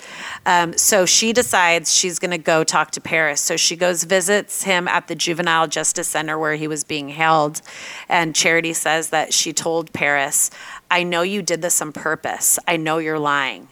Um, 0.46 0.78
so 0.78 1.06
she 1.06 1.32
decides 1.32 1.92
she's 1.92 2.20
going 2.20 2.30
to 2.30 2.38
go 2.38 2.62
talk 2.62 2.92
to 2.92 3.00
Paris. 3.00 3.40
So 3.40 3.56
she 3.56 3.74
goes, 3.74 4.04
visits 4.04 4.62
him 4.62 4.86
at 4.86 5.08
the 5.08 5.16
Juvenile 5.16 5.66
Justice 5.66 6.08
Center 6.08 6.38
where 6.38 6.54
he 6.54 6.68
was 6.68 6.84
being 6.84 7.08
held. 7.08 7.62
And 8.08 8.34
Charity 8.34 8.74
says 8.74 9.10
that 9.10 9.34
she 9.34 9.52
told 9.52 9.92
Paris, 9.92 10.50
I 10.88 11.02
know 11.02 11.22
you 11.22 11.42
did 11.42 11.62
this 11.62 11.82
on 11.82 11.92
purpose. 11.92 12.60
I 12.68 12.76
know 12.76 12.98
you're 12.98 13.18
lying. 13.18 13.68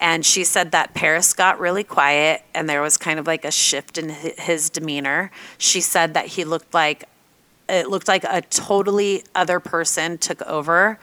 And 0.00 0.26
she 0.26 0.42
said 0.42 0.72
that 0.72 0.94
Paris 0.94 1.32
got 1.32 1.60
really 1.60 1.84
quiet 1.84 2.42
and 2.54 2.68
there 2.68 2.82
was 2.82 2.96
kind 2.96 3.20
of 3.20 3.28
like 3.28 3.44
a 3.44 3.52
shift 3.52 3.98
in 3.98 4.08
his 4.08 4.68
demeanor. 4.68 5.30
She 5.58 5.80
said 5.80 6.14
that 6.14 6.26
he 6.26 6.44
looked 6.44 6.74
like 6.74 7.04
it 7.68 7.88
looked 7.88 8.08
like 8.08 8.24
a 8.24 8.42
totally 8.42 9.22
other 9.34 9.60
person 9.60 10.18
took 10.18 10.42
over. 10.42 10.98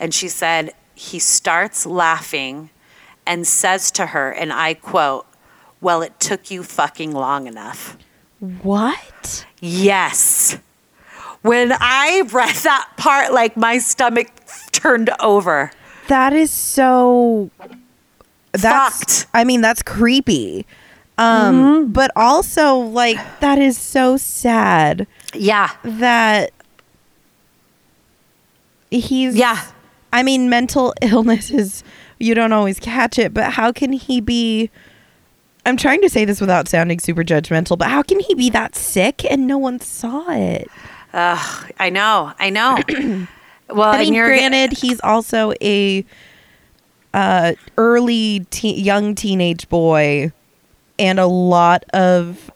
And 0.00 0.12
she 0.12 0.26
said 0.28 0.72
he 0.94 1.18
starts 1.20 1.86
laughing 1.86 2.70
and 3.26 3.46
says 3.46 3.90
to 3.92 4.06
her, 4.06 4.32
and 4.32 4.52
I 4.52 4.74
quote, 4.74 5.26
Well, 5.80 6.02
it 6.02 6.18
took 6.18 6.50
you 6.50 6.62
fucking 6.64 7.12
long 7.12 7.46
enough. 7.46 7.96
What? 8.62 9.46
Yes. 9.60 10.58
When 11.42 11.72
I 11.78 12.22
read 12.32 12.54
that 12.56 12.88
part, 12.96 13.32
like 13.32 13.56
my 13.56 13.78
stomach 13.78 14.28
turned 14.72 15.10
over. 15.20 15.70
That 16.08 16.32
is 16.32 16.50
so. 16.50 17.50
That's. 18.52 19.22
Fucked. 19.22 19.26
I 19.34 19.44
mean, 19.44 19.60
that's 19.60 19.82
creepy. 19.82 20.66
Um, 21.18 21.92
but 21.92 22.10
also 22.16 22.76
like 22.76 23.18
that 23.40 23.58
is 23.58 23.76
so 23.76 24.16
sad 24.16 25.06
Yeah. 25.34 25.70
that 25.84 26.52
he's. 28.90 29.36
Yeah. 29.36 29.60
I 30.12 30.22
mean, 30.22 30.48
mental 30.48 30.94
illness 31.02 31.50
is 31.50 31.84
you 32.18 32.34
don't 32.34 32.52
always 32.52 32.78
catch 32.78 33.18
it, 33.18 33.32
but 33.34 33.52
how 33.52 33.72
can 33.72 33.92
he 33.92 34.20
be? 34.20 34.70
I'm 35.66 35.76
trying 35.76 36.00
to 36.02 36.08
say 36.08 36.24
this 36.24 36.40
without 36.40 36.68
sounding 36.68 37.00
super 37.00 37.22
judgmental, 37.22 37.76
but 37.76 37.88
how 37.88 38.02
can 38.02 38.20
he 38.20 38.34
be 38.34 38.50
that 38.50 38.74
sick 38.74 39.24
and 39.30 39.46
no 39.46 39.58
one 39.58 39.78
saw 39.80 40.30
it? 40.30 40.68
Ugh, 41.12 41.72
I 41.78 41.90
know. 41.90 42.32
I 42.38 42.50
know. 42.50 42.78
well, 43.68 43.90
I 43.90 44.04
mean, 44.04 44.14
granted, 44.14 44.72
he's 44.72 45.00
also 45.00 45.52
a 45.60 46.04
uh, 47.12 47.54
early 47.76 48.46
te- 48.50 48.80
young 48.80 49.14
teenage 49.14 49.68
boy, 49.68 50.32
and 50.98 51.18
a 51.18 51.26
lot 51.26 51.84
of 51.92 52.50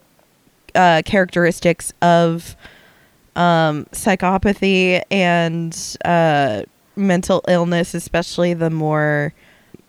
uh, 0.73 1.01
characteristics 1.05 1.93
of 2.01 2.55
um, 3.35 3.85
psychopathy 3.91 5.01
and 5.11 5.97
uh, 6.05 6.63
mental 6.95 7.43
illness, 7.47 7.93
especially 7.93 8.53
the 8.53 8.69
more 8.69 9.33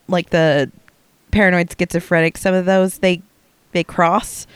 like 0.07 0.29
the 0.31 0.71
paranoid 1.31 1.73
schizophrenic. 1.77 2.37
Some 2.37 2.53
of 2.53 2.65
those 2.65 2.99
they 2.99 3.21
they 3.73 3.83
cross. 3.83 4.47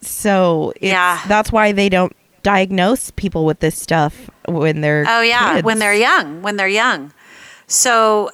So 0.00 0.72
it's, 0.76 0.84
Yeah. 0.84 1.20
that's 1.26 1.50
why 1.52 1.72
they 1.72 1.88
don't 1.88 2.14
diagnose 2.42 3.10
people 3.12 3.44
with 3.44 3.60
this 3.60 3.76
stuff 3.80 4.30
when 4.46 4.80
they're 4.80 5.04
Oh 5.08 5.20
yeah, 5.22 5.54
kids. 5.54 5.64
when 5.64 5.78
they're 5.80 5.94
young, 5.94 6.42
when 6.42 6.56
they're 6.56 6.68
young. 6.68 7.12
So 7.66 8.30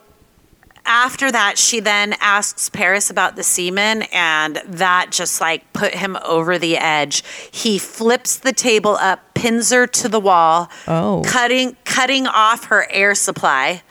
after 0.87 1.32
that, 1.32 1.57
she 1.59 1.80
then 1.80 2.14
asks 2.20 2.68
Paris 2.68 3.09
about 3.11 3.37
the 3.37 3.43
semen, 3.43 4.03
and 4.12 4.57
that 4.66 5.09
just 5.11 5.41
like 5.41 5.70
put 5.72 5.95
him 5.95 6.16
over 6.24 6.59
the 6.59 6.76
edge. 6.76 7.22
He 7.51 7.78
flips 7.78 8.37
the 8.37 8.53
table 8.53 8.97
up, 9.01 9.35
pins 9.35 9.70
her 9.70 9.87
to 9.87 10.09
the 10.09 10.20
wall, 10.20 10.70
Oh. 10.87 11.22
cutting 11.26 11.76
cutting 11.85 12.26
off 12.26 12.66
her 12.66 12.87
air 12.91 13.14
supply, 13.14 13.82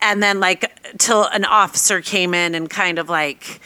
and 0.00 0.22
then 0.22 0.38
like 0.40 0.70
till 0.98 1.24
an 1.24 1.44
officer 1.44 2.00
came 2.00 2.32
in 2.34 2.54
and 2.54 2.70
kind 2.70 2.98
of 2.98 3.08
like 3.08 3.60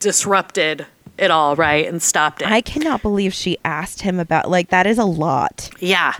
disrupted 0.00 0.86
it 1.16 1.30
all, 1.30 1.54
right, 1.54 1.86
and 1.86 2.02
stopped 2.02 2.42
it. 2.42 2.48
I 2.48 2.60
cannot 2.60 3.02
believe 3.02 3.32
she 3.32 3.58
asked 3.64 4.02
him 4.02 4.18
about 4.18 4.50
like 4.50 4.68
that 4.70 4.86
is 4.86 4.98
a 4.98 5.04
lot. 5.04 5.70
Yeah. 5.78 6.14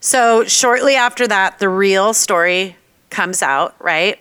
So 0.00 0.44
shortly 0.44 0.96
after 0.96 1.28
that, 1.28 1.58
the 1.60 1.68
real 1.68 2.12
story 2.12 2.76
comes 3.10 3.40
out, 3.42 3.74
right? 3.78 4.18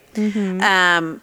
Um, 0.61 1.21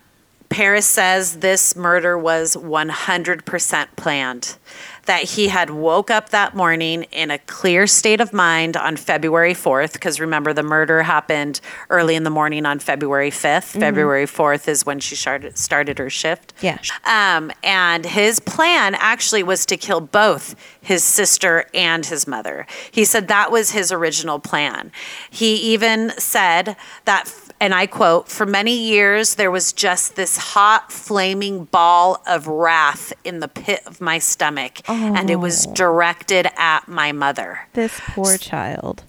Paris 0.48 0.86
says 0.86 1.38
this 1.38 1.76
murder 1.76 2.16
was 2.16 2.56
100% 2.56 3.86
planned. 3.96 4.56
That 5.04 5.22
he 5.22 5.48
had 5.48 5.70
woke 5.70 6.10
up 6.10 6.30
that 6.30 6.54
morning 6.54 7.04
in 7.04 7.30
a 7.30 7.38
clear 7.38 7.86
state 7.86 8.20
of 8.20 8.34
mind 8.34 8.76
on 8.76 8.96
February 8.96 9.54
4th, 9.54 9.94
because 9.94 10.20
remember, 10.20 10.52
the 10.52 10.62
murder 10.62 11.02
happened 11.02 11.62
early 11.88 12.14
in 12.14 12.24
the 12.24 12.30
morning 12.30 12.66
on 12.66 12.78
February 12.78 13.30
5th. 13.30 13.78
February 13.80 14.26
4th 14.26 14.68
is 14.68 14.84
when 14.84 15.00
she 15.00 15.14
started, 15.16 15.56
started 15.56 15.98
her 15.98 16.10
shift. 16.10 16.52
Yeah. 16.60 16.78
Um, 17.04 17.50
and 17.62 18.04
his 18.04 18.38
plan 18.38 18.94
actually 18.96 19.42
was 19.42 19.64
to 19.66 19.78
kill 19.78 20.00
both 20.00 20.54
his 20.80 21.04
sister 21.04 21.64
and 21.72 22.04
his 22.04 22.26
mother. 22.26 22.66
He 22.90 23.06
said 23.06 23.28
that 23.28 23.50
was 23.50 23.70
his 23.70 23.90
original 23.90 24.38
plan. 24.38 24.92
He 25.30 25.54
even 25.72 26.12
said 26.18 26.76
that, 27.06 27.32
and 27.60 27.74
I 27.74 27.86
quote, 27.86 28.28
for 28.28 28.46
many 28.46 28.76
years 28.76 29.34
there 29.34 29.50
was 29.50 29.72
just 29.72 30.16
this 30.16 30.36
hot, 30.36 30.92
flaming 30.92 31.64
ball 31.64 32.22
of 32.26 32.46
wrath 32.46 33.12
in 33.24 33.40
the 33.40 33.48
pit 33.48 33.80
of 33.86 34.00
my 34.00 34.18
stomach, 34.18 34.80
and 34.88 35.30
it 35.30 35.36
was 35.36 35.66
directed 35.66 36.46
at 36.56 36.86
my 36.88 37.12
mother 37.12 37.66
This 37.74 38.00
poor 38.14 38.36
child. 38.38 39.02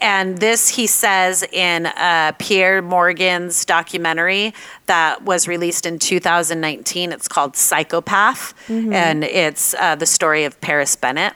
and 0.00 0.38
this 0.38 0.68
he 0.70 0.86
says 0.86 1.42
in 1.52 1.86
uh, 1.86 2.32
Piers 2.38 2.82
Morgan's 2.84 3.64
documentary 3.64 4.54
that 4.86 5.22
was 5.22 5.48
released 5.48 5.86
in 5.86 5.98
2019. 5.98 7.12
It's 7.12 7.28
called 7.28 7.56
Psychopath, 7.56 8.54
and 8.68 9.24
it's 9.24 9.74
uh, 9.74 9.94
the 9.96 10.06
story 10.06 10.44
of 10.44 10.60
Paris 10.60 10.94
Bennett. 10.96 11.34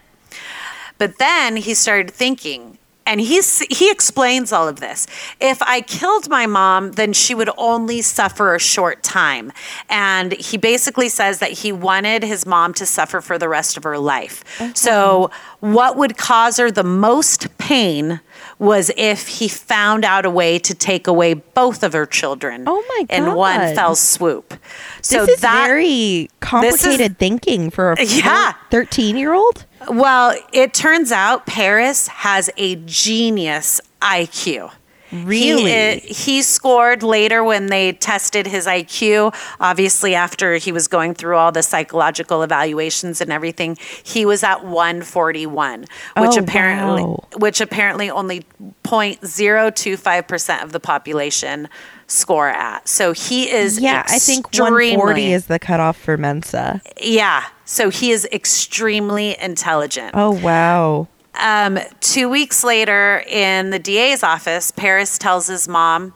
But 0.99 1.19
then 1.19 1.57
he 1.57 1.75
started 1.75 2.11
thinking, 2.11 2.79
and 3.07 3.21
he's, 3.21 3.61
he 3.61 3.91
explains 3.91 4.53
all 4.53 4.69
of 4.69 4.81
this. 4.81 5.07
If 5.41 5.63
I 5.63 5.81
killed 5.81 6.29
my 6.29 6.47
mom, 6.47 6.93
then 6.93 7.13
she 7.13 7.35
would 7.35 7.51
only 7.57 8.03
suffer 8.03 8.55
a 8.55 8.59
short 8.59 9.03
time. 9.03 9.53
And 9.89 10.33
he 10.33 10.57
basically 10.57 11.09
says 11.09 11.39
that 11.39 11.53
he 11.53 11.73
wanted 11.73 12.23
his 12.23 12.45
mom 12.47 12.75
to 12.75 12.87
suffer 12.87 13.21
for 13.21 13.39
the 13.39 13.49
rest 13.49 13.77
of 13.77 13.85
her 13.85 13.99
life. 13.99 14.45
So, 14.77 15.31
what 15.61 15.97
would 15.97 16.17
cause 16.17 16.59
her 16.59 16.71
the 16.71 16.85
most 16.85 17.57
pain 17.59 18.21
was 18.59 18.91
if 18.97 19.27
he 19.29 19.49
found 19.49 20.05
out 20.05 20.25
a 20.25 20.31
way 20.31 20.59
to 20.59 20.75
take 20.75 21.07
away 21.07 21.35
both 21.35 21.83
of 21.83 21.93
her 21.93 22.07
children 22.07 22.65
Oh 22.67 22.83
my 22.89 23.07
in 23.11 23.35
one 23.35 23.75
fell 23.75 23.95
swoop. 23.95 24.55
So 25.03 25.27
this 25.27 25.37
is 25.37 25.41
that 25.43 25.67
very 25.67 26.31
complicated 26.41 27.19
thinking 27.19 27.71
for 27.71 27.93
a 27.93 28.03
Yeah. 28.05 28.53
13 28.71 29.17
year 29.17 29.33
old. 29.33 29.65
Well, 29.89 30.35
it 30.53 30.75
turns 30.75 31.13
out 31.13 31.47
Paris 31.47 32.09
has 32.09 32.51
a 32.57 32.77
genius 32.77 33.81
IQ. 34.01 34.73
Really? 35.13 36.01
He, 36.01 36.13
he 36.13 36.43
scored 36.43 37.05
later 37.05 37.45
when 37.45 37.67
they 37.67 37.93
tested 37.93 38.47
his 38.49 38.67
IQ. 38.67 39.33
Obviously, 39.61 40.17
after 40.17 40.57
he 40.57 40.73
was 40.73 40.89
going 40.89 41.15
through 41.15 41.37
all 41.37 41.53
the 41.53 41.63
psychological 41.63 42.43
evaluations 42.43 43.21
and 43.21 43.31
everything, 43.33 43.79
he 44.03 44.27
was 44.27 44.43
at 44.43 44.65
141, 44.65 45.81
which 45.83 45.89
Oh, 46.17 46.39
apparently, 46.39 47.03
wow. 47.05 47.25
which 47.37 47.61
apparently 47.61 48.11
only 48.11 48.45
0.025 48.83 50.27
percent 50.27 50.63
of 50.65 50.73
the 50.73 50.81
population 50.81 51.69
score 52.09 52.49
at. 52.49 52.89
So 52.89 53.13
he 53.13 53.51
is 53.51 53.79
Yeah, 53.81 54.05
I 54.07 54.19
think 54.19 54.47
extremely- 54.47 54.91
140 54.97 55.33
is 55.33 55.47
the 55.47 55.59
cutoff 55.59 55.97
for 55.97 56.17
Mensa. 56.17 56.81
yeah. 57.01 57.45
So 57.65 57.91
he 57.91 58.13
is 58.13 58.27
extremely 58.33 59.37
intelligent. 59.41 60.13
Oh, 60.15 60.31
wow. 60.31 61.09
Um, 61.35 61.79
two 62.01 62.29
weeks 62.29 62.63
later, 62.65 63.25
in 63.27 63.71
the 63.71 63.79
DA's 63.81 64.23
office, 64.23 64.71
Paris 64.71 65.19
tells 65.19 65.49
his 65.49 65.67
mom, 65.69 66.15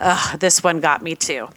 Ugh, 0.00 0.38
this 0.40 0.62
one 0.64 0.80
got 0.80 1.02
me 1.02 1.14
too. 1.14 1.48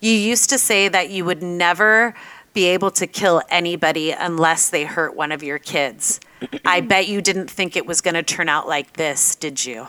You 0.00 0.12
used 0.12 0.48
to 0.50 0.58
say 0.58 0.88
that 0.88 1.10
you 1.10 1.24
would 1.24 1.42
never 1.42 2.14
be 2.54 2.66
able 2.66 2.90
to 2.92 3.06
kill 3.06 3.42
anybody 3.50 4.10
unless 4.10 4.70
they 4.70 4.84
hurt 4.84 5.14
one 5.16 5.32
of 5.32 5.42
your 5.42 5.58
kids. 5.58 6.18
I 6.64 6.80
bet 6.80 7.08
you 7.08 7.20
didn't 7.22 7.50
think 7.50 7.76
it 7.76 7.86
was 7.86 8.00
going 8.00 8.14
to 8.14 8.22
turn 8.22 8.48
out 8.48 8.68
like 8.68 8.94
this, 8.94 9.34
did 9.36 9.64
you? 9.64 9.86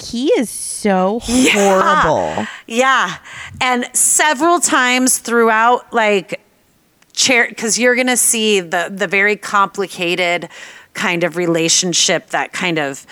He 0.00 0.28
is 0.28 0.48
so 0.50 1.20
horrible. 1.22 2.46
Yeah. 2.66 3.18
And 3.60 3.88
several 3.94 4.60
times 4.60 5.18
throughout, 5.18 5.92
like, 5.92 6.40
chair 7.12 7.46
because 7.48 7.78
you're 7.78 7.96
going 7.96 8.06
to 8.06 8.16
see 8.16 8.60
the 8.60 8.92
the 8.94 9.08
very 9.08 9.34
complicated 9.34 10.48
kind 10.94 11.24
of 11.24 11.36
relationship 11.36 12.30
that 12.30 12.52
kind 12.52 12.78
of 12.78 13.04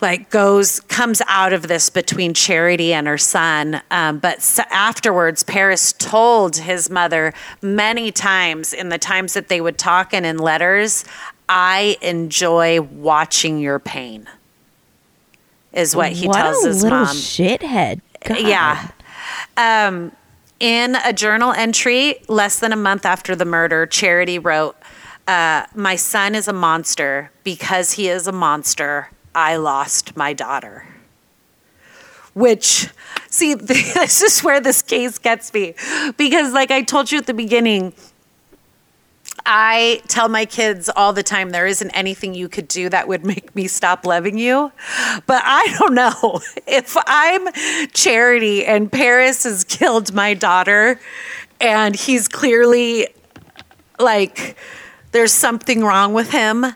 like 0.00 0.30
goes 0.30 0.78
comes 0.80 1.20
out 1.26 1.52
of 1.52 1.66
this 1.66 1.90
between 1.90 2.34
charity 2.34 2.92
and 2.92 3.06
her 3.08 3.18
son 3.18 3.82
um, 3.90 4.18
but 4.20 4.36
s- 4.36 4.60
afterwards 4.70 5.42
paris 5.42 5.92
told 5.94 6.56
his 6.56 6.88
mother 6.88 7.32
many 7.62 8.12
times 8.12 8.72
in 8.72 8.90
the 8.90 8.98
times 8.98 9.34
that 9.34 9.48
they 9.48 9.60
would 9.60 9.76
talk 9.78 10.14
and 10.14 10.24
in 10.24 10.38
letters 10.38 11.04
i 11.48 11.96
enjoy 12.00 12.80
watching 12.80 13.58
your 13.58 13.78
pain 13.80 14.28
is 15.74 15.94
what 15.96 16.12
he 16.12 16.26
what 16.26 16.36
tells 16.36 16.64
a 16.64 16.68
his 16.68 16.82
little 16.82 17.00
mom 17.00 17.16
shithead. 17.16 18.00
God. 18.24 18.38
yeah. 18.40 18.88
Um, 19.56 20.12
in 20.60 20.96
a 21.04 21.12
journal 21.12 21.52
entry 21.52 22.16
less 22.28 22.60
than 22.60 22.72
a 22.72 22.76
month 22.76 23.04
after 23.04 23.36
the 23.36 23.44
murder, 23.44 23.86
Charity 23.86 24.38
wrote, 24.38 24.76
uh, 25.26 25.66
My 25.74 25.96
son 25.96 26.34
is 26.34 26.48
a 26.48 26.52
monster. 26.52 27.30
Because 27.42 27.92
he 27.92 28.08
is 28.08 28.26
a 28.26 28.32
monster, 28.32 29.10
I 29.34 29.56
lost 29.56 30.16
my 30.16 30.32
daughter. 30.32 30.86
Which, 32.32 32.88
see, 33.28 33.54
this 33.54 34.22
is 34.22 34.42
where 34.42 34.60
this 34.60 34.80
case 34.80 35.18
gets 35.18 35.52
me. 35.52 35.74
Because, 36.16 36.52
like 36.52 36.70
I 36.70 36.82
told 36.82 37.12
you 37.12 37.18
at 37.18 37.26
the 37.26 37.34
beginning, 37.34 37.92
I 39.46 40.00
tell 40.08 40.28
my 40.28 40.46
kids 40.46 40.88
all 40.96 41.12
the 41.12 41.22
time 41.22 41.50
there 41.50 41.66
isn't 41.66 41.90
anything 41.90 42.34
you 42.34 42.48
could 42.48 42.66
do 42.66 42.88
that 42.88 43.08
would 43.08 43.26
make 43.26 43.54
me 43.54 43.68
stop 43.68 44.06
loving 44.06 44.38
you. 44.38 44.72
But 45.26 45.42
I 45.44 45.74
don't 45.78 45.94
know. 45.94 46.40
If 46.66 46.96
I'm 47.06 47.52
Charity 47.92 48.64
and 48.64 48.90
Paris 48.90 49.44
has 49.44 49.64
killed 49.64 50.14
my 50.14 50.34
daughter 50.34 50.98
and 51.60 51.94
he's 51.94 52.26
clearly 52.26 53.08
like 53.98 54.56
there's 55.12 55.32
something 55.32 55.84
wrong 55.84 56.14
with 56.14 56.30
him, 56.30 56.64
uh, 56.64 56.72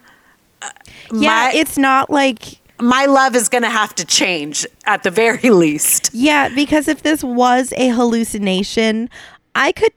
Yeah, 1.10 1.50
my, 1.50 1.52
it's 1.54 1.78
not 1.78 2.10
like 2.10 2.60
my 2.80 3.06
love 3.06 3.34
is 3.34 3.48
going 3.48 3.64
to 3.64 3.70
have 3.70 3.94
to 3.96 4.04
change 4.04 4.66
at 4.84 5.02
the 5.02 5.10
very 5.10 5.50
least. 5.64 6.10
Yeah, 6.12 6.48
because 6.48 6.86
if 6.86 7.02
this 7.02 7.24
was 7.24 7.72
a 7.76 7.88
hallucination, 7.88 9.08
I 9.54 9.72
could 9.72 9.92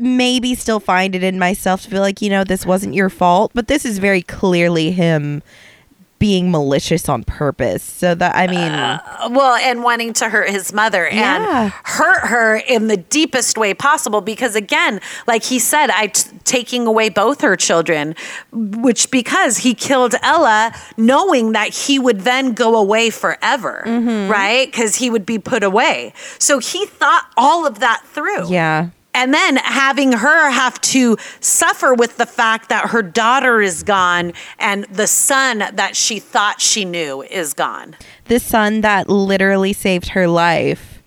maybe 0.00 0.54
still 0.54 0.80
find 0.80 1.14
it 1.14 1.22
in 1.22 1.38
myself 1.38 1.82
to 1.82 1.90
feel 1.90 2.00
like, 2.00 2.20
you 2.22 2.30
know, 2.30 2.44
this 2.44 2.64
wasn't 2.66 2.94
your 2.94 3.10
fault, 3.10 3.52
but 3.54 3.68
this 3.68 3.84
is 3.84 3.98
very 3.98 4.22
clearly 4.22 4.90
him 4.92 5.42
being 6.18 6.50
malicious 6.50 7.08
on 7.08 7.24
purpose. 7.24 7.82
So 7.82 8.14
that 8.14 8.36
I 8.36 8.46
mean, 8.46 9.34
well 9.34 9.54
and 9.54 9.82
wanting 9.82 10.12
to 10.14 10.28
hurt 10.28 10.50
his 10.50 10.70
mother 10.70 11.08
Yeah. 11.10 11.62
and 11.64 11.72
hurt 11.84 12.26
her 12.26 12.56
in 12.56 12.88
the 12.88 12.98
deepest 12.98 13.56
way 13.56 13.72
possible 13.72 14.20
because 14.20 14.54
again 14.54 15.00
like 15.26 15.42
he 15.44 15.58
said 15.58 15.88
i 15.90 16.08
t- 16.08 16.28
taking 16.44 16.86
away 16.86 17.08
both 17.08 17.40
her 17.40 17.56
children 17.56 18.14
which 18.52 19.10
because 19.10 19.58
he 19.58 19.72
killed 19.74 20.14
ella 20.22 20.72
knowing 20.98 21.52
that 21.52 21.68
he 21.72 21.98
would 21.98 22.20
then 22.20 22.52
go 22.52 22.76
away 22.76 23.08
forever 23.10 23.82
Mm-hmm. 23.86 24.30
right 24.30 24.66
because 24.70 24.96
he 24.96 25.08
would 25.08 25.24
be 25.24 25.38
put 25.38 25.62
away 25.62 26.12
so 26.38 26.58
he 26.58 26.84
thought 26.86 27.26
all 27.36 27.66
of 27.66 27.78
that 27.80 28.02
through 28.06 28.48
yeah. 28.50 28.90
And 29.14 29.34
then 29.34 29.56
having 29.56 30.12
her 30.12 30.50
have 30.50 30.80
to 30.82 31.16
suffer 31.40 31.94
with 31.94 32.16
the 32.16 32.26
fact 32.26 32.68
that 32.68 32.90
her 32.90 33.02
daughter 33.02 33.60
is 33.60 33.82
gone 33.82 34.32
and 34.58 34.84
the 34.84 35.06
son 35.06 35.58
that 35.72 35.96
she 35.96 36.18
thought 36.18 36.60
she 36.60 36.84
knew 36.84 37.22
is 37.22 37.54
gone. 37.54 37.96
The 38.26 38.38
son 38.38 38.82
that 38.82 39.08
literally 39.08 39.72
saved 39.72 40.10
her 40.10 40.26
life. 40.28 41.02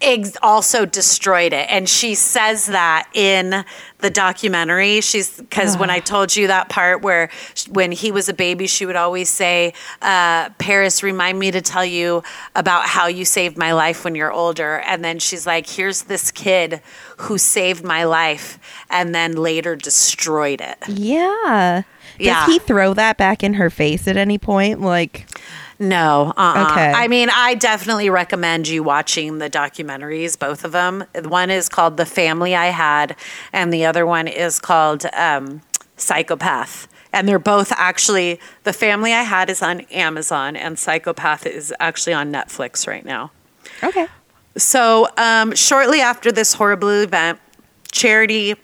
ex- 0.00 0.36
also 0.42 0.84
destroyed 0.84 1.52
it. 1.52 1.66
And 1.70 1.88
she 1.88 2.14
says 2.14 2.66
that 2.66 3.08
in 3.14 3.64
the 3.98 4.10
documentary. 4.10 5.00
She's 5.00 5.36
because 5.38 5.76
when 5.76 5.88
i 5.88 6.00
told 6.12 6.34
you 6.34 6.48
that 6.48 6.68
part 6.68 7.02
where 7.02 7.30
sh- 7.54 7.68
when 7.68 7.92
he 7.92 8.10
was 8.10 8.28
a 8.28 8.34
baby 8.34 8.66
she 8.66 8.84
would 8.84 8.96
always 8.96 9.30
say 9.30 9.72
uh, 10.02 10.50
paris 10.58 11.04
remind 11.04 11.38
me 11.38 11.52
to 11.52 11.60
tell 11.60 11.84
you 11.84 12.22
about 12.56 12.86
how 12.86 13.06
you 13.06 13.24
saved 13.24 13.56
my 13.56 13.72
life 13.72 14.04
when 14.04 14.16
you're 14.16 14.32
older. 14.32 14.80
And 14.80 15.04
then 15.04 15.20
she's 15.20 15.46
like 15.46 15.68
here's 15.68 16.02
this 16.02 16.32
kid 16.32 16.82
who 17.22 17.38
saved 17.38 17.84
my 17.84 18.04
life 18.04 18.58
and 18.90 19.14
then 19.14 19.32
later 19.32 19.74
destroyed 19.76 20.60
it 20.60 20.78
Yeah. 20.88 21.82
Does 22.18 22.26
Yeah. 22.26 22.46
he 22.46 22.58
throw 22.58 22.94
that 22.94 23.16
back 23.16 23.42
in 23.42 23.54
her 23.54 23.70
face 23.70 24.06
at 24.06 24.16
any 24.16 24.38
point? 24.38 24.80
Like, 24.80 25.26
No. 25.78 26.32
Uh-uh. 26.36 26.68
Okay. 26.70 26.92
I 26.92 27.08
mean, 27.08 27.28
I 27.34 27.54
definitely 27.54 28.08
recommend 28.10 28.68
you 28.68 28.82
watching 28.84 29.38
the 29.38 29.48
documentaries, 29.50 30.38
both 30.38 30.64
of 30.64 30.70
them. 30.72 31.04
One 31.24 31.50
is 31.50 31.68
called 31.68 31.96
The 31.96 32.06
Family 32.06 32.54
I 32.54 32.66
Had, 32.66 33.16
and 33.52 33.72
the 33.72 33.84
other 33.86 34.06
one 34.06 34.28
is 34.28 34.58
called 34.60 35.06
um, 35.14 35.62
Psychopath. 35.96 36.86
And 37.12 37.26
they're 37.28 37.38
both 37.38 37.72
actually, 37.72 38.38
The 38.64 38.72
Family 38.72 39.12
I 39.12 39.22
Had 39.22 39.50
is 39.50 39.60
on 39.62 39.80
Amazon, 39.90 40.54
and 40.56 40.78
Psychopath 40.78 41.46
is 41.46 41.72
actually 41.80 42.12
on 42.14 42.30
Netflix 42.32 42.86
right 42.86 43.04
now. 43.04 43.30
okay. 43.82 44.06
So, 44.56 45.08
um, 45.16 45.54
shortly 45.54 46.00
after 46.00 46.30
this 46.30 46.54
horrible 46.54 46.90
event, 46.90 47.38
Charity 47.90 48.54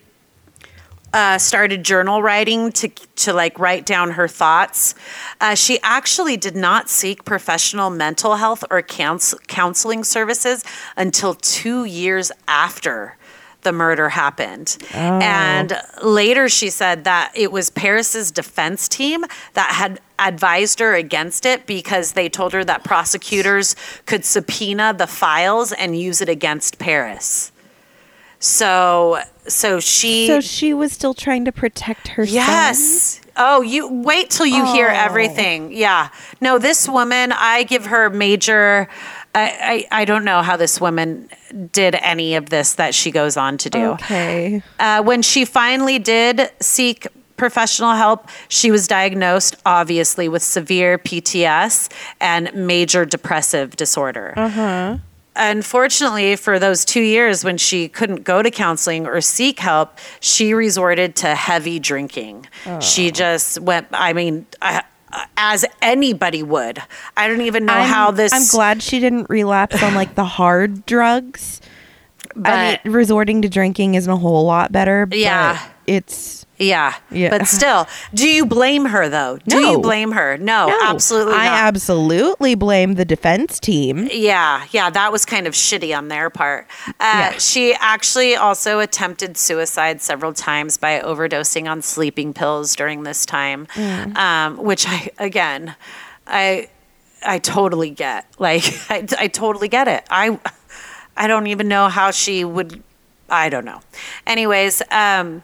uh, 1.12 1.38
started 1.38 1.84
journal 1.84 2.22
writing 2.22 2.70
to 2.72 2.88
to 2.88 3.32
like 3.32 3.58
write 3.58 3.86
down 3.86 4.12
her 4.12 4.28
thoughts. 4.28 4.94
Uh, 5.40 5.54
she 5.54 5.78
actually 5.82 6.36
did 6.36 6.54
not 6.54 6.90
seek 6.90 7.24
professional 7.24 7.90
mental 7.90 8.36
health 8.36 8.62
or 8.70 8.82
couns- 8.82 9.34
counseling 9.46 10.04
services 10.04 10.64
until 10.96 11.34
two 11.34 11.84
years 11.84 12.30
after 12.46 13.16
the 13.62 13.72
murder 13.72 14.10
happened. 14.10 14.76
And 15.22 15.80
later 16.02 16.48
she 16.48 16.70
said 16.70 17.04
that 17.04 17.32
it 17.34 17.50
was 17.50 17.70
Paris's 17.70 18.30
defense 18.30 18.88
team 18.88 19.24
that 19.54 19.70
had 19.72 20.00
advised 20.18 20.80
her 20.80 20.94
against 20.94 21.46
it 21.46 21.66
because 21.66 22.12
they 22.12 22.28
told 22.28 22.52
her 22.52 22.64
that 22.64 22.84
prosecutors 22.84 23.74
could 24.06 24.24
subpoena 24.24 24.94
the 24.96 25.06
files 25.06 25.72
and 25.72 25.98
use 25.98 26.20
it 26.20 26.28
against 26.28 26.78
Paris. 26.78 27.52
So 28.40 29.18
so 29.46 29.80
she 29.80 30.26
So 30.26 30.40
she 30.40 30.72
was 30.74 30.92
still 30.92 31.14
trying 31.14 31.44
to 31.46 31.52
protect 31.52 32.08
her 32.08 32.24
son? 32.26 32.34
Yes. 32.34 33.20
Oh, 33.36 33.62
you 33.62 33.88
wait 34.02 34.30
till 34.30 34.46
you 34.46 34.64
hear 34.66 34.88
Oh. 34.88 34.94
everything. 34.94 35.72
Yeah. 35.72 36.08
No, 36.40 36.58
this 36.58 36.88
woman, 36.88 37.32
I 37.32 37.62
give 37.64 37.86
her 37.86 38.10
major. 38.10 38.88
I, 39.34 39.86
I 39.92 40.02
I 40.02 40.04
don't 40.04 40.24
know 40.24 40.42
how 40.42 40.56
this 40.56 40.80
woman 40.80 41.28
did 41.72 41.94
any 41.96 42.34
of 42.36 42.50
this 42.50 42.74
that 42.74 42.94
she 42.94 43.10
goes 43.10 43.36
on 43.36 43.58
to 43.58 43.70
do. 43.70 43.84
Okay. 43.92 44.62
Uh, 44.78 45.02
when 45.02 45.22
she 45.22 45.44
finally 45.44 45.98
did 45.98 46.50
seek 46.60 47.06
professional 47.38 47.94
help, 47.94 48.28
she 48.48 48.70
was 48.70 48.86
diagnosed, 48.86 49.56
obviously, 49.64 50.28
with 50.28 50.42
severe 50.42 50.98
PTS 50.98 51.90
and 52.20 52.52
major 52.54 53.04
depressive 53.06 53.76
disorder. 53.76 54.34
Uh-huh. 54.36 54.98
Unfortunately, 55.40 56.34
for 56.34 56.58
those 56.58 56.84
two 56.84 57.00
years 57.00 57.44
when 57.44 57.56
she 57.58 57.88
couldn't 57.88 58.24
go 58.24 58.42
to 58.42 58.50
counseling 58.50 59.06
or 59.06 59.20
seek 59.20 59.60
help, 59.60 59.96
she 60.20 60.52
resorted 60.52 61.14
to 61.16 61.34
heavy 61.34 61.78
drinking. 61.78 62.46
She 62.80 63.12
just 63.12 63.60
went, 63.60 63.86
I 63.92 64.12
mean, 64.12 64.46
I, 64.60 64.82
as 65.36 65.64
anybody 65.80 66.42
would. 66.42 66.82
I 67.16 67.28
don't 67.28 67.42
even 67.42 67.66
know 67.66 67.72
I'm, 67.72 67.88
how 67.88 68.10
this. 68.10 68.32
I'm 68.32 68.48
glad 68.50 68.82
she 68.82 68.98
didn't 68.98 69.30
relapse 69.30 69.80
on 69.80 69.94
like 69.94 70.16
the 70.16 70.24
hard 70.24 70.84
drugs. 70.86 71.60
I 72.34 72.40
But- 72.40 72.84
mean, 72.84 72.92
resorting 72.92 73.42
to 73.42 73.48
drinking 73.48 73.94
isn't 73.94 74.10
a 74.12 74.16
whole 74.16 74.44
lot 74.44 74.72
better. 74.72 75.06
But 75.06 75.18
Yeah. 75.18 75.62
It's 75.86 76.44
Yeah. 76.58 76.94
Yeah. 77.10 77.30
But 77.30 77.46
still, 77.46 77.86
do 78.12 78.28
you 78.28 78.44
blame 78.44 78.86
her 78.86 79.08
though? 79.08 79.38
Do 79.46 79.58
you 79.60 79.78
blame 79.80 80.12
her? 80.12 80.36
No, 80.38 80.66
no, 80.66 80.78
absolutely 80.82 81.34
I 81.34 81.46
absolutely 81.46 82.54
blame 82.56 82.94
the 82.94 83.04
defense 83.04 83.60
team. 83.60 84.08
Yeah, 84.12 84.64
yeah, 84.72 84.90
that 84.90 85.12
was 85.12 85.24
kind 85.24 85.46
of 85.46 85.54
shitty 85.54 85.96
on 85.96 86.08
their 86.08 86.30
part. 86.30 86.66
Uh, 86.88 86.92
Yeah. 87.00 87.30
She 87.38 87.74
actually 87.74 88.34
also 88.34 88.80
attempted 88.80 89.36
suicide 89.36 90.00
several 90.02 90.32
times 90.32 90.76
by 90.76 91.00
overdosing 91.00 91.70
on 91.70 91.80
sleeping 91.82 92.32
pills 92.34 92.74
during 92.74 93.04
this 93.04 93.24
time, 93.24 93.66
um, 94.16 94.56
which 94.56 94.86
I 94.88 95.10
again, 95.18 95.76
I 96.26 96.68
I 97.24 97.38
totally 97.38 97.90
get. 97.90 98.26
Like 98.40 98.64
I, 98.90 99.06
I 99.18 99.28
totally 99.28 99.68
get 99.68 99.86
it. 99.88 100.04
I 100.10 100.38
I 101.16 101.26
don't 101.26 101.46
even 101.48 101.68
know 101.68 101.88
how 101.88 102.10
she 102.10 102.44
would. 102.44 102.82
I 103.28 103.48
don't 103.48 103.64
know. 103.64 103.80
Anyways, 104.26 104.80
um, 104.90 105.42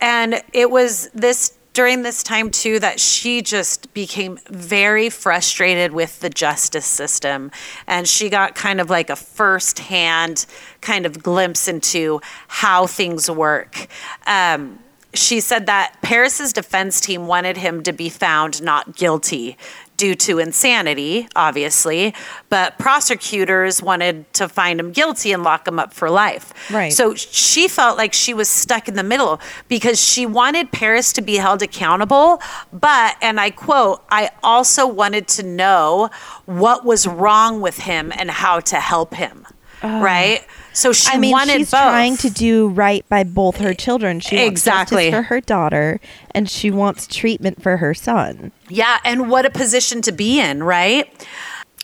and 0.00 0.42
it 0.52 0.70
was 0.70 1.08
this 1.14 1.54
during 1.74 2.02
this 2.02 2.22
time 2.22 2.50
too 2.50 2.78
that 2.78 3.00
she 3.00 3.42
just 3.42 3.92
became 3.92 4.38
very 4.48 5.10
frustrated 5.10 5.92
with 5.92 6.20
the 6.20 6.30
justice 6.30 6.86
system. 6.86 7.50
And 7.86 8.08
she 8.08 8.30
got 8.30 8.54
kind 8.54 8.80
of 8.80 8.88
like 8.88 9.10
a 9.10 9.16
first-hand 9.16 10.46
kind 10.80 11.04
of 11.04 11.22
glimpse 11.22 11.66
into 11.66 12.20
how 12.46 12.86
things 12.86 13.28
work. 13.28 13.88
Um, 14.26 14.78
she 15.14 15.40
said 15.40 15.66
that 15.66 15.96
Paris's 16.02 16.52
defense 16.52 17.00
team 17.00 17.26
wanted 17.26 17.56
him 17.56 17.82
to 17.84 17.92
be 17.92 18.08
found 18.08 18.62
not 18.62 18.96
guilty 18.96 19.56
due 19.96 20.14
to 20.14 20.38
insanity, 20.38 21.28
obviously, 21.36 22.14
but 22.48 22.78
prosecutors 22.78 23.82
wanted 23.82 24.32
to 24.34 24.48
find 24.48 24.80
him 24.80 24.90
guilty 24.92 25.32
and 25.32 25.42
lock 25.42 25.66
him 25.68 25.78
up 25.78 25.94
for 25.94 26.10
life. 26.10 26.52
Right. 26.70 26.92
So 26.92 27.14
she 27.14 27.68
felt 27.68 27.96
like 27.96 28.12
she 28.12 28.34
was 28.34 28.48
stuck 28.48 28.88
in 28.88 28.94
the 28.94 29.02
middle 29.02 29.40
because 29.68 30.00
she 30.00 30.26
wanted 30.26 30.72
Paris 30.72 31.12
to 31.14 31.22
be 31.22 31.36
held 31.36 31.62
accountable, 31.62 32.40
but, 32.72 33.16
and 33.22 33.40
I 33.40 33.50
quote, 33.50 34.02
I 34.10 34.30
also 34.42 34.86
wanted 34.86 35.28
to 35.28 35.42
know 35.42 36.10
what 36.46 36.84
was 36.84 37.06
wrong 37.06 37.60
with 37.60 37.78
him 37.78 38.12
and 38.16 38.30
how 38.30 38.60
to 38.60 38.76
help 38.76 39.14
him. 39.14 39.46
Right? 39.82 40.46
So 40.74 40.92
she 40.92 41.12
I 41.14 41.18
mean, 41.18 41.30
wanted 41.32 41.56
she's 41.58 41.70
both. 41.70 41.80
trying 41.80 42.16
to 42.18 42.28
do 42.30 42.68
right 42.68 43.08
by 43.08 43.22
both 43.24 43.56
her 43.58 43.72
children. 43.74 44.20
She 44.20 44.36
wants 44.36 44.50
Exactly. 44.50 45.04
justice 45.10 45.14
for 45.18 45.22
her 45.34 45.40
daughter, 45.40 46.00
and 46.32 46.50
she 46.50 46.70
wants 46.70 47.06
treatment 47.06 47.62
for 47.62 47.76
her 47.78 47.94
son. 47.94 48.50
Yeah, 48.68 48.98
and 49.04 49.30
what 49.30 49.46
a 49.46 49.50
position 49.50 50.02
to 50.02 50.12
be 50.12 50.40
in, 50.40 50.62
right? 50.64 51.08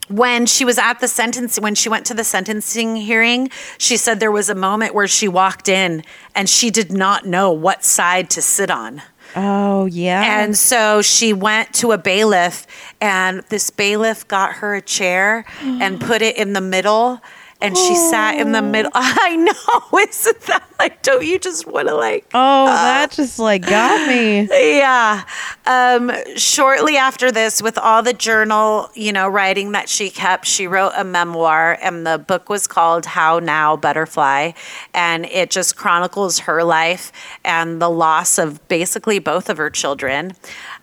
When 0.08 0.44
she 0.46 0.64
was 0.64 0.76
at 0.76 0.98
the 0.98 1.06
sentence, 1.06 1.58
when 1.60 1.76
she 1.76 1.88
went 1.88 2.04
to 2.06 2.14
the 2.14 2.24
sentencing 2.24 2.96
hearing, 2.96 3.48
she 3.78 3.96
said 3.96 4.18
there 4.18 4.32
was 4.32 4.50
a 4.50 4.56
moment 4.56 4.92
where 4.92 5.06
she 5.06 5.28
walked 5.28 5.68
in 5.68 6.02
and 6.34 6.48
she 6.48 6.68
did 6.70 6.90
not 6.90 7.26
know 7.26 7.52
what 7.52 7.84
side 7.84 8.28
to 8.30 8.42
sit 8.42 8.72
on. 8.72 9.02
Oh 9.36 9.86
yeah, 9.86 10.40
And 10.42 10.56
so 10.56 11.00
she 11.02 11.32
went 11.32 11.72
to 11.74 11.92
a 11.92 11.98
bailiff, 11.98 12.66
and 13.00 13.42
this 13.50 13.70
bailiff 13.70 14.26
got 14.26 14.54
her 14.54 14.74
a 14.74 14.82
chair 14.82 15.44
and 15.62 16.00
put 16.10 16.22
it 16.22 16.36
in 16.36 16.54
the 16.54 16.60
middle. 16.60 17.20
And 17.60 17.76
she 17.76 17.94
sat 17.94 18.36
in 18.36 18.52
the 18.52 18.62
middle. 18.62 18.90
I 18.94 19.36
know, 19.36 19.98
isn't 19.98 20.40
that 20.42 20.69
like? 20.80 21.02
Don't 21.02 21.24
you 21.24 21.38
just 21.38 21.66
want 21.66 21.88
to 21.88 21.94
like? 21.94 22.26
oh 22.34 22.66
that 22.66 23.10
just 23.10 23.38
like 23.38 23.66
got 23.66 24.08
me. 24.08 24.48
Yeah. 24.80 25.24
Um, 25.66 26.10
shortly 26.36 26.96
after 26.96 27.30
this, 27.30 27.60
with 27.60 27.76
all 27.76 28.02
the 28.02 28.12
journal, 28.12 28.88
you 28.94 29.12
know, 29.12 29.28
writing 29.28 29.72
that 29.72 29.88
she 29.88 30.10
kept, 30.10 30.46
she 30.46 30.66
wrote 30.66 30.92
a 30.96 31.04
memoir, 31.04 31.78
and 31.82 32.06
the 32.06 32.18
book 32.18 32.48
was 32.48 32.66
called 32.66 33.04
How 33.04 33.38
Now 33.38 33.76
Butterfly. 33.76 34.52
And 34.94 35.26
it 35.26 35.50
just 35.50 35.76
chronicles 35.76 36.40
her 36.40 36.64
life 36.64 37.12
and 37.44 37.80
the 37.80 37.90
loss 37.90 38.38
of 38.38 38.66
basically 38.68 39.18
both 39.18 39.48
of 39.50 39.56
her 39.58 39.70
children. 39.70 40.32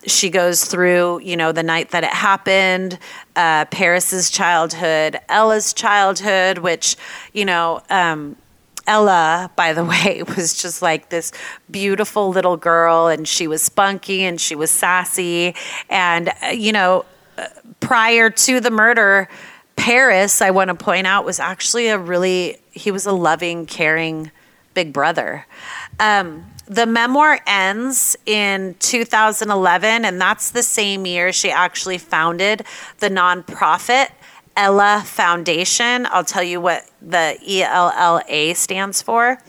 She 0.06 0.30
goes 0.30 0.64
through, 0.64 1.20
you 1.20 1.36
know, 1.36 1.52
the 1.52 1.62
night 1.62 1.90
that 1.90 2.04
it 2.04 2.12
happened, 2.12 2.98
uh, 3.36 3.64
Paris's 3.66 4.30
childhood, 4.30 5.18
Ella's 5.28 5.72
childhood, 5.72 6.58
which, 6.58 6.96
you 7.32 7.44
know, 7.44 7.82
um, 7.90 8.36
Ella, 8.88 9.50
by 9.54 9.72
the 9.72 9.84
way, 9.92 10.24
was 10.36 10.54
just 10.60 10.82
like 10.82 11.10
this 11.10 11.30
beautiful 11.70 12.30
little 12.30 12.56
girl, 12.56 13.06
and 13.06 13.28
she 13.28 13.46
was 13.46 13.62
spunky 13.62 14.24
and 14.24 14.40
she 14.40 14.56
was 14.56 14.70
sassy. 14.72 15.54
And, 15.88 16.30
uh, 16.42 16.48
you 16.48 16.72
know, 16.72 17.04
uh, 17.36 17.46
prior 17.78 18.30
to 18.30 18.58
the 18.58 18.70
murder, 18.70 19.28
Paris, 19.76 20.42
I 20.42 20.50
want 20.50 20.68
to 20.68 20.74
point 20.74 21.06
out, 21.06 21.24
was 21.24 21.38
actually 21.38 21.86
a 21.86 21.98
really, 21.98 22.56
he 22.72 22.90
was 22.90 23.06
a 23.06 23.12
loving, 23.12 23.64
caring 23.66 24.32
big 24.74 24.92
brother. 24.92 25.46
Um, 26.00 26.46
the 26.66 26.84
memoir 26.84 27.40
ends 27.46 28.16
in 28.26 28.74
2011, 28.80 30.04
and 30.04 30.20
that's 30.20 30.50
the 30.50 30.62
same 30.62 31.06
year 31.06 31.32
she 31.32 31.50
actually 31.50 31.98
founded 31.98 32.64
the 32.98 33.08
nonprofit 33.08 34.08
Ella 34.58 35.04
Foundation. 35.06 36.04
I'll 36.10 36.24
tell 36.24 36.42
you 36.42 36.60
what 36.60 36.84
the 37.00 37.38
ELLA 37.46 38.56
stands 38.56 39.00
for. 39.00 39.40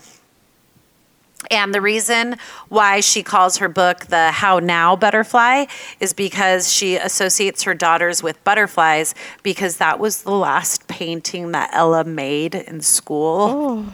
And 1.50 1.74
the 1.74 1.80
reason 1.80 2.36
why 2.68 3.00
she 3.00 3.24
calls 3.24 3.56
her 3.56 3.68
book 3.68 4.06
the 4.06 4.30
How 4.30 4.60
Now 4.60 4.94
Butterfly 4.94 5.64
is 5.98 6.12
because 6.12 6.72
she 6.72 6.94
associates 6.94 7.64
her 7.64 7.74
daughters 7.74 8.22
with 8.22 8.42
butterflies 8.44 9.16
because 9.42 9.78
that 9.78 9.98
was 9.98 10.22
the 10.22 10.30
last 10.30 10.86
painting 10.86 11.50
that 11.52 11.70
Ella 11.72 12.04
made 12.04 12.54
in 12.54 12.80
school. 12.80 13.86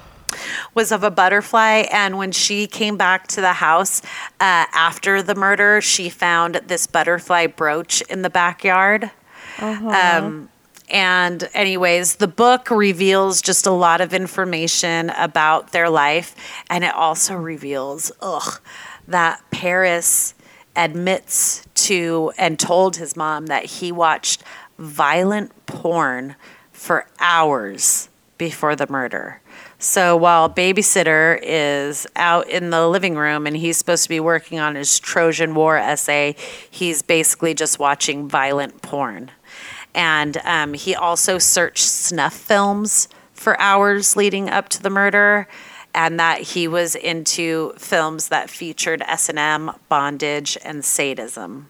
Was 0.75 0.93
of 0.93 1.03
a 1.03 1.11
butterfly, 1.11 1.85
and 1.91 2.19
when 2.19 2.31
she 2.31 2.67
came 2.67 2.99
back 2.99 3.27
to 3.29 3.41
the 3.41 3.55
house 3.55 4.03
uh, 4.39 4.67
after 4.75 5.23
the 5.23 5.35
murder, 5.35 5.81
she 5.81 6.11
found 6.11 6.57
this 6.67 6.87
butterfly 6.87 7.47
brooch 7.47 8.03
in 8.03 8.21
the 8.21 8.29
backyard. 8.29 9.13
Um, 10.27 10.51
and, 10.89 11.49
anyways, 11.53 12.17
the 12.17 12.29
book 12.29 12.71
reveals 12.71 13.43
just 13.43 13.67
a 13.67 13.73
lot 13.73 14.01
of 14.01 14.15
information 14.15 15.11
about 15.11 15.73
their 15.73 15.91
life. 15.91 16.37
And 16.71 16.85
it 16.85 16.95
also 16.95 17.35
reveals, 17.35 18.13
ugh, 18.21 18.61
that 19.09 19.43
Paris 19.51 20.35
admits 20.77 21.67
to 21.75 22.33
and 22.39 22.59
told 22.59 22.97
his 22.97 23.17
mom 23.17 23.47
that 23.47 23.65
he 23.65 23.91
watched 23.91 24.43
violent 24.79 25.67
porn 25.67 26.37
for 26.71 27.07
hours 27.19 28.09
before 28.39 28.77
the 28.77 28.87
murder. 28.89 29.41
So 29.79 30.17
while 30.17 30.49
babysitter 30.49 31.39
is 31.43 32.07
out 32.17 32.49
in 32.49 32.71
the 32.71 32.87
living 32.89 33.17
room 33.17 33.47
and 33.47 33.57
he's 33.57 33.77
supposed 33.77 34.03
to 34.05 34.09
be 34.09 34.21
working 34.21 34.59
on 34.59 34.75
his 34.75 34.99
Trojan 34.99 35.55
War 35.55 35.77
essay, 35.77 36.37
he's 36.71 37.03
basically 37.03 37.55
just 37.55 37.79
watching 37.79 38.29
violent 38.29 38.83
porn. 38.83 39.31
And 39.97 40.37
um, 40.45 40.75
he 40.75 40.95
also 40.95 41.39
searched 41.39 41.85
snuff 41.85 42.35
films 42.35 43.09
for 43.33 43.59
hours 43.61 44.15
leading 44.15 44.49
up 44.51 44.69
to 44.69 44.83
the 44.83 44.91
murder, 44.91 45.49
and 45.95 46.21
that 46.21 46.43
he 46.43 46.69
was 46.69 46.95
into 46.95 47.73
films 47.79 48.29
that 48.29 48.51
featured 48.51 49.03
S 49.07 49.31
and 49.31 49.39
M, 49.39 49.73
bondage, 49.89 50.59
and 50.63 50.85
sadism. 50.85 51.69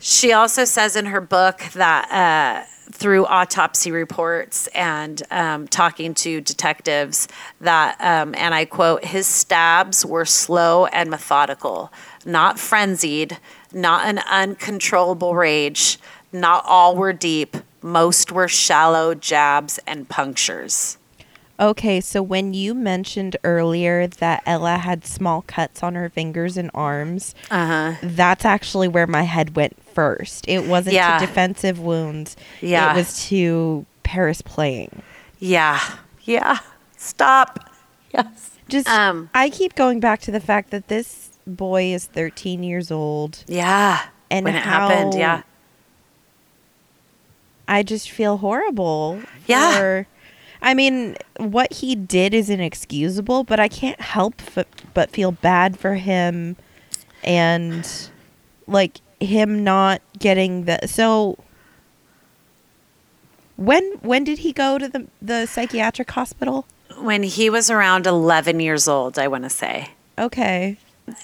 She 0.00 0.32
also 0.32 0.64
says 0.64 0.96
in 0.96 1.06
her 1.06 1.20
book 1.20 1.60
that 1.74 2.10
uh, 2.10 2.66
through 2.90 3.26
autopsy 3.26 3.90
reports 3.90 4.66
and 4.68 5.22
um, 5.30 5.68
talking 5.68 6.14
to 6.14 6.40
detectives, 6.40 7.28
that, 7.60 7.96
um, 8.00 8.34
and 8.36 8.54
I 8.54 8.64
quote, 8.64 9.04
his 9.04 9.26
stabs 9.26 10.04
were 10.04 10.24
slow 10.24 10.86
and 10.86 11.10
methodical, 11.10 11.92
not 12.24 12.58
frenzied, 12.58 13.38
not 13.72 14.06
an 14.06 14.18
uncontrollable 14.30 15.34
rage. 15.34 15.98
Not 16.34 16.64
all 16.66 16.96
were 16.96 17.12
deep, 17.12 17.56
most 17.80 18.32
were 18.32 18.48
shallow 18.48 19.14
jabs 19.14 19.78
and 19.86 20.08
punctures. 20.08 20.98
Okay, 21.60 22.00
so 22.00 22.20
when 22.20 22.52
you 22.52 22.74
mentioned 22.74 23.36
earlier 23.44 24.08
that 24.08 24.42
Ella 24.44 24.78
had 24.78 25.06
small 25.06 25.42
cuts 25.46 25.84
on 25.84 25.94
her 25.94 26.08
fingers 26.08 26.56
and 26.56 26.68
arms, 26.74 27.32
Uh 27.52 27.66
huh. 27.66 27.92
that's 28.02 28.44
actually 28.44 28.88
where 28.88 29.06
my 29.06 29.22
head 29.22 29.54
went 29.54 29.80
first. 29.94 30.44
It 30.48 30.64
wasn't 30.66 30.96
Yeah. 30.96 31.18
to 31.20 31.24
defensive 31.26 31.78
wounds. 31.78 32.34
Yeah. 32.60 32.92
It 32.92 32.96
was 32.96 33.24
to 33.28 33.86
Paris 34.02 34.42
playing. 34.42 35.02
Yeah. 35.38 35.78
Yeah. 36.22 36.58
Stop. 36.96 37.70
Yes. 38.12 38.50
Just 38.68 38.88
Um, 38.88 39.30
I 39.34 39.50
keep 39.50 39.76
going 39.76 40.00
back 40.00 40.20
to 40.22 40.32
the 40.32 40.40
fact 40.40 40.70
that 40.70 40.88
this 40.88 41.30
boy 41.46 41.92
is 41.94 42.06
13 42.06 42.64
years 42.64 42.90
old 42.90 43.44
Yeah. 43.46 44.00
and 44.30 44.44
when 44.44 44.56
it 44.56 44.62
how 44.64 44.88
happened, 44.88 45.14
yeah. 45.14 45.42
I 47.68 47.82
just 47.82 48.10
feel 48.10 48.38
horrible. 48.38 49.20
Yeah. 49.46 49.78
For, 49.78 50.06
I 50.62 50.74
mean, 50.74 51.16
what 51.38 51.72
he 51.74 51.94
did 51.94 52.34
is 52.34 52.50
inexcusable, 52.50 53.44
but 53.44 53.58
I 53.60 53.68
can't 53.68 54.00
help 54.00 54.34
f- 54.56 54.66
but 54.92 55.10
feel 55.10 55.32
bad 55.32 55.78
for 55.78 55.94
him 55.94 56.56
and 57.22 57.88
like 58.66 59.00
him 59.20 59.64
not 59.64 60.02
getting 60.18 60.64
the 60.64 60.86
so 60.86 61.38
when 63.56 63.84
when 64.02 64.24
did 64.24 64.38
he 64.38 64.52
go 64.52 64.78
to 64.78 64.88
the 64.88 65.06
the 65.22 65.46
psychiatric 65.46 66.10
hospital? 66.10 66.66
When 66.98 67.22
he 67.22 67.50
was 67.50 67.70
around 67.70 68.06
11 68.06 68.60
years 68.60 68.86
old, 68.86 69.18
I 69.18 69.26
want 69.26 69.44
to 69.44 69.50
say. 69.50 69.90
Okay. 70.18 70.76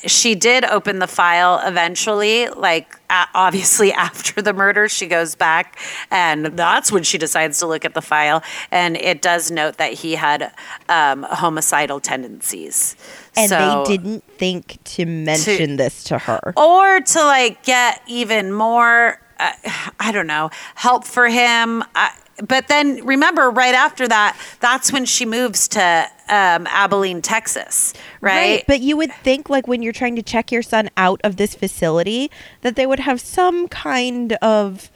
She 0.07 0.35
did 0.35 0.64
open 0.66 0.99
the 0.99 1.07
file 1.07 1.59
eventually 1.64 2.49
like 2.51 2.97
obviously 3.35 3.93
after 4.09 4.43
the 4.43 4.53
murder 4.53 4.89
she 4.89 5.07
goes 5.07 5.35
back 5.35 5.78
and 6.11 6.47
that's 6.47 6.93
when 6.93 7.03
she 7.03 7.16
decides 7.16 7.59
to 7.59 7.66
look 7.66 7.85
at 7.87 7.95
the 7.95 8.03
file 8.03 8.43
and 8.70 8.97
it 8.99 9.22
does 9.22 9.51
note 9.51 9.78
that 9.78 9.93
he 9.95 10.16
had 10.16 10.53
um, 10.91 11.22
homicidal 11.22 11.99
tendencies 11.99 12.95
And 13.37 13.49
So- 13.49 13.85
they 13.87 13.97
didn't 13.97 14.24
think 14.37 14.78
to 14.85 15.07
mention 15.07 15.76
this 15.76 16.05
to 16.05 16.18
her. 16.18 16.53
or 16.57 17.01
to 17.01 17.24
like 17.24 17.62
get 17.62 18.03
even 18.07 18.53
more 18.53 19.18
uh, 19.39 19.53
i 20.01 20.12
don't 20.12 20.26
know 20.26 20.51
help 20.74 21.05
for 21.05 21.28
him 21.28 21.83
I, 21.95 22.11
but 22.47 22.68
then 22.68 23.05
remember 23.05 23.51
right 23.51 23.74
after 23.74 24.07
that 24.09 24.36
that's 24.61 24.93
when 24.93 25.05
she 25.05 25.24
moves 25.26 25.68
to 25.68 26.07
um, 26.28 26.66
abilene 26.68 27.20
texas 27.22 27.93
right, 28.20 28.62
But 28.66 28.80
you 28.80 28.97
would 28.97 29.12
think, 29.24 29.51
like, 29.51 29.66
when 29.66 29.82
you're 29.82 29.93
trying 29.93 30.14
to 30.16 30.22
check 30.22 30.53
your 30.53 30.62
son 30.62 30.91
out 30.97 31.20
of 31.24 31.36
this 31.36 31.55
facility, 31.55 32.30
that 32.61 32.76
they 32.76 32.86
would 32.86 33.01
have 33.01 33.20
some 33.20 33.66
kind 33.68 34.34
of 34.34 34.91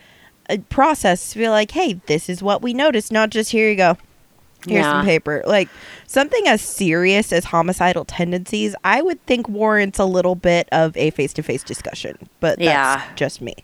uh 0.50 0.58
process 0.68 1.32
to 1.32 1.38
be 1.38 1.48
like, 1.48 1.70
hey, 1.72 1.94
this 2.06 2.28
is 2.28 2.42
what 2.42 2.62
we 2.62 2.72
noticed, 2.74 3.10
not 3.10 3.30
just 3.30 3.50
here 3.50 3.68
you 3.70 3.76
go. 3.76 3.96
Here's 4.68 4.84
some 4.86 5.04
paper. 5.04 5.42
Like 5.46 5.68
something 6.06 6.46
as 6.48 6.60
serious 6.62 7.32
as 7.32 7.44
homicidal 7.46 8.04
tendencies, 8.04 8.74
I 8.84 9.02
would 9.02 9.24
think 9.26 9.48
warrants 9.48 9.98
a 9.98 10.04
little 10.06 10.34
bit 10.36 10.68
of 10.72 10.96
a 10.96 11.10
face 11.10 11.32
to 11.34 11.42
face 11.42 11.62
discussion. 11.62 12.16
But 12.40 12.58
that's 12.58 12.64
Yeah. 12.64 13.02
just 13.16 13.40
me. 13.42 13.54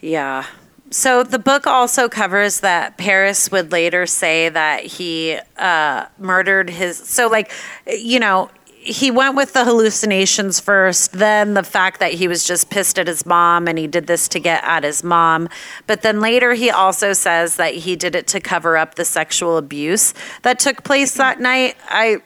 Yeah. 0.00 0.44
So 0.92 1.22
the 1.22 1.38
book 1.38 1.66
also 1.66 2.08
covers 2.08 2.60
that 2.60 2.98
Paris 2.98 3.50
would 3.50 3.72
later 3.72 4.06
say 4.06 4.50
that 4.50 4.84
he 4.84 5.38
uh, 5.56 6.06
murdered 6.18 6.68
his. 6.68 6.98
So, 6.98 7.28
like, 7.28 7.50
you 7.86 8.20
know, 8.20 8.50
he 8.66 9.10
went 9.10 9.36
with 9.36 9.52
the 9.52 9.64
hallucinations 9.64 10.60
first, 10.60 11.12
then 11.12 11.54
the 11.54 11.62
fact 11.62 12.00
that 12.00 12.12
he 12.12 12.26
was 12.28 12.44
just 12.44 12.68
pissed 12.68 12.98
at 12.98 13.06
his 13.06 13.24
mom 13.24 13.68
and 13.68 13.78
he 13.78 13.86
did 13.86 14.06
this 14.06 14.28
to 14.28 14.40
get 14.40 14.62
at 14.64 14.82
his 14.82 15.02
mom. 15.04 15.48
But 15.86 16.02
then 16.02 16.20
later 16.20 16.52
he 16.54 16.68
also 16.68 17.12
says 17.12 17.56
that 17.56 17.74
he 17.74 17.94
did 17.96 18.16
it 18.16 18.26
to 18.28 18.40
cover 18.40 18.76
up 18.76 18.96
the 18.96 19.04
sexual 19.04 19.56
abuse 19.56 20.14
that 20.42 20.58
took 20.58 20.82
place 20.82 21.14
that 21.14 21.40
night. 21.40 21.76
I 21.88 22.22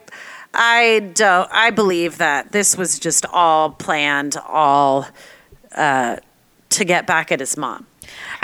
I 0.55 1.11
don't 1.12 1.49
I 1.53 1.71
believe 1.71 2.17
that 2.19 2.53
this 2.53 2.77
was 2.77 2.99
just 2.99 3.27
all 3.27 3.71
planned, 3.71 4.39
all 4.49 5.07
uh, 5.75 6.17
to 6.71 6.85
get 6.87 7.07
back 7.07 7.31
at 7.31 7.41
his 7.41 7.59
mom. 7.59 7.87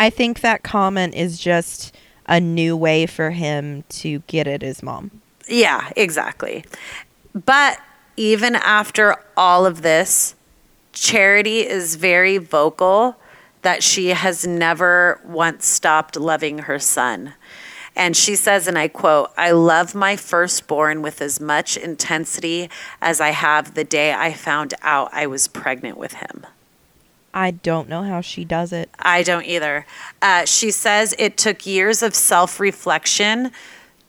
I 0.03 0.11
think 0.11 0.41
that 0.41 0.65
comment 0.65 1.15
is 1.15 1.39
just 1.39 1.95
a 2.27 2.41
new 2.41 2.77
way 2.77 3.07
for 3.07 3.31
him 3.31 3.85
to 4.01 4.19
get 4.27 4.49
at 4.49 4.61
his 4.61 4.83
mom. 4.83 5.23
Yeah, 5.49 5.91
exactly. 5.95 6.65
But 7.33 7.79
even 8.17 8.57
after 8.57 9.15
all 9.37 9.65
of 9.65 9.83
this, 9.83 10.35
Charity 10.91 11.61
is 11.61 11.95
very 11.95 12.39
vocal 12.39 13.15
that 13.63 13.85
she 13.85 14.09
has 14.09 14.45
never 14.45 15.21
once 15.25 15.67
stopped 15.67 16.17
loving 16.17 16.59
her 16.59 16.81
son. 16.81 17.35
And 17.95 18.17
she 18.17 18.35
says, 18.35 18.67
and 18.67 18.77
I 18.77 18.89
quote, 18.89 19.31
I 19.37 19.53
love 19.53 19.95
my 19.95 20.17
firstborn 20.17 21.01
with 21.03 21.23
as 21.23 21.39
much 21.39 21.77
intensity 21.77 22.69
as 23.01 23.21
I 23.21 23.31
have 23.31 23.75
the 23.75 23.85
day 23.85 24.13
I 24.13 24.33
found 24.33 24.75
out 24.83 25.11
I 25.13 25.29
was 25.29 25.47
pregnant 25.47 25.97
with 25.97 26.15
him. 26.15 26.45
I 27.35 27.53
don't 27.53 27.89
know 27.89 28.03
how 28.03 28.20
she 28.20 28.45
does 28.45 28.72
it. 28.72 28.91
I 28.99 29.22
don't 29.22 29.47
either. 29.47 29.87
Uh, 30.20 30.45
she 30.45 30.70
says 30.70 31.14
it 31.18 31.37
took 31.37 31.64
years 31.66 32.03
of 32.03 32.14
self 32.14 32.61
reflection 32.61 33.53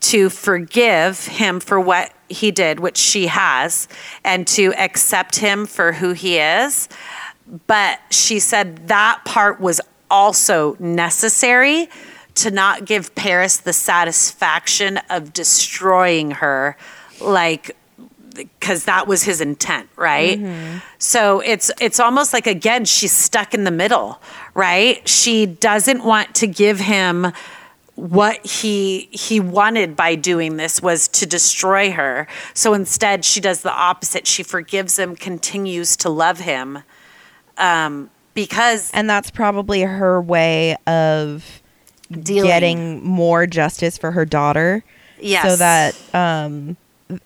to 0.01 0.29
forgive 0.29 1.27
him 1.27 1.61
for 1.61 1.79
what 1.79 2.13
he 2.27 2.51
did, 2.51 2.79
which 2.81 2.97
she 2.97 3.27
has, 3.27 3.87
and 4.23 4.45
to 4.47 4.73
accept 4.77 5.37
him 5.37 5.65
for 5.65 5.93
who 5.93 6.11
he 6.11 6.37
is. 6.37 6.89
But 7.67 7.99
she 8.09 8.39
said 8.39 8.89
that 8.89 9.21
part 9.23 9.61
was 9.61 9.79
also 10.11 10.75
necessary 10.79 11.89
to 12.35 12.51
not 12.51 12.85
give 12.85 13.15
Paris 13.15 13.57
the 13.57 13.73
satisfaction 13.73 14.99
of 15.09 15.31
destroying 15.31 16.31
her, 16.31 16.75
like 17.21 17.75
because 18.33 18.85
that 18.85 19.07
was 19.07 19.23
his 19.23 19.41
intent, 19.41 19.89
right? 19.95 20.39
Mm-hmm. 20.39 20.79
So 20.97 21.39
it's 21.39 21.71
it's 21.79 21.99
almost 21.99 22.33
like 22.33 22.47
again 22.47 22.85
she's 22.85 23.11
stuck 23.11 23.53
in 23.53 23.63
the 23.63 23.71
middle, 23.71 24.21
right? 24.53 25.07
She 25.07 25.45
doesn't 25.45 26.03
want 26.03 26.35
to 26.35 26.47
give 26.47 26.79
him 26.79 27.31
what 27.95 28.45
he 28.45 29.07
he 29.11 29.39
wanted 29.39 29.95
by 29.95 30.15
doing 30.15 30.57
this 30.57 30.81
was 30.81 31.07
to 31.09 31.25
destroy 31.25 31.91
her. 31.91 32.27
So 32.53 32.73
instead 32.73 33.23
she 33.23 33.39
does 33.39 33.61
the 33.61 33.71
opposite. 33.71 34.25
She 34.25 34.43
forgives 34.43 34.97
him, 34.97 35.15
continues 35.15 35.95
to 35.97 36.09
love 36.09 36.39
him. 36.39 36.79
Um, 37.57 38.09
because 38.33 38.89
and 38.93 39.09
that's 39.09 39.29
probably 39.29 39.81
her 39.81 40.19
way 40.21 40.75
of 40.87 41.61
dealing. 42.09 42.49
getting 42.49 43.03
more 43.03 43.45
justice 43.45 43.97
for 43.97 44.11
her 44.11 44.25
daughter. 44.25 44.83
Yes. 45.19 45.47
So 45.47 45.55
that 45.57 46.15
um 46.15 46.77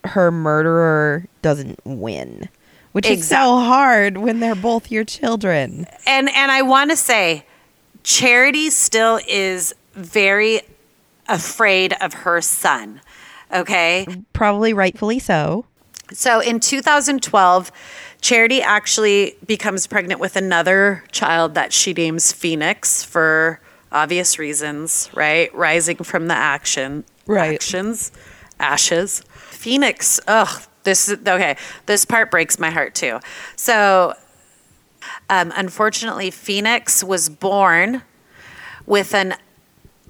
her 0.04 0.30
murderer 0.30 1.26
doesn't 1.42 1.80
win, 1.84 2.48
which 2.92 3.06
exactly. 3.06 3.20
is 3.20 3.28
so 3.28 3.58
hard 3.64 4.18
when 4.18 4.40
they're 4.40 4.54
both 4.54 4.90
your 4.90 5.04
children. 5.04 5.86
And 6.06 6.28
and 6.30 6.50
I 6.50 6.62
want 6.62 6.90
to 6.90 6.96
say, 6.96 7.44
Charity 8.02 8.70
still 8.70 9.20
is 9.28 9.74
very 9.94 10.62
afraid 11.28 11.94
of 12.00 12.14
her 12.14 12.40
son. 12.40 13.00
Okay, 13.52 14.06
probably 14.32 14.72
rightfully 14.72 15.18
so. 15.18 15.64
So 16.12 16.40
in 16.40 16.60
2012, 16.60 17.70
Charity 18.20 18.62
actually 18.62 19.36
becomes 19.46 19.86
pregnant 19.86 20.20
with 20.20 20.36
another 20.36 21.04
child 21.12 21.54
that 21.54 21.72
she 21.72 21.92
names 21.92 22.32
Phoenix 22.32 23.04
for 23.04 23.60
obvious 23.92 24.38
reasons, 24.38 25.08
right? 25.14 25.54
Rising 25.54 25.96
from 25.98 26.28
the 26.28 26.34
action, 26.34 27.04
right. 27.26 27.54
actions, 27.54 28.10
ashes. 28.58 29.22
Phoenix, 29.58 30.20
ugh, 30.28 30.62
this 30.84 31.08
is 31.08 31.18
okay. 31.26 31.56
This 31.86 32.04
part 32.04 32.30
breaks 32.30 32.60
my 32.60 32.70
heart 32.70 32.94
too. 32.94 33.18
So, 33.56 34.14
um, 35.28 35.52
unfortunately, 35.56 36.30
Phoenix 36.30 37.02
was 37.02 37.28
born 37.28 38.02
with 38.86 39.14
an 39.14 39.34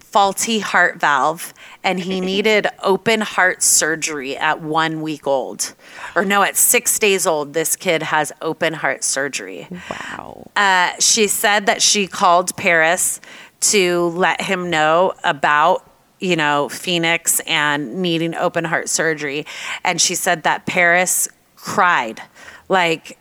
faulty 0.00 0.58
heart 0.58 1.00
valve 1.00 1.54
and 1.82 2.00
he 2.00 2.20
needed 2.32 2.66
open 2.82 3.22
heart 3.22 3.62
surgery 3.62 4.36
at 4.36 4.60
one 4.60 5.00
week 5.00 5.26
old. 5.26 5.74
Or 6.14 6.26
no, 6.26 6.42
at 6.42 6.54
six 6.54 6.98
days 6.98 7.26
old, 7.26 7.54
this 7.54 7.74
kid 7.74 8.02
has 8.02 8.30
open 8.42 8.74
heart 8.74 9.02
surgery. 9.02 9.66
Wow. 9.90 10.50
Uh, 10.54 10.92
she 11.00 11.26
said 11.26 11.64
that 11.64 11.80
she 11.80 12.06
called 12.06 12.54
Paris 12.58 13.22
to 13.60 14.08
let 14.10 14.42
him 14.42 14.68
know 14.68 15.14
about 15.24 15.87
you 16.20 16.36
know, 16.36 16.68
Phoenix 16.68 17.40
and 17.40 18.02
needing 18.02 18.34
open 18.34 18.64
heart 18.64 18.88
surgery. 18.88 19.46
And 19.84 20.00
she 20.00 20.14
said 20.14 20.42
that 20.42 20.66
Paris 20.66 21.28
cried. 21.56 22.22
Like, 22.68 23.18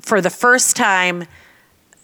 for 0.00 0.20
the 0.20 0.30
first 0.30 0.76
time, 0.76 1.24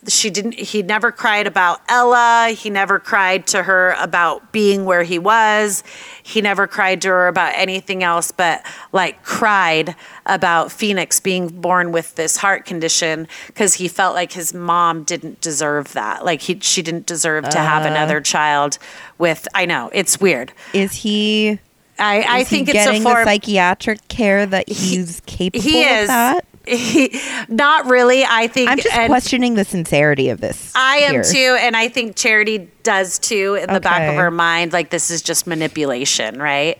she 0.06 0.30
didn't 0.30 0.54
he 0.54 0.82
never 0.82 1.10
cried 1.10 1.46
about 1.46 1.80
Ella, 1.88 2.50
he 2.56 2.70
never 2.70 2.98
cried 2.98 3.46
to 3.48 3.64
her 3.64 3.94
about 3.98 4.52
being 4.52 4.84
where 4.84 5.02
he 5.02 5.18
was. 5.18 5.82
He 6.22 6.40
never 6.40 6.66
cried 6.66 7.02
to 7.02 7.08
her 7.08 7.28
about 7.28 7.52
anything 7.56 8.02
else 8.04 8.30
but 8.30 8.64
like 8.92 9.22
cried 9.24 9.96
about 10.26 10.70
Phoenix 10.70 11.18
being 11.18 11.48
born 11.48 11.90
with 11.90 12.14
this 12.14 12.36
heart 12.36 12.64
condition 12.64 13.26
cuz 13.54 13.74
he 13.74 13.88
felt 13.88 14.14
like 14.14 14.32
his 14.32 14.54
mom 14.54 15.02
didn't 15.02 15.40
deserve 15.40 15.92
that. 15.94 16.24
Like 16.24 16.42
he 16.42 16.58
she 16.60 16.82
didn't 16.82 17.06
deserve 17.06 17.48
to 17.48 17.58
have 17.58 17.84
uh. 17.84 17.88
another 17.88 18.20
child 18.20 18.78
with 19.18 19.48
I 19.54 19.66
know, 19.66 19.90
it's 19.92 20.20
weird. 20.20 20.52
Is 20.72 20.92
he 20.92 21.58
I, 21.98 22.24
I 22.40 22.44
think 22.44 22.68
it's 22.68 22.74
getting 22.74 23.02
a 23.02 23.04
form, 23.04 23.16
the 23.16 23.24
psychiatric 23.24 24.06
care 24.08 24.46
that 24.46 24.68
he's 24.68 25.16
he, 25.16 25.22
capable 25.26 25.62
he 25.64 25.82
is, 25.82 26.02
of 26.02 26.08
that. 26.08 26.44
He, 26.68 27.20
not 27.48 27.86
really. 27.86 28.24
I 28.24 28.46
think 28.46 28.70
I'm 28.70 28.78
just 28.78 28.94
questioning 29.06 29.54
the 29.54 29.64
sincerity 29.64 30.28
of 30.28 30.40
this. 30.40 30.72
I 30.74 30.98
here. 30.98 31.20
am 31.20 31.24
too, 31.24 31.56
and 31.60 31.76
I 31.76 31.88
think 31.88 32.16
Charity 32.16 32.70
does 32.82 33.18
too 33.18 33.54
in 33.54 33.66
the 33.66 33.76
okay. 33.76 33.80
back 33.80 34.08
of 34.08 34.16
her 34.16 34.30
mind. 34.30 34.72
Like 34.72 34.90
this 34.90 35.10
is 35.10 35.22
just 35.22 35.46
manipulation, 35.46 36.40
right? 36.40 36.78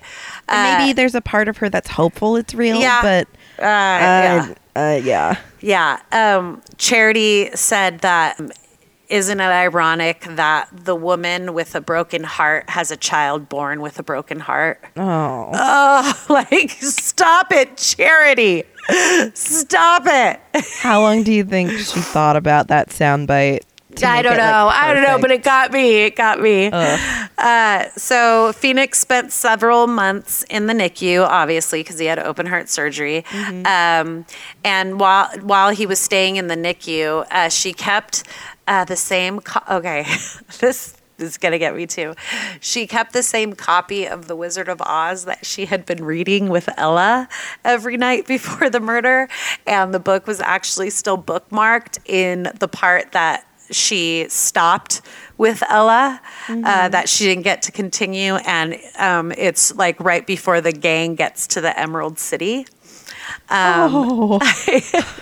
Uh, 0.48 0.78
maybe 0.78 0.92
there's 0.92 1.14
a 1.14 1.20
part 1.20 1.48
of 1.48 1.58
her 1.58 1.68
that's 1.68 1.88
hopeful 1.88 2.36
it's 2.36 2.54
real, 2.54 2.78
yeah, 2.78 3.02
but 3.02 3.28
uh, 3.58 3.62
uh, 3.62 3.66
yeah, 3.66 4.54
uh, 4.76 5.00
yeah, 5.02 5.40
yeah. 5.60 6.00
Um, 6.12 6.62
Charity 6.76 7.50
said 7.54 8.00
that 8.00 8.40
isn't 9.08 9.40
it 9.40 9.44
ironic 9.44 10.26
that 10.28 10.68
the 10.72 10.94
woman 10.94 11.54
with 11.54 11.74
a 11.74 11.80
broken 11.80 12.24
heart 12.24 12.68
has 12.70 12.90
a 12.90 12.96
child 12.96 13.48
born 13.48 13.80
with 13.80 13.98
a 13.98 14.02
broken 14.02 14.40
heart? 14.40 14.84
Oh. 14.96 15.50
Oh, 15.54 16.24
like, 16.28 16.70
stop 16.70 17.52
it, 17.52 17.76
Charity. 17.76 18.64
Stop 19.34 20.04
it. 20.06 20.40
How 20.78 21.00
long 21.00 21.22
do 21.22 21.32
you 21.32 21.44
think 21.44 21.70
she 21.72 22.00
thought 22.00 22.36
about 22.36 22.68
that 22.68 22.88
soundbite? 22.88 23.60
I 24.02 24.22
don't 24.22 24.36
know. 24.36 24.66
Like, 24.66 24.76
I 24.76 24.94
don't 24.94 25.02
know, 25.02 25.18
but 25.18 25.30
it 25.30 25.42
got 25.42 25.72
me. 25.72 26.04
It 26.04 26.16
got 26.16 26.40
me. 26.40 26.70
Uh, 26.72 27.88
so 27.96 28.52
Phoenix 28.52 28.98
spent 28.98 29.32
several 29.32 29.86
months 29.86 30.44
in 30.50 30.66
the 30.66 30.74
NICU, 30.74 31.26
obviously, 31.26 31.80
because 31.80 31.98
he 31.98 32.06
had 32.06 32.18
open 32.18 32.46
heart 32.46 32.68
surgery. 32.68 33.24
Mm-hmm. 33.28 33.66
Um, 33.66 34.26
and 34.64 35.00
while 35.00 35.28
while 35.40 35.70
he 35.70 35.86
was 35.86 35.98
staying 35.98 36.36
in 36.36 36.48
the 36.48 36.56
NICU, 36.56 37.26
uh, 37.30 37.48
she 37.48 37.72
kept 37.72 38.24
uh, 38.66 38.84
the 38.84 38.96
same. 38.96 39.40
Co- 39.40 39.78
okay, 39.78 40.04
this 40.60 40.97
is 41.18 41.38
going 41.38 41.52
to 41.52 41.58
get 41.58 41.74
me 41.74 41.86
too. 41.86 42.14
She 42.60 42.86
kept 42.86 43.12
the 43.12 43.22
same 43.22 43.54
copy 43.54 44.06
of 44.06 44.28
The 44.28 44.36
Wizard 44.36 44.68
of 44.68 44.80
Oz 44.82 45.24
that 45.24 45.44
she 45.44 45.66
had 45.66 45.86
been 45.86 46.04
reading 46.04 46.48
with 46.48 46.68
Ella 46.76 47.28
every 47.64 47.96
night 47.96 48.26
before 48.26 48.70
the 48.70 48.80
murder. 48.80 49.28
And 49.66 49.92
the 49.92 50.00
book 50.00 50.26
was 50.26 50.40
actually 50.40 50.90
still 50.90 51.18
bookmarked 51.18 51.98
in 52.06 52.48
the 52.58 52.68
part 52.68 53.12
that 53.12 53.44
she 53.70 54.26
stopped 54.28 55.02
with 55.36 55.62
Ella, 55.68 56.20
uh, 56.22 56.52
mm-hmm. 56.52 56.64
uh, 56.64 56.88
that 56.88 57.08
she 57.08 57.24
didn't 57.24 57.44
get 57.44 57.62
to 57.62 57.72
continue. 57.72 58.34
And 58.34 58.76
um, 58.98 59.32
it's 59.32 59.74
like 59.74 60.00
right 60.00 60.26
before 60.26 60.60
the 60.60 60.72
gang 60.72 61.14
gets 61.14 61.46
to 61.48 61.60
the 61.60 61.78
Emerald 61.78 62.18
City. 62.18 62.66
Um, 63.50 63.90
oh. 63.94 64.38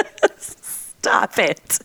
stop 0.38 1.38
it. 1.38 1.78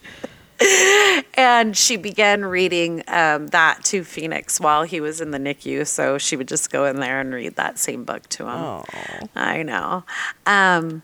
and 1.35 1.75
she 1.75 1.97
began 1.97 2.45
reading 2.45 3.03
um, 3.07 3.47
that 3.47 3.83
to 3.85 4.03
Phoenix 4.03 4.59
while 4.59 4.83
he 4.83 5.01
was 5.01 5.21
in 5.21 5.31
the 5.31 5.37
NICU. 5.37 5.85
So 5.87 6.17
she 6.17 6.35
would 6.35 6.47
just 6.47 6.71
go 6.71 6.85
in 6.85 6.99
there 6.99 7.19
and 7.19 7.33
read 7.33 7.55
that 7.55 7.77
same 7.77 8.03
book 8.03 8.27
to 8.29 8.43
him. 8.43 8.49
Oh. 8.49 8.85
I 9.35 9.63
know. 9.63 10.03
Um, 10.45 11.01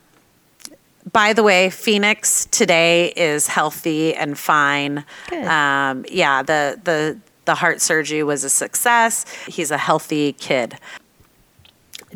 by 1.12 1.34
the 1.34 1.43
way, 1.43 1.70
Phoenix 1.70 2.45
today 2.45 3.12
is 3.16 3.47
healthy 3.47 4.14
and 4.14 4.38
fine. 4.38 5.04
Good. 5.30 5.45
Um, 5.45 6.06
yeah, 6.10 6.43
the 6.43 6.80
the 6.84 7.20
the 7.45 7.56
heart 7.56 7.82
surgery 7.82 8.24
was 8.24 8.43
a 8.43 8.49
success. 8.49 9.26
He's 9.47 9.72
a 9.72 9.78
healthy 9.78 10.34
kid. 10.34 10.78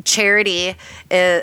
Charity, 0.03 0.75
uh, 1.09 1.41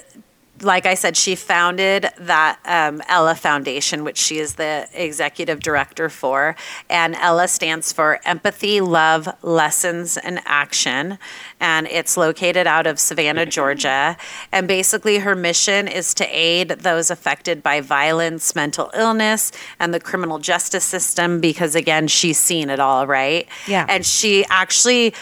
like 0.62 0.86
I 0.86 0.94
said, 0.94 1.16
she 1.16 1.34
founded 1.34 2.08
that 2.18 2.58
um, 2.64 3.02
Ella 3.08 3.34
Foundation, 3.34 4.04
which 4.04 4.18
she 4.18 4.38
is 4.38 4.54
the 4.54 4.88
executive 4.92 5.60
director 5.60 6.08
for. 6.08 6.56
And 6.88 7.14
Ella 7.16 7.48
stands 7.48 7.92
for 7.92 8.20
Empathy, 8.24 8.80
Love, 8.80 9.28
Lessons, 9.42 10.16
and 10.16 10.40
Action. 10.44 11.18
And 11.60 11.86
it's 11.88 12.16
located 12.16 12.66
out 12.66 12.86
of 12.86 12.98
Savannah, 12.98 13.46
Georgia. 13.46 14.16
And 14.52 14.68
basically, 14.68 15.18
her 15.18 15.34
mission 15.34 15.88
is 15.88 16.14
to 16.14 16.26
aid 16.26 16.68
those 16.68 17.10
affected 17.10 17.62
by 17.62 17.80
violence, 17.80 18.54
mental 18.54 18.90
illness, 18.94 19.52
and 19.78 19.92
the 19.92 20.00
criminal 20.00 20.38
justice 20.38 20.84
system 20.84 21.40
because, 21.40 21.74
again, 21.74 22.08
she's 22.08 22.38
seen 22.38 22.70
it 22.70 22.80
all, 22.80 23.06
right? 23.06 23.48
Yeah. 23.66 23.86
And 23.88 24.06
she 24.06 24.44
actually 24.50 25.14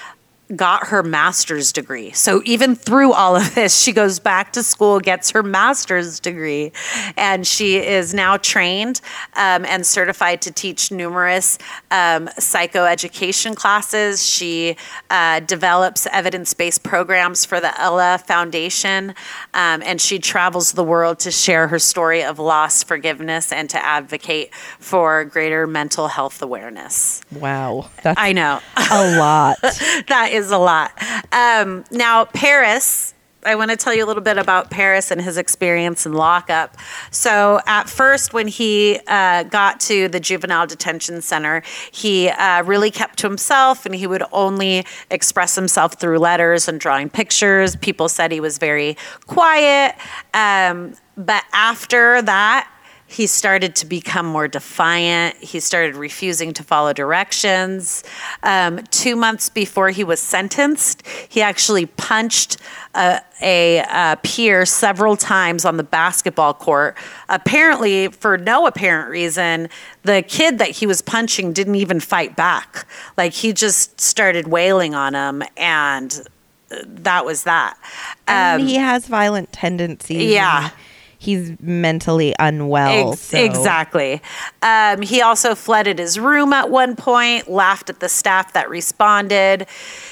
got 0.57 0.89
her 0.89 1.03
master's 1.03 1.73
degree. 1.73 2.11
So 2.13 2.43
even 2.45 2.75
through 2.75 3.13
all 3.13 3.37
of 3.37 3.55
this, 3.55 3.81
she 3.81 3.93
goes 3.93 4.19
back 4.19 4.53
to 4.55 4.63
school, 4.63 5.01
gets 5.01 5.31
her 5.31 5.43
master's 5.43 6.21
degree, 6.21 6.73
and 7.17 7.47
she 7.47 7.77
is 7.77 8.15
now 8.15 8.37
trained 8.37 9.01
um, 9.35 9.65
and 9.65 9.87
certified 9.87 10.43
to 10.43 10.53
teach 10.53 10.91
numerous 10.91 11.59
um, 11.91 12.27
psychoeducation 12.39 13.55
classes. 13.55 14.27
She 14.27 14.77
uh, 15.09 15.41
develops 15.41 16.07
evidence 16.07 16.55
based 16.55 16.83
programs 16.83 17.45
for 17.45 17.61
the 17.61 17.79
Ella 17.81 18.19
Foundation, 18.27 19.11
um, 19.55 19.83
and 19.85 20.01
she 20.01 20.19
travels 20.19 20.73
the 20.73 20.85
world 20.85 21.19
to 21.21 21.31
share 21.31 21.69
her 21.69 21.79
story 21.79 22.25
of 22.25 22.39
loss, 22.39 22.83
forgiveness, 22.83 23.53
and 23.53 23.71
to 23.71 23.85
advocate 23.85 24.55
for 24.79 25.25
greater 25.25 25.67
mental 25.67 26.09
health 26.09 26.43
awareness. 26.43 27.21
Wow. 27.33 27.91
That's 28.03 28.21
I 28.21 28.33
know. 28.33 28.61
a 28.91 29.19
lot. 29.19 29.57
that 29.63 30.31
is 30.33 30.40
a 30.49 30.59
lot. 30.59 30.93
Um, 31.33 31.85
now, 31.91 32.25
Paris, 32.27 33.15
I 33.45 33.55
want 33.55 33.71
to 33.71 33.77
tell 33.77 33.95
you 33.95 34.05
a 34.05 34.09
little 34.09 34.23
bit 34.23 34.37
about 34.37 34.71
Paris 34.71 35.11
and 35.11 35.21
his 35.21 35.39
experience 35.39 36.05
in 36.05 36.13
lockup. 36.13 36.77
So, 37.11 37.61
at 37.67 37.89
first, 37.89 38.35
when 38.35 38.49
he 38.49 39.01
uh, 39.07 39.45
got 39.45 39.81
to 39.81 40.09
the 40.09 40.21
juvenile 40.21 40.67
detention 40.67 41.23
center, 41.23 41.63
he 41.91 42.29
uh, 42.29 42.63
really 42.65 42.91
kept 42.91 43.19
to 43.21 43.29
himself 43.29 43.87
and 43.87 43.95
he 43.95 44.07
would 44.07 44.23
only 44.33 44.85
express 45.11 45.55
himself 45.55 45.95
through 45.95 46.19
letters 46.19 46.69
and 46.69 46.79
drawing 46.79 47.09
pictures. 47.09 47.77
People 47.77 48.09
said 48.09 48.31
he 48.31 48.41
was 48.41 48.59
very 48.59 48.97
quiet. 49.27 49.95
Um, 50.35 50.95
but 51.17 51.45
after 51.53 52.21
that, 52.23 52.71
he 53.11 53.27
started 53.27 53.75
to 53.75 53.87
become 53.87 54.25
more 54.25 54.47
defiant. 54.47 55.37
He 55.37 55.59
started 55.59 55.97
refusing 55.97 56.53
to 56.55 56.63
follow 56.63 56.93
directions. 56.93 58.05
Um, 58.45 58.85
two 58.93 59.17
months 59.17 59.49
before 59.49 59.91
he 59.91 60.05
was 60.05 60.21
sentenced, 60.21 61.05
he 61.29 61.43
actually 61.43 61.87
punched 61.87 62.59
a, 62.95 63.21
a, 63.43 63.79
a 63.79 64.19
peer 64.23 64.65
several 64.65 65.17
times 65.17 65.65
on 65.65 65.77
the 65.77 65.83
basketball 65.83 66.55
court. 66.55 66.97
Apparently, 67.29 68.09
for 68.09 68.39
no 68.39 68.69
apparent 68.69 69.11
reason, 69.11 69.69
the 70.05 70.23
kid 70.23 70.59
that 70.59 70.71
he 70.71 70.87
was 70.87 71.03
punching 71.03 71.53
didn't 71.53 71.75
even 71.75 71.99
fight 71.99 72.37
back. 72.37 72.87
Like 73.17 73.33
he 73.33 73.53
just 73.53 74.01
started 74.01 74.47
wailing 74.47 74.95
on 74.95 75.15
him, 75.15 75.43
and 75.57 76.17
that 76.87 77.27
was 77.27 77.43
that. 77.43 77.77
and 78.29 78.63
Um, 78.63 78.69
he 78.69 78.77
has 78.77 79.09
violent 79.09 79.53
tendencies. 79.53 80.31
Yeah. 80.31 80.67
and 80.67 80.73
He's 81.23 81.53
mentally 81.61 82.35
unwell. 82.39 83.11
Ex- 83.13 83.21
so- 83.21 83.37
Exactly. 83.39 84.23
Um, 84.63 85.03
he 85.03 85.21
also 85.21 85.55
flooded 85.55 85.99
his 85.99 86.19
room 86.19 86.55
at 86.55 86.71
one 86.71 86.97
point, 86.97 87.47
laughed 87.47 87.91
at 87.91 88.01
the 88.01 88.09
staff 88.09 88.55
that 88.55 88.71
responded. 88.71 89.67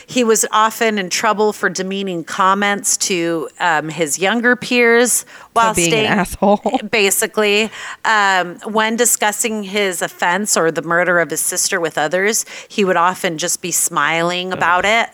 He 0.06 0.22
was 0.22 0.44
often 0.52 0.98
in 0.98 1.08
trouble 1.08 1.54
for 1.54 1.70
demeaning 1.70 2.24
comments 2.24 2.98
to 2.98 3.48
um, 3.58 3.88
his 3.88 4.18
younger 4.18 4.54
peers 4.54 5.24
while 5.58 5.74
being 5.74 5.90
staying 5.90 6.06
an 6.06 6.18
asshole. 6.18 6.60
basically 6.90 7.70
um, 8.04 8.58
when 8.60 8.96
discussing 8.96 9.62
his 9.62 10.02
offense 10.02 10.56
or 10.56 10.70
the 10.70 10.82
murder 10.82 11.18
of 11.18 11.30
his 11.30 11.40
sister 11.40 11.80
with 11.80 11.98
others 11.98 12.44
he 12.68 12.84
would 12.84 12.96
often 12.96 13.38
just 13.38 13.60
be 13.62 13.70
smiling 13.70 14.52
about 14.52 14.84
it 14.84 15.08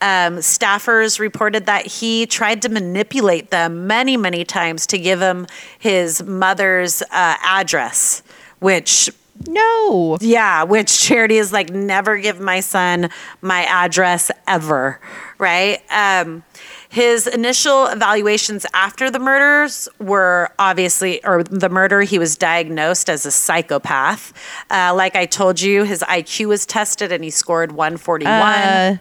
um, 0.00 0.38
staffers 0.38 1.18
reported 1.18 1.66
that 1.66 1.86
he 1.86 2.26
tried 2.26 2.60
to 2.62 2.68
manipulate 2.68 3.50
them 3.50 3.86
many 3.86 4.16
many 4.16 4.44
times 4.44 4.86
to 4.86 4.98
give 4.98 5.20
him 5.20 5.46
his 5.78 6.22
mother's 6.22 7.02
uh, 7.02 7.36
address 7.44 8.22
which 8.60 9.10
No. 9.48 10.18
yeah, 10.20 10.62
which 10.62 11.00
charity 11.00 11.36
is 11.36 11.52
like 11.52 11.70
never 11.70 12.16
give 12.18 12.38
my 12.40 12.60
son 12.60 13.10
my 13.40 13.64
address 13.64 14.30
ever, 14.46 15.00
right? 15.38 15.80
Um, 15.90 16.44
his 16.92 17.26
initial 17.26 17.86
evaluations 17.86 18.66
after 18.74 19.10
the 19.10 19.18
murders 19.18 19.88
were 19.98 20.50
obviously, 20.58 21.24
or 21.24 21.42
the 21.42 21.70
murder, 21.70 22.02
he 22.02 22.18
was 22.18 22.36
diagnosed 22.36 23.08
as 23.08 23.24
a 23.24 23.30
psychopath. 23.30 24.34
Uh, 24.70 24.92
like 24.94 25.16
I 25.16 25.24
told 25.24 25.58
you, 25.62 25.84
his 25.84 26.00
IQ 26.02 26.48
was 26.48 26.66
tested 26.66 27.10
and 27.10 27.24
he 27.24 27.30
scored 27.30 27.72
141. 27.72 28.30
Uh, 28.30 28.96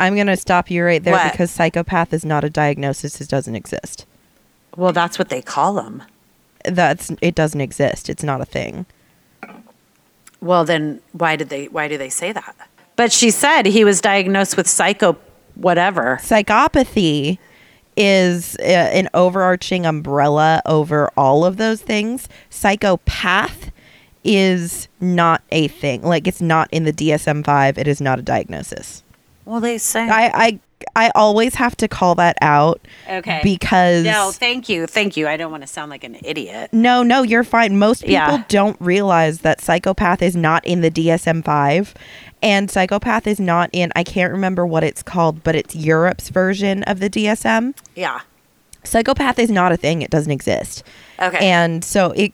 I'm 0.00 0.14
going 0.14 0.26
to 0.26 0.38
stop 0.38 0.70
you 0.70 0.84
right 0.86 1.04
there 1.04 1.12
What? 1.12 1.32
because 1.32 1.50
psychopath 1.50 2.14
is 2.14 2.24
not 2.24 2.44
a 2.44 2.50
diagnosis. 2.50 3.20
It 3.20 3.28
doesn't 3.28 3.54
exist. 3.54 4.06
well, 4.74 4.92
that's 4.94 5.18
what 5.18 5.28
they 5.28 5.42
call 5.42 5.78
him. 5.80 6.02
That's 6.64 7.12
it 7.20 7.34
doesn't 7.34 7.60
exist. 7.60 8.08
It's 8.08 8.22
not 8.24 8.40
a 8.40 8.46
thing. 8.46 8.86
Well, 10.40 10.64
then 10.64 11.02
why 11.12 11.36
did 11.36 11.50
they? 11.50 11.66
Why 11.66 11.88
do 11.88 11.98
they 11.98 12.08
say 12.08 12.32
that? 12.32 12.56
But 12.96 13.12
she 13.12 13.30
said 13.30 13.66
he 13.66 13.84
was 13.84 14.00
diagnosed 14.00 14.56
with 14.56 14.66
psycho, 14.66 15.18
whatever. 15.54 16.18
Psychopathy 16.22 17.38
is 17.96 18.56
uh, 18.60 18.62
an 18.62 19.08
overarching 19.14 19.86
umbrella 19.86 20.60
over 20.66 21.10
all 21.16 21.44
of 21.44 21.56
those 21.56 21.80
things. 21.80 22.28
Psychopath 22.50 23.70
is 24.24 24.88
not 25.00 25.42
a 25.50 25.68
thing. 25.68 26.02
Like 26.02 26.26
it's 26.26 26.40
not 26.40 26.68
in 26.72 26.84
the 26.84 26.92
DSM-5. 26.92 27.78
It 27.78 27.86
is 27.86 28.00
not 28.00 28.18
a 28.18 28.22
diagnosis. 28.22 29.02
Well, 29.44 29.60
they 29.60 29.78
say. 29.78 30.08
I 30.08 30.30
I 30.34 30.60
I 30.96 31.10
always 31.14 31.54
have 31.56 31.76
to 31.78 31.88
call 31.88 32.14
that 32.16 32.36
out 32.40 32.80
Okay. 33.08 33.40
because 33.42 34.04
No, 34.04 34.30
thank 34.32 34.68
you, 34.68 34.86
thank 34.86 35.16
you. 35.16 35.26
I 35.28 35.36
don't 35.36 35.50
want 35.50 35.62
to 35.62 35.66
sound 35.66 35.90
like 35.90 36.04
an 36.04 36.16
idiot. 36.22 36.70
No, 36.72 37.02
no, 37.02 37.22
you're 37.22 37.44
fine. 37.44 37.78
Most 37.78 38.00
people 38.02 38.12
Yeah. 38.12 38.44
don't 38.48 38.76
realize 38.80 39.40
that 39.40 39.60
psychopath 39.60 40.22
is 40.22 40.36
not 40.36 40.64
in 40.66 40.80
the 40.80 40.90
DSM 40.90 41.42
5 41.44 41.94
and 42.42 42.70
psychopath 42.70 43.26
is 43.26 43.40
not 43.40 43.70
in 43.72 43.90
I 43.96 44.02
can't 44.04 44.32
remember 44.32 44.66
what 44.66 44.84
it's 44.84 45.02
called, 45.02 45.42
but 45.42 45.54
it's 45.54 45.74
Europe's 45.74 46.28
version 46.28 46.82
of 46.84 47.00
the 47.00 47.08
DSM. 47.10 47.74
Yeah. 47.94 48.20
Psychopath 48.82 49.38
is 49.38 49.50
not 49.50 49.72
a 49.72 49.76
thing. 49.78 50.02
It 50.02 50.10
doesn't 50.10 50.30
exist. 50.32 50.84
Okay. 51.20 51.38
And 51.48 51.82
so 51.82 52.10
it 52.12 52.32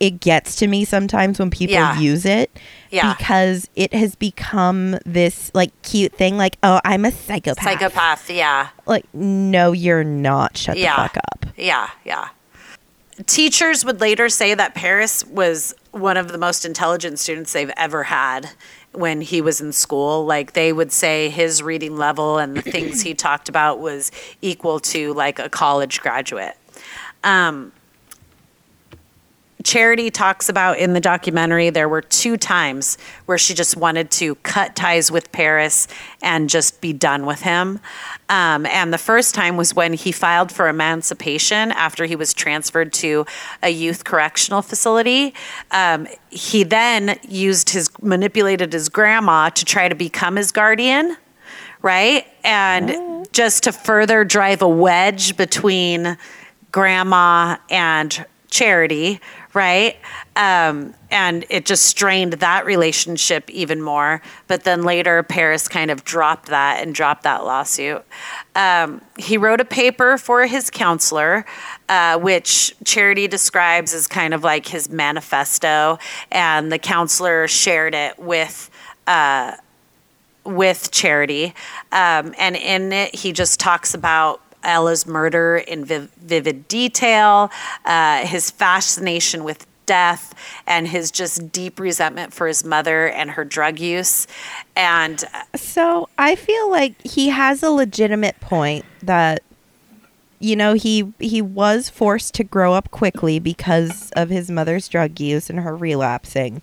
it 0.00 0.20
gets 0.20 0.56
to 0.56 0.66
me 0.66 0.84
sometimes 0.84 1.38
when 1.38 1.50
people 1.50 1.74
Yeah. 1.74 1.98
use 1.98 2.24
it 2.24 2.50
Yeah. 2.90 3.14
because 3.14 3.68
it 3.76 3.94
has 3.94 4.14
become 4.16 4.98
this 5.06 5.50
like 5.54 5.70
cute 5.82 6.12
thing 6.12 6.36
like, 6.36 6.56
"Oh, 6.62 6.80
I'm 6.84 7.04
a 7.04 7.10
psychopath." 7.12 7.64
Psychopath. 7.64 8.28
Yeah. 8.30 8.68
Like, 8.86 9.06
no, 9.14 9.72
you're 9.72 10.04
not. 10.04 10.56
Shut 10.56 10.76
Yeah. 10.76 10.96
the 10.96 11.02
fuck 11.02 11.16
up. 11.16 11.46
Yeah. 11.56 11.88
Yeah. 12.04 12.28
Teachers 13.26 13.84
would 13.84 14.00
later 14.00 14.28
say 14.28 14.54
that 14.54 14.74
Paris 14.74 15.24
was 15.26 15.74
one 15.92 16.16
of 16.16 16.32
the 16.32 16.38
most 16.38 16.64
intelligent 16.64 17.20
students 17.20 17.52
they've 17.52 17.70
ever 17.76 18.02
had 18.04 18.50
when 18.90 19.20
he 19.20 19.40
was 19.40 19.60
in 19.60 19.72
school. 19.72 20.26
Like 20.26 20.54
they 20.54 20.72
would 20.72 20.90
say 20.90 21.28
his 21.28 21.62
reading 21.62 21.96
level 21.96 22.38
and 22.38 22.56
the 22.56 22.62
things 22.62 23.02
he 23.02 23.14
talked 23.14 23.48
about 23.48 23.78
was 23.78 24.10
equal 24.42 24.80
to 24.80 25.14
like 25.14 25.38
a 25.38 25.48
college 25.48 26.00
graduate. 26.00 26.56
Um, 27.22 27.70
Charity 29.64 30.10
talks 30.10 30.50
about 30.50 30.78
in 30.78 30.92
the 30.92 31.00
documentary 31.00 31.70
there 31.70 31.88
were 31.88 32.02
two 32.02 32.36
times 32.36 32.98
where 33.24 33.38
she 33.38 33.54
just 33.54 33.78
wanted 33.78 34.10
to 34.12 34.34
cut 34.36 34.76
ties 34.76 35.10
with 35.10 35.32
Paris 35.32 35.88
and 36.22 36.50
just 36.50 36.82
be 36.82 36.92
done 36.92 37.24
with 37.24 37.40
him. 37.40 37.80
Um, 38.28 38.66
and 38.66 38.92
the 38.92 38.98
first 38.98 39.34
time 39.34 39.56
was 39.56 39.74
when 39.74 39.94
he 39.94 40.12
filed 40.12 40.52
for 40.52 40.68
emancipation 40.68 41.72
after 41.72 42.04
he 42.04 42.14
was 42.14 42.34
transferred 42.34 42.92
to 42.94 43.24
a 43.62 43.70
youth 43.70 44.04
correctional 44.04 44.60
facility. 44.60 45.32
Um, 45.70 46.08
he 46.28 46.62
then 46.62 47.18
used 47.26 47.70
his 47.70 47.90
manipulated 48.02 48.74
his 48.74 48.90
grandma 48.90 49.48
to 49.48 49.64
try 49.64 49.88
to 49.88 49.94
become 49.94 50.36
his 50.36 50.52
guardian, 50.52 51.16
right? 51.80 52.26
And 52.44 53.26
just 53.32 53.64
to 53.64 53.72
further 53.72 54.24
drive 54.24 54.60
a 54.60 54.68
wedge 54.68 55.38
between 55.38 56.18
grandma 56.70 57.56
and 57.70 58.26
charity 58.50 59.20
right? 59.54 59.96
Um, 60.34 60.94
and 61.10 61.46
it 61.48 61.64
just 61.64 61.86
strained 61.86 62.34
that 62.34 62.66
relationship 62.66 63.48
even 63.48 63.80
more. 63.80 64.20
But 64.48 64.64
then 64.64 64.82
later, 64.82 65.22
Paris 65.22 65.68
kind 65.68 65.90
of 65.92 66.04
dropped 66.04 66.46
that 66.46 66.82
and 66.82 66.94
dropped 66.94 67.22
that 67.22 67.44
lawsuit. 67.44 68.04
Um, 68.56 69.00
he 69.16 69.36
wrote 69.36 69.60
a 69.60 69.64
paper 69.64 70.18
for 70.18 70.46
his 70.46 70.70
counselor, 70.70 71.46
uh, 71.88 72.18
which 72.18 72.74
Charity 72.84 73.28
describes 73.28 73.94
as 73.94 74.08
kind 74.08 74.34
of 74.34 74.42
like 74.42 74.66
his 74.66 74.90
manifesto, 74.90 75.98
and 76.32 76.72
the 76.72 76.78
counselor 76.78 77.48
shared 77.48 77.94
it 77.94 78.18
with. 78.18 78.70
Uh, 79.06 79.52
with 80.44 80.90
Charity, 80.90 81.54
um, 81.90 82.34
and 82.38 82.54
in 82.54 82.92
it, 82.92 83.14
he 83.14 83.32
just 83.32 83.58
talks 83.58 83.94
about 83.94 84.42
Ella's 84.64 85.06
murder 85.06 85.56
in 85.56 85.84
viv- 85.84 86.10
vivid 86.16 86.68
detail, 86.68 87.50
uh, 87.84 88.26
his 88.26 88.50
fascination 88.50 89.44
with 89.44 89.66
death, 89.86 90.34
and 90.66 90.88
his 90.88 91.10
just 91.10 91.52
deep 91.52 91.78
resentment 91.78 92.32
for 92.32 92.46
his 92.46 92.64
mother 92.64 93.08
and 93.08 93.32
her 93.32 93.44
drug 93.44 93.78
use. 93.78 94.26
And 94.76 95.22
So 95.54 96.08
I 96.18 96.36
feel 96.36 96.70
like 96.70 97.00
he 97.02 97.28
has 97.28 97.62
a 97.62 97.70
legitimate 97.70 98.40
point 98.40 98.84
that 99.02 99.42
you 100.40 100.56
know 100.56 100.74
he 100.74 101.12
he 101.18 101.40
was 101.40 101.88
forced 101.88 102.34
to 102.34 102.44
grow 102.44 102.74
up 102.74 102.90
quickly 102.90 103.38
because 103.38 104.10
of 104.12 104.30
his 104.30 104.50
mother's 104.50 104.88
drug 104.88 105.20
use 105.20 105.48
and 105.48 105.60
her 105.60 105.76
relapsing. 105.76 106.62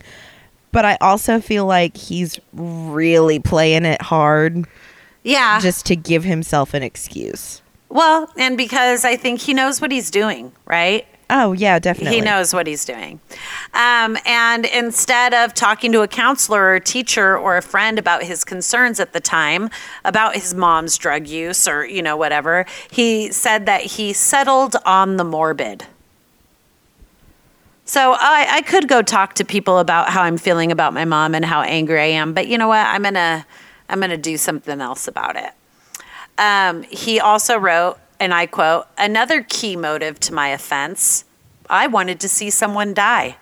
But 0.71 0.85
I 0.85 0.97
also 1.01 1.41
feel 1.41 1.65
like 1.65 1.97
he's 1.97 2.39
really 2.53 3.39
playing 3.39 3.83
it 3.83 4.01
hard 4.01 4.65
yeah, 5.23 5.59
just 5.59 5.85
to 5.87 5.95
give 5.95 6.23
himself 6.23 6.73
an 6.73 6.81
excuse. 6.83 7.60
Well, 7.91 8.31
and 8.37 8.57
because 8.57 9.05
I 9.05 9.15
think 9.15 9.41
he 9.41 9.53
knows 9.53 9.81
what 9.81 9.91
he's 9.91 10.09
doing, 10.09 10.51
right? 10.65 11.05
Oh 11.33 11.53
yeah, 11.53 11.79
definitely. 11.79 12.17
He 12.17 12.21
knows 12.21 12.53
what 12.53 12.67
he's 12.67 12.83
doing. 12.83 13.21
Um, 13.73 14.17
and 14.25 14.65
instead 14.65 15.33
of 15.33 15.53
talking 15.53 15.93
to 15.93 16.01
a 16.01 16.07
counselor 16.07 16.61
or 16.61 16.75
a 16.75 16.81
teacher 16.81 17.37
or 17.37 17.55
a 17.55 17.61
friend 17.61 17.97
about 17.97 18.23
his 18.23 18.43
concerns 18.43 18.99
at 18.99 19.13
the 19.13 19.21
time, 19.21 19.69
about 20.03 20.35
his 20.35 20.53
mom's 20.53 20.97
drug 20.97 21.27
use 21.27 21.69
or, 21.69 21.85
you 21.85 22.01
know, 22.01 22.17
whatever, 22.17 22.65
he 22.91 23.31
said 23.31 23.65
that 23.65 23.81
he 23.81 24.11
settled 24.11 24.75
on 24.85 25.15
the 25.15 25.23
morbid. 25.23 25.85
So 27.85 28.13
I, 28.13 28.47
I 28.49 28.61
could 28.61 28.89
go 28.89 29.01
talk 29.01 29.33
to 29.35 29.45
people 29.45 29.79
about 29.79 30.09
how 30.09 30.23
I'm 30.23 30.37
feeling 30.37 30.71
about 30.71 30.93
my 30.93 31.05
mom 31.05 31.33
and 31.33 31.45
how 31.45 31.61
angry 31.61 31.99
I 31.99 32.05
am, 32.05 32.33
but 32.33 32.47
you 32.47 32.57
know 32.57 32.67
what? 32.67 32.85
I'm 32.85 33.03
gonna 33.03 33.45
I'm 33.87 34.01
gonna 34.01 34.17
do 34.17 34.37
something 34.37 34.81
else 34.81 35.07
about 35.07 35.37
it. 35.37 35.51
Um, 36.37 36.83
he 36.83 37.19
also 37.19 37.57
wrote, 37.57 37.97
and 38.19 38.33
I 38.33 38.45
quote, 38.45 38.87
another 38.97 39.43
key 39.43 39.75
motive 39.75 40.19
to 40.21 40.33
my 40.33 40.49
offense 40.49 41.25
I 41.69 41.87
wanted 41.87 42.19
to 42.19 42.27
see 42.29 42.49
someone 42.49 42.93
die. 42.93 43.37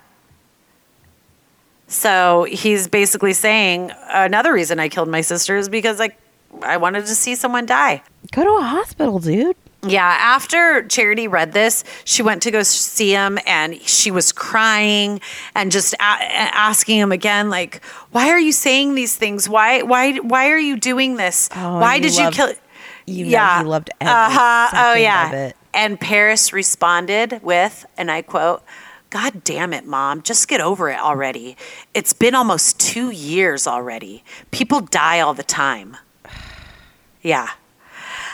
So 1.87 2.43
he's 2.43 2.87
basically 2.87 3.33
saying 3.33 3.91
another 4.09 4.53
reason 4.53 4.79
I 4.79 4.89
killed 4.89 5.09
my 5.09 5.21
sister 5.21 5.57
is 5.57 5.67
because 5.69 5.97
like 5.97 6.17
I 6.61 6.77
wanted 6.77 7.07
to 7.07 7.15
see 7.15 7.33
someone 7.35 7.65
die. 7.65 8.03
Go 8.31 8.43
to 8.43 8.51
a 8.51 8.61
hospital, 8.61 9.17
dude. 9.19 9.55
Yeah, 9.81 10.03
after 10.19 10.83
Charity 10.87 11.27
read 11.27 11.53
this, 11.53 11.83
she 12.03 12.21
went 12.21 12.43
to 12.43 12.51
go 12.51 12.63
see 12.63 13.11
him 13.11 13.39
and 13.47 13.81
she 13.81 14.11
was 14.11 14.31
crying 14.33 15.21
and 15.55 15.71
just 15.71 15.93
a- 15.93 15.97
asking 16.01 16.99
him 16.99 17.11
again 17.13 17.49
like, 17.49 17.83
"Why 18.11 18.29
are 18.29 18.39
you 18.39 18.51
saying 18.51 18.95
these 18.95 19.15
things? 19.15 19.47
Why 19.47 19.81
why 19.81 20.17
why 20.17 20.49
are 20.49 20.59
you 20.59 20.77
doing 20.77 21.15
this? 21.15 21.49
Oh, 21.55 21.79
why 21.79 21.97
did 21.99 22.15
you 22.17 22.25
you 22.25 22.31
kill 22.31 22.53
You 23.09 23.25
know 23.25 23.57
he 23.59 23.63
loved 23.65 23.89
every 23.99 24.13
uh-huh. 24.13 24.69
Oh 24.73 24.93
yeah. 24.93 25.51
And 25.73 25.99
Paris 25.99 26.51
responded 26.51 27.41
with, 27.43 27.85
and 27.97 28.09
I 28.09 28.21
quote, 28.21 28.63
God 29.09 29.43
damn 29.43 29.73
it, 29.73 29.85
mom, 29.85 30.21
just 30.21 30.47
get 30.47 30.61
over 30.61 30.89
it 30.89 30.99
already. 30.99 31.57
It's 31.93 32.13
been 32.13 32.35
almost 32.35 32.79
two 32.79 33.09
years 33.09 33.65
already. 33.65 34.23
People 34.51 34.81
die 34.81 35.19
all 35.19 35.33
the 35.33 35.43
time. 35.43 35.97
Yeah. 37.21 37.49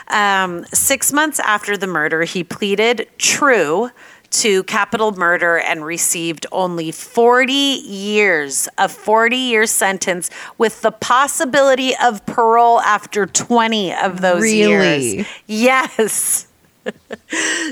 Um, 0.06 0.64
six 0.72 1.12
months 1.12 1.40
after 1.40 1.76
the 1.76 1.88
murder, 1.88 2.22
he 2.22 2.44
pleaded 2.44 3.08
true 3.18 3.90
to 4.30 4.62
capital 4.64 5.12
murder 5.12 5.58
and 5.58 5.84
received 5.84 6.46
only 6.52 6.90
40 6.92 7.52
years, 7.52 8.68
a 8.78 8.88
40 8.88 9.36
year 9.36 9.66
sentence 9.66 10.30
with 10.58 10.82
the 10.82 10.90
possibility 10.92 11.92
of 12.02 12.24
parole 12.26 12.80
after 12.80 13.26
20 13.26 13.94
of 13.94 14.20
those 14.20 14.42
Really? 14.42 15.16
years. 15.16 15.26
Yes. 15.46 16.46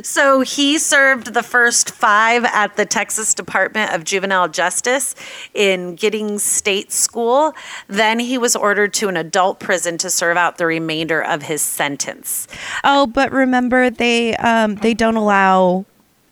So 0.03 0.41
he 0.41 0.77
served 0.79 1.35
the 1.35 1.43
first 1.45 1.93
five 1.93 2.45
at 2.45 2.77
the 2.77 2.85
Texas 2.85 3.33
Department 3.33 3.93
of 3.95 4.03
Juvenile 4.03 4.49
Justice 4.49 5.15
in 5.55 5.95
Giddings 5.95 6.43
State 6.43 6.91
School. 6.91 7.55
Then 7.87 8.19
he 8.19 8.39
was 8.39 8.57
ordered 8.57 8.93
to 8.95 9.09
an 9.09 9.17
adult 9.17 9.61
prison 9.61 9.99
to 9.99 10.11
serve 10.11 10.37
out 10.37 10.59
the 10.59 10.67
remainder 10.67 11.23
of 11.23 11.43
his 11.43 11.63
sentence. 11.63 12.49
Oh, 12.83 13.07
but 13.07 13.31
remember 13.31 13.89
they 13.89 14.35
um 14.37 14.75
they 14.77 14.95
don't 14.95 15.17
allow 15.17 15.85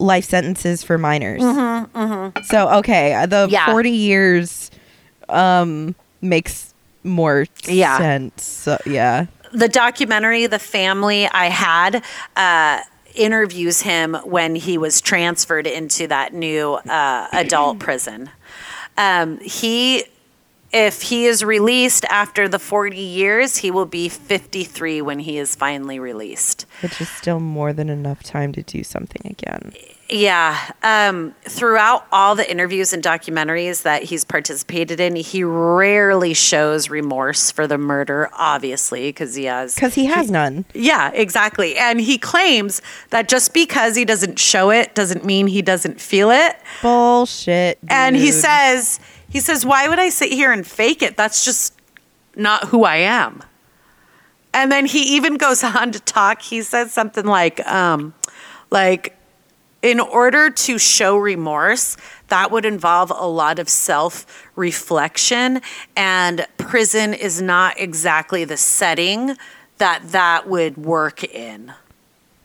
life 0.03 0.25
sentences 0.25 0.83
for 0.83 0.99
minors. 0.99 1.41
So 2.47 2.69
okay, 2.79 3.25
the 3.29 3.49
Yeah. 3.51 3.67
forty 3.67 3.91
years 3.91 4.71
um 5.29 5.95
makes 6.21 6.75
more 7.05 7.47
Yeah. 7.67 7.99
sense. 7.99 8.45
So, 8.45 8.79
yeah. 8.87 9.27
the 9.53 9.69
documentary 9.69 10.47
the 10.47 10.59
family 10.59 11.27
i 11.29 11.47
had 11.47 12.03
uh, 12.37 12.81
interviews 13.15 13.83
him 13.83 14.15
when 14.25 14.55
he 14.55 14.79
was 14.79 15.01
transferred 15.03 15.67
into 15.67 16.07
that 16.07 16.33
new 16.33 16.73
uh, 16.89 17.29
adult 17.33 17.79
prison 17.87 18.31
um, 18.97 19.39
he 19.41 20.05
if 20.73 21.03
he 21.03 21.27
is 21.27 21.45
released 21.45 22.07
after 22.07 22.49
the 22.49 22.59
40 22.59 22.97
years 22.99 23.59
he 23.59 23.71
will 23.71 23.85
be 23.85 24.09
53 24.09 25.03
when 25.03 25.19
he 25.19 25.37
is 25.37 25.55
finally 25.55 25.99
released 25.99 26.65
Which 26.81 26.99
is 27.03 27.11
still 27.11 27.39
more 27.41 27.75
than 27.75 27.91
enough 27.91 28.23
time 28.23 28.53
to 28.55 28.63
do 28.63 28.83
something 28.83 29.21
again. 29.31 29.75
Yeah. 30.13 30.71
Um, 30.83 31.35
throughout 31.43 32.07
all 32.13 32.35
the 32.35 32.49
interviews 32.51 32.93
and 32.93 33.03
documentaries 33.03 33.83
that 33.83 34.05
he's 34.05 34.25
participated 34.25 35.01
in, 35.01 35.17
he 35.17 35.43
rarely 35.43 36.35
shows 36.35 36.91
remorse 36.91 37.51
for 37.51 37.67
the 37.67 37.79
murder, 37.79 38.29
obviously, 38.33 39.09
because 39.09 39.35
he 39.35 39.45
has. 39.45 39.75
Because 39.75 39.95
he 39.95 40.05
has 40.07 40.31
none. 40.31 40.65
Yeah, 40.75 41.11
exactly. 41.13 41.77
And 41.77 42.01
he 42.01 42.19
claims 42.19 42.83
that 43.11 43.29
just 43.29 43.55
because 43.55 43.97
he 43.97 44.05
doesn't 44.05 44.39
show 44.39 44.71
it 44.71 44.95
doesn't 44.95 45.25
mean 45.25 45.47
he 45.47 45.63
doesn't 45.63 46.01
feel 46.01 46.31
it. 46.31 46.57
Bullshit. 46.83 47.79
And 47.89 48.15
he 48.15 48.31
says, 48.31 49.01
he 49.29 49.41
says, 49.41 49.65
why 49.65 49.89
would 49.89 49.99
I 49.99 50.11
sit 50.11 50.31
here 50.31 50.53
and 50.53 50.67
fake 50.67 51.03
it? 51.03 51.17
That's 51.17 51.45
just 51.45 51.75
not 52.37 52.69
who 52.69 52.85
I 52.85 52.97
am. 52.97 53.43
And 54.55 54.71
then 54.71 54.87
he 54.87 55.17
even 55.17 55.37
goes 55.37 55.65
on 55.65 55.93
to 55.93 56.01
talk. 56.01 56.43
He 56.43 56.63
says 56.63 56.93
something 56.93 57.25
like, 57.25 57.67
um, 57.67 58.15
like, 58.71 59.17
in 59.83 60.01
order 60.01 60.49
to 60.51 60.79
show 60.79 61.17
remorse, 61.17 61.97
that 62.29 62.51
would 62.51 62.65
involve 62.65 63.11
a 63.11 63.27
lot 63.27 63.59
of 63.59 63.69
self 63.69 64.49
reflection, 64.57 65.61
and 65.97 66.47
prison 66.57 67.13
is 67.15 67.43
not 67.43 67.79
exactly 67.79 68.45
the 68.45 68.57
setting 68.57 69.37
that 69.79 70.03
that 70.13 70.49
would 70.49 70.77
work 70.77 71.25
in. 71.25 71.73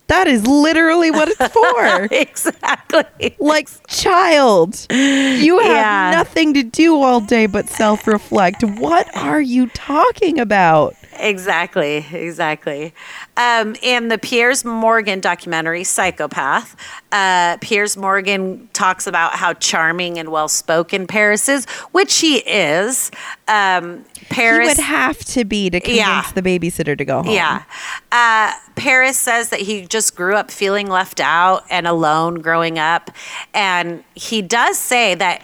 That 0.07 0.27
is 0.27 0.47
literally 0.47 1.11
what 1.11 1.27
it's 1.29 1.47
for. 1.53 2.07
exactly. 2.11 3.35
like 3.39 3.67
child 3.88 4.88
you 4.89 5.59
have 5.59 5.67
Yeah. 5.69 6.11
nothing 6.15 6.53
to 6.53 6.63
do 6.63 7.01
all 7.01 7.19
day 7.19 7.45
but 7.45 7.67
self-reflect 7.67 8.63
what 8.63 9.13
are 9.17 9.41
you 9.41 9.67
talking 9.67 10.39
about 10.39 10.95
Exactly, 11.20 12.05
exactly. 12.11 12.93
Um, 13.36 13.76
in 13.82 14.07
the 14.07 14.18
Piers 14.18 14.63
Morgan 14.65 15.20
documentary, 15.20 15.84
Psychopath, 15.84 16.76
uh, 17.11 17.57
Piers 17.61 17.97
Morgan 17.97 18.70
talks 18.74 19.07
about 19.07 19.34
how 19.34 19.53
charming 19.53 20.18
and 20.20 20.30
well 20.30 20.47
spoken 20.47 21.07
Paris 21.07 21.47
is, 21.49 21.65
which 21.91 22.20
he 22.20 22.38
is. 22.38 23.11
Um, 23.47 24.05
Paris. 24.30 24.68
he 24.68 24.68
would 24.70 24.86
have 24.86 25.20
to 25.20 25.45
be 25.45 25.70
to 25.70 25.80
convince 25.80 25.97
Yeah. 25.97 26.32
the 26.36 26.41
babysitter 26.41 26.97
to 26.97 27.05
go 27.05 27.24
home 27.24 27.32
Yeah. 27.34 27.63
Uh, 28.11 28.51
Paris 28.76 29.18
says 29.18 29.49
that 29.49 29.61
he 29.61 29.86
just 29.86 30.15
grew 30.15 30.36
up 30.36 30.51
feeling 30.51 30.88
left 30.88 31.20
out 31.20 31.63
and 31.70 31.88
alone 31.88 32.36
growing 32.36 32.78
up. 32.78 33.11
And 33.53 34.03
he 34.15 34.41
does 34.41 34.78
say 34.78 35.15
that, 35.15 35.41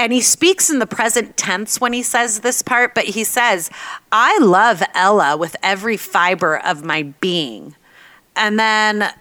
and 0.00 0.14
he 0.14 0.22
speaks 0.22 0.70
in 0.70 0.78
the 0.78 0.86
present 0.86 1.36
tense 1.36 1.78
when 1.78 1.92
he 1.92 2.02
says 2.02 2.40
this 2.40 2.62
part, 2.62 2.94
but 2.94 3.04
he 3.04 3.22
says, 3.22 3.68
I 4.10 4.38
love 4.38 4.82
Ella 4.94 5.36
with 5.36 5.54
every 5.62 5.98
fiber 5.98 6.56
of 6.58 6.82
my 6.82 7.02
being. 7.02 7.76
And 8.34 8.58
then 8.58 9.12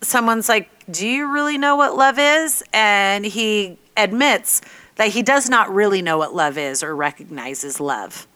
someone's 0.00 0.48
like, 0.48 0.70
Do 0.90 1.06
you 1.06 1.30
really 1.30 1.58
know 1.58 1.76
what 1.76 1.96
love 1.96 2.18
is? 2.18 2.64
And 2.72 3.26
he 3.26 3.76
admits 3.94 4.62
that 4.96 5.08
he 5.08 5.22
does 5.22 5.50
not 5.50 5.72
really 5.72 6.00
know 6.00 6.16
what 6.16 6.34
love 6.34 6.56
is 6.56 6.82
or 6.82 6.96
recognizes 6.96 7.78
love 7.78 8.26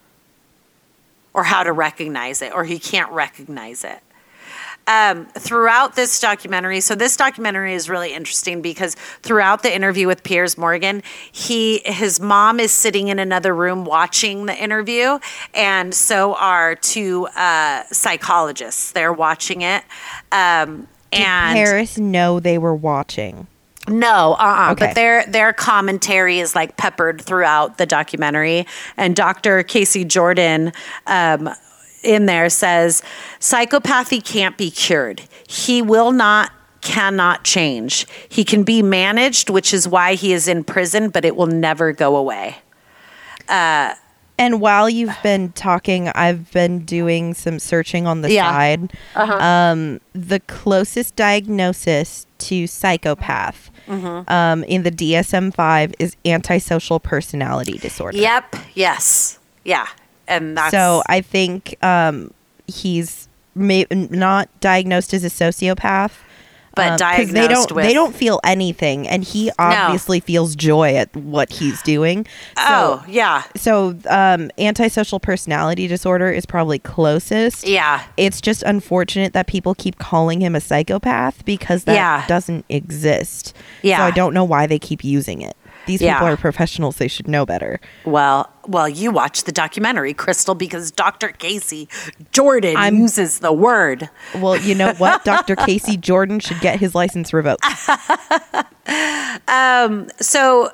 or 1.33 1.45
how 1.45 1.63
to 1.63 1.71
recognize 1.71 2.43
it, 2.43 2.53
or 2.53 2.63
he 2.63 2.77
can't 2.77 3.11
recognize 3.11 3.83
it. 3.83 3.99
Um, 4.87 5.25
throughout 5.25 5.95
this 5.95 6.19
documentary, 6.19 6.79
so 6.79 6.95
this 6.95 7.17
documentary 7.17 7.73
is 7.73 7.89
really 7.89 8.13
interesting 8.13 8.61
because 8.61 8.95
throughout 9.21 9.61
the 9.61 9.73
interview 9.73 10.07
with 10.07 10.23
Piers 10.23 10.57
Morgan, 10.57 11.03
he 11.31 11.81
his 11.85 12.19
mom 12.19 12.59
is 12.59 12.71
sitting 12.71 13.09
in 13.09 13.19
another 13.19 13.53
room 13.53 13.83
watching 13.83 14.45
the 14.45 14.55
interview, 14.55 15.19
and 15.53 15.93
so 15.93 16.35
are 16.35 16.75
two 16.75 17.27
uh, 17.35 17.83
psychologists. 17.91 18.93
They're 18.93 19.13
watching 19.13 19.61
it, 19.61 19.83
um, 20.31 20.87
and 21.11 21.55
Paris 21.55 21.97
know 21.97 22.39
they 22.39 22.57
were 22.57 22.75
watching. 22.75 23.47
no, 23.89 24.35
uh-uh. 24.39 24.71
Okay. 24.71 24.87
But 24.87 24.95
their 24.95 25.25
their 25.25 25.53
commentary 25.53 26.39
is 26.39 26.55
like 26.55 26.77
peppered 26.77 27.21
throughout 27.21 27.77
the 27.77 27.85
documentary. 27.85 28.65
And 28.95 29.15
Dr. 29.15 29.63
Casey 29.63 30.05
Jordan 30.05 30.73
um, 31.07 31.49
in 32.07 32.25
there 32.25 32.49
says 32.49 33.03
psychopathy 33.39 34.23
can't 34.23 34.57
be 34.57 34.71
cured. 34.71 35.21
He 35.47 35.81
will 35.81 36.11
not 36.11 36.51
cannot 36.81 37.43
change. 37.43 38.07
He 38.29 38.43
can 38.45 38.63
be 38.63 38.81
managed, 38.81 39.49
which 39.49 39.73
is 39.73 39.87
why 39.87 40.13
he 40.13 40.31
is 40.31 40.47
in 40.47 40.63
prison, 40.63 41.09
but 41.09 41.25
it 41.25 41.35
will 41.35 41.47
never 41.47 41.91
go 41.91 42.15
away. 42.15 42.57
And 44.39 44.61
while 44.61 44.87
you've 44.87 45.17
been 45.23 45.51
talking, 45.53 46.09
I've 46.09 46.51
been 46.51 46.85
doing 46.85 47.33
some 47.33 47.57
searching 47.57 48.05
on 48.05 48.21
the 48.21 48.31
Yeah. 48.31 48.51
side. 48.51 48.93
Um, 49.15 49.99
the 50.13 50.39
closest 50.41 51.15
diagnosis 51.15 52.25
to 52.39 52.67
psychopath 52.67 53.71
Mm-hmm. 53.87 54.31
um, 54.31 54.63
in 54.65 54.83
the 54.83 54.91
DSM 54.91 55.53
5 55.55 55.93
is 55.97 56.15
antisocial 56.25 56.99
personality 56.99 57.77
disorder. 57.77 58.17
Yep. 58.17 58.55
Yes. 58.75 59.39
Yeah. 59.63 59.87
And 60.27 60.57
that's 60.57 60.71
So 60.71 61.01
I 61.07 61.21
think 61.21 61.75
um, 61.83 62.31
he's 62.67 63.27
may- 63.55 63.85
not 63.89 64.49
diagnosed 64.59 65.13
as 65.13 65.23
a 65.23 65.29
sociopath. 65.29 66.11
But 66.75 67.01
um, 67.01 67.15
'cause 67.15 67.31
they 67.31 67.39
diagnosed 67.47 67.69
don't 67.69 67.75
with- 67.77 67.85
they 67.85 67.93
don't 67.95 68.13
feel 68.15 68.39
anything, 68.43 69.07
and 69.07 69.23
he 69.23 69.49
obviously 69.57 70.19
feels 70.19 70.55
joy 70.55 70.95
at 70.95 71.15
what 71.15 71.51
he's 71.53 71.81
doing. 71.81 72.27
So, 72.55 72.63
oh 72.67 73.03
yeah, 73.07 73.41
so 73.55 73.97
um, 74.07 74.51
antisocial 74.59 75.19
personality 75.19 75.87
disorder 75.87 76.29
is 76.29 76.45
probably 76.45 76.77
closest. 76.77 77.65
yeah. 77.67 78.03
It's 78.15 78.39
just 78.41 78.61
unfortunate 78.61 79.33
that 79.33 79.47
people 79.47 79.73
keep 79.73 79.97
calling 79.97 80.39
him 80.39 80.53
a 80.55 80.61
psychopath 80.61 81.43
because 81.45 81.85
that 81.85 81.95
Yeah. 81.95 82.25
doesn't 82.27 82.63
exist. 82.69 83.55
Yeah. 83.81 83.97
So 83.97 84.03
I 84.03 84.11
don't 84.11 84.35
know 84.35 84.43
why 84.43 84.67
they 84.67 84.77
keep 84.77 85.03
using 85.03 85.41
it. 85.41 85.57
These 85.87 86.01
Yeah. 86.01 86.13
people 86.15 86.27
are 86.27 86.37
professionals; 86.37 86.97
they 86.97 87.07
should 87.07 87.27
know 87.27 87.45
better. 87.45 87.79
Well, 88.05 88.49
well, 88.67 88.87
you 88.87 89.09
watch 89.11 89.45
the 89.45 89.51
documentary, 89.51 90.13
Crystal, 90.13 90.53
because 90.53 90.91
Dr. 90.91 91.29
Casey 91.29 91.87
Jordan 92.31 92.75
I'm- 92.77 92.95
uses 92.97 93.39
the 93.39 93.51
word. 93.53 94.09
Well, 94.35 94.57
you 94.57 94.75
know 94.75 94.93
what? 94.93 95.23
Dr. 95.25 95.55
Casey 95.55 95.97
Jordan 95.97 96.39
should 96.39 96.59
get 96.59 96.79
his 96.79 96.93
license 96.93 97.33
revoked. 97.33 97.63
So 100.19 100.71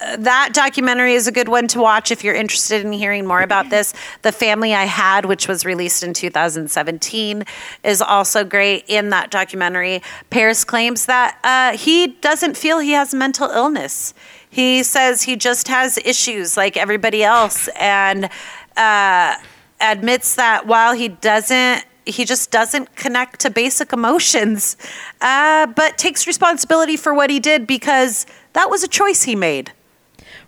uh, 0.00 0.16
that 0.16 0.50
documentary 0.52 1.14
is 1.14 1.26
a 1.26 1.32
good 1.32 1.48
one 1.48 1.68
to 1.68 1.80
watch 1.80 2.10
if 2.10 2.24
you're 2.24 2.34
interested 2.34 2.84
in 2.84 2.92
hearing 2.92 3.24
more 3.26 3.40
about 3.40 3.70
this. 3.70 3.94
The 4.22 4.32
Family 4.32 4.74
I 4.74 4.84
Had, 4.84 5.26
which 5.26 5.46
was 5.48 5.64
released 5.64 6.02
in 6.02 6.12
2017, 6.12 7.44
is 7.84 8.02
also 8.02 8.44
great 8.44 8.84
in 8.88 9.10
that 9.10 9.30
documentary. 9.30 10.02
Paris 10.30 10.64
claims 10.64 11.06
that 11.06 11.38
uh, 11.44 11.76
he 11.76 12.08
doesn't 12.20 12.56
feel 12.56 12.80
he 12.80 12.92
has 12.92 13.14
mental 13.14 13.48
illness. 13.50 14.12
He 14.52 14.82
says 14.82 15.22
he 15.22 15.34
just 15.36 15.68
has 15.68 15.98
issues 16.04 16.58
like 16.58 16.76
everybody 16.76 17.24
else 17.24 17.68
and 17.68 18.28
uh, 18.76 19.36
admits 19.80 20.34
that 20.34 20.66
while 20.66 20.92
he 20.92 21.08
doesn't 21.08 21.86
he 22.04 22.24
just 22.24 22.50
doesn't 22.50 22.94
connect 22.96 23.40
to 23.40 23.48
basic 23.48 23.92
emotions, 23.92 24.76
uh, 25.20 25.66
but 25.68 25.96
takes 25.96 26.26
responsibility 26.26 26.96
for 26.96 27.14
what 27.14 27.30
he 27.30 27.40
did 27.40 27.66
because 27.66 28.26
that 28.52 28.68
was 28.68 28.82
a 28.82 28.88
choice 28.88 29.22
he 29.22 29.36
made. 29.36 29.72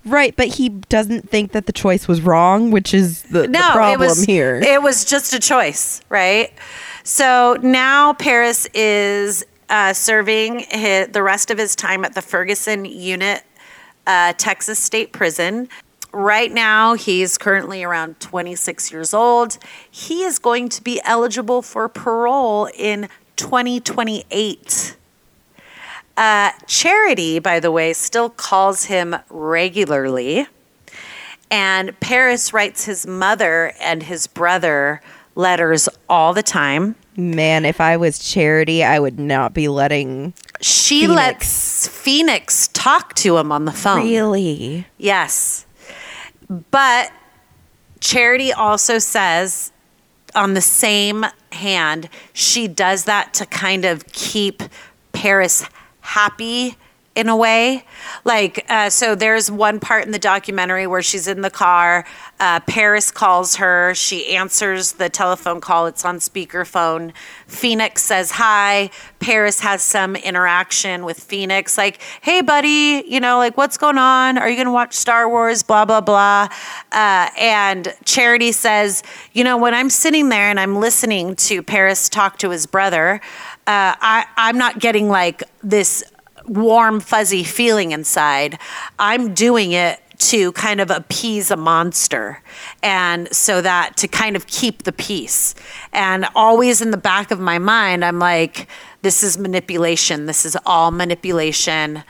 Right, 0.05 0.37
but 0.37 0.49
he 0.49 0.69
doesn't 0.69 1.31
think 1.31 1.53
that 1.53 1.65
the 1.65 1.73
choice 1.73 2.07
was 2.07 2.21
wrong, 2.21 2.71
which 2.71 2.93
is 2.93 3.23
the, 3.23 3.43
the 3.47 3.59
problem 3.73 4.03
it 4.03 4.05
was 4.05 4.25
here. 4.25 4.57
It 4.57 4.83
was 4.83 5.07
just 5.07 5.33
a 5.33 5.39
choice, 5.39 6.03
right? 6.11 6.53
So 7.05 7.57
now 7.63 8.13
Paris 8.13 8.67
is 8.75 9.47
uh, 9.71 9.95
serving 9.95 10.67
hi 10.71 11.07
the 11.07 11.23
rest 11.23 11.51
of 11.51 11.57
his 11.57 11.75
time 11.75 12.05
at 12.05 12.15
the 12.15 12.21
Ferguson 12.21 12.85
Unit, 12.85 13.43
uh, 14.07 14.33
Texas 14.35 14.79
State 14.79 15.13
Prison. 15.13 15.69
Right 16.13 16.53
now, 16.53 16.95
he's 16.95 17.37
currently 17.39 17.83
around 17.83 18.21
26 18.21 18.93
years 18.93 19.13
old. 19.13 19.59
He 19.91 20.23
is 20.23 20.39
going 20.39 20.69
to 20.71 20.83
be 20.83 21.01
eligible 21.05 21.61
for 21.61 21.89
parole 21.89 22.69
in 22.77 23.09
2028. 23.37 24.97
Uh, 26.17 26.51
Charity, 26.67 27.39
by 27.41 27.59
the 27.59 27.73
way, 27.73 27.93
still 27.93 28.31
calls 28.31 28.85
him 28.85 29.17
regularly. 29.29 30.47
And 31.51 31.99
Paris 32.01 32.53
writes 32.53 32.85
his 32.85 33.07
mother 33.07 33.73
and 33.81 34.05
his 34.05 34.27
brother 34.27 35.01
letters 35.35 35.89
all 36.09 36.33
the 36.33 36.43
time. 36.43 36.95
Man, 37.17 37.65
if 37.65 37.81
I 37.81 37.97
was 37.97 38.19
charity, 38.19 38.83
I 38.83 38.99
would 38.99 39.19
not 39.19 39.55
be 39.55 39.69
letting. 39.69 40.35
She 40.65 41.01
Phoenix. 41.03 41.15
lets 41.15 41.89
Phoenix 41.89 42.69
talk 42.69 43.13
to 43.17 43.37
him 43.37 43.53
on 43.53 43.67
the 43.67 43.73
phone. 43.73 44.03
Really? 44.03 44.87
Yes. 44.97 45.67
But 46.49 47.13
Charity 48.01 48.51
also 48.51 48.99
says 48.99 49.73
on 50.35 50.55
the 50.55 50.63
same 50.63 51.27
hand, 51.53 52.09
she 52.33 52.67
does 52.67 53.05
that 53.05 53.35
to 53.35 53.45
kind 53.45 53.85
of 53.85 54.07
keep 54.13 54.63
Paris 55.13 55.69
happy 56.01 56.77
in 57.15 57.29
a 57.29 57.37
way. 57.37 57.85
Like, 58.25 58.65
uh, 58.69 58.91
so 58.91 59.15
there's 59.15 59.51
one 59.51 59.79
part 59.79 60.05
in 60.05 60.11
the 60.11 60.19
documentary 60.19 60.87
where 60.87 61.03
she's 61.03 61.29
in 61.29 61.43
the 61.43 61.51
car. 61.51 62.05
Uh, 62.41 62.59
Paris 62.61 63.11
calls 63.11 63.57
her. 63.57 63.95
She 63.95 64.35
answers 64.35 64.93
the 64.93 65.09
telephone 65.09 65.61
call. 65.61 65.87
It's 65.87 66.05
on 66.05 66.19
speakerphone. 66.19 67.13
Phoenix 67.47 68.03
says 68.03 68.33
hi. 68.33 68.91
Paris 69.21 69.61
has 69.61 69.83
some 69.83 70.17
interaction 70.17 71.05
with 71.05 71.21
Phoenix, 71.21 71.79
like, 71.79 72.01
hey, 72.21 72.43
buddy, 72.43 73.05
you 73.07 73.21
know, 73.21 73.39
like, 73.39 73.57
what's 73.57 73.79
going 73.79 73.97
on? 73.97 74.37
Are 74.37 74.49
you 74.49 74.57
going 74.57 74.67
to 74.67 74.73
watch 74.73 74.93
Star 74.93 75.29
Wars? 75.29 75.63
Blah, 75.63 75.85
blah, 75.85 76.01
blah. 76.01 76.49
Uh, 76.93 77.31
and 77.39 77.95
Charity 78.05 78.53
says, 78.53 79.03
you 79.33 79.45
know, 79.45 79.57
when 79.57 79.73
I'm 79.73 79.89
sitting 79.89 80.29
there 80.29 80.51
and 80.51 80.61
I'm 80.61 80.77
listening 80.77 81.37
to 81.37 81.63
Paris 81.63 82.09
talk 82.09 82.39
to 82.39 82.51
his 82.51 82.67
brother, 82.67 83.21
uh, 83.67 83.97
I, 83.99 84.27
I'm 84.37 84.59
not 84.59 84.79
getting 84.79 85.09
like 85.09 85.43
this 85.63 86.05
warm, 86.47 87.01
fuzzy 87.01 87.45
feeling 87.45 87.93
inside. 87.93 88.59
I'm 88.99 89.35
doing 89.35 89.73
it 89.73 90.01
to 90.17 90.53
kind 90.53 90.81
of 90.81 90.91
appease 90.91 91.51
a 91.51 91.57
monster 91.57 92.41
and 92.83 93.33
so 93.35 93.61
that 93.61 93.97
to 93.97 94.09
kind 94.09 94.37
of 94.37 94.47
keep 94.47 94.85
the 94.85 94.93
peace. 94.93 95.55
And 95.93 96.27
always 96.35 96.81
in 96.81 96.91
the 96.93 96.97
back 96.97 97.31
of 97.31 97.41
my 97.41 97.59
mind, 97.59 98.05
I'm 98.05 98.19
like, 98.19 98.69
this 99.03 99.23
is 99.23 99.37
manipulation. 99.37 100.27
This 100.27 100.47
is 100.47 100.57
all 100.65 100.91
manipulation. 100.91 102.05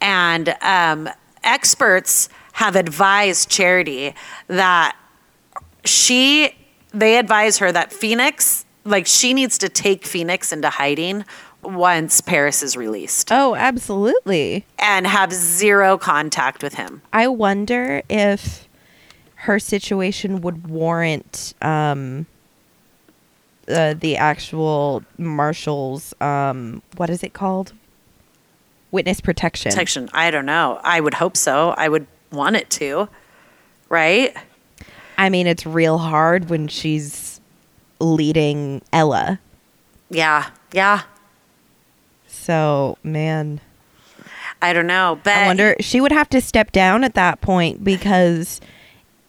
And 0.00 0.56
um, 0.62 1.08
experts 1.44 2.28
have 2.54 2.76
advised 2.76 3.48
Charity 3.50 4.14
that 4.48 4.96
she, 5.84 6.54
they 6.92 7.18
advise 7.18 7.58
her 7.58 7.70
that 7.72 7.92
Phoenix, 7.92 8.64
like 8.84 9.06
she 9.06 9.34
needs 9.34 9.58
to 9.58 9.68
take 9.68 10.06
Phoenix 10.06 10.52
into 10.52 10.70
hiding 10.70 11.24
once 11.62 12.20
Paris 12.20 12.62
is 12.62 12.76
released 12.76 13.30
Oh, 13.32 13.54
absolutely. 13.54 14.64
and 14.78 15.06
have 15.06 15.32
zero 15.32 15.98
contact 15.98 16.62
with 16.62 16.74
him. 16.74 17.02
I 17.12 17.28
wonder 17.28 18.02
if 18.08 18.68
her 19.36 19.58
situation 19.58 20.40
would 20.42 20.66
warrant 20.68 21.54
um, 21.62 22.26
uh, 23.68 23.94
the 23.94 24.16
actual 24.16 25.02
marshal's 25.18 26.12
um, 26.20 26.82
what 26.96 27.08
is 27.10 27.22
it 27.22 27.32
called? 27.32 27.72
Witness 28.90 29.20
protection. 29.20 29.70
Protection. 29.70 30.08
I 30.12 30.30
don't 30.30 30.46
know. 30.46 30.80
I 30.82 31.00
would 31.00 31.14
hope 31.14 31.36
so. 31.36 31.70
I 31.78 31.88
would 31.88 32.06
want 32.32 32.56
it 32.56 32.68
to. 32.70 33.08
Right? 33.88 34.36
I 35.16 35.28
mean, 35.28 35.46
it's 35.46 35.64
real 35.64 35.98
hard 35.98 36.50
when 36.50 36.66
she's 36.68 37.40
leading 38.00 38.82
Ella. 38.92 39.38
Yeah. 40.10 40.50
Yeah. 40.72 41.02
So, 42.40 42.98
man, 43.02 43.60
I 44.62 44.72
don't 44.72 44.86
know. 44.86 45.18
But 45.22 45.34
I 45.36 45.46
wonder 45.46 45.76
she 45.80 46.00
would 46.00 46.12
have 46.12 46.28
to 46.30 46.40
step 46.40 46.72
down 46.72 47.04
at 47.04 47.14
that 47.14 47.40
point 47.40 47.84
because 47.84 48.60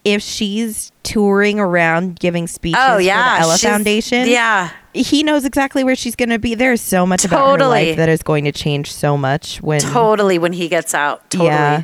if 0.03 0.21
she's 0.23 0.91
touring 1.03 1.59
around 1.59 2.19
giving 2.19 2.47
speeches 2.47 2.81
Oh 2.83 2.97
yeah. 2.97 3.35
for 3.35 3.41
the 3.41 3.43
Ella 3.49 3.57
Foundation, 3.59 4.27
Yeah. 4.27 4.71
he 4.93 5.21
knows 5.23 5.45
exactly 5.45 5.83
where 5.83 5.95
she's 5.95 6.15
going 6.15 6.29
to 6.29 6.39
be. 6.39 6.55
There's 6.55 6.81
so 6.81 7.05
much 7.05 7.23
about 7.23 7.59
her 7.59 7.67
life 7.67 7.97
that 7.97 8.09
is 8.09 8.23
going 8.23 8.45
to 8.45 8.51
change 8.51 8.91
so 8.91 9.15
much 9.15 9.61
when 9.61 9.79
Totally 9.79 10.39
when 10.39 10.53
he 10.53 10.67
gets 10.67 10.93
out. 10.95 11.29
Totally. 11.29 11.49
Yeah. 11.49 11.83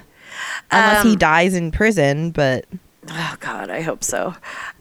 unless 0.71 1.03
he 1.03 1.11
Um, 1.11 1.17
dies 1.17 1.53
in 1.53 1.71
prison, 1.71 2.31
but 2.31 2.65
Oh 3.09 3.35
God, 3.39 3.69
I 3.69 3.81
hope 3.81 4.03
so. 4.03 4.33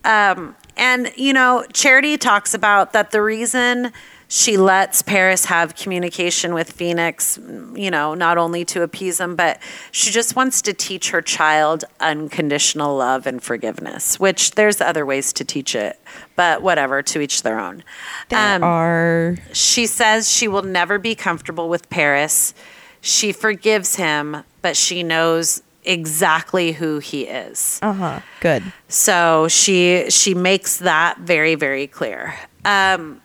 Um, 0.05 0.57
and 0.77 1.13
you 1.17 1.33
know, 1.33 1.65
Charity 1.73 2.17
talks 2.19 2.55
about 2.55 2.93
that 2.93 3.11
the 3.11 3.23
reason 3.23 3.93
she 4.29 4.57
lets 4.57 5.03
Paris 5.03 5.45
have 5.45 5.77
communication 5.77 6.53
with 6.53 6.73
Phoenix, 6.73 7.39
you 7.75 7.91
know, 7.91 8.15
not 8.15 8.39
only 8.39 8.65
to 8.67 8.83
appease 8.83 9.21
him, 9.21 9.37
but 9.37 9.61
she 9.93 10.11
just 10.11 10.35
wants 10.35 10.61
to 10.63 10.73
teach 10.73 11.11
her 11.11 11.23
child 11.23 11.85
unconditional 12.01 12.97
love 12.97 13.27
and 13.27 13.41
forgiveness, 13.43 14.19
which 14.19 14.53
there's 14.53 14.81
other 14.81 15.07
ways 15.07 15.33
to 15.35 15.45
teach 15.45 15.75
it, 15.77 16.01
but 16.35 16.61
whatever, 16.61 17.03
to 17.03 17.21
each 17.21 17.43
their 17.43 17.61
own. 17.61 17.85
There 18.29 18.57
Um, 18.57 18.65
are 18.65 19.37
she 19.53 19.87
says 19.87 20.29
she 20.31 20.49
will 20.49 20.63
never 20.65 20.99
be 20.99 21.15
comfortable 21.15 21.69
with 21.69 21.89
Paris. 21.89 22.53
She 23.01 23.31
forgives 23.33 23.95
him, 23.95 24.43
but 24.63 24.77
she 24.77 25.05
knows 25.05 25.63
exactly 25.85 26.73
who 26.73 26.99
he 26.99 27.23
is. 27.23 27.79
uh 27.81 27.93
huh. 27.93 28.21
Good. 28.41 28.65
So 28.89 29.47
she 29.47 30.11
she 30.11 30.35
makes 30.35 30.79
that 30.79 31.19
very 31.19 31.55
very 31.55 31.87
clear. 31.87 32.35
Um, 32.65 33.21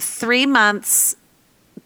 three 0.00 0.46
months 0.46 1.16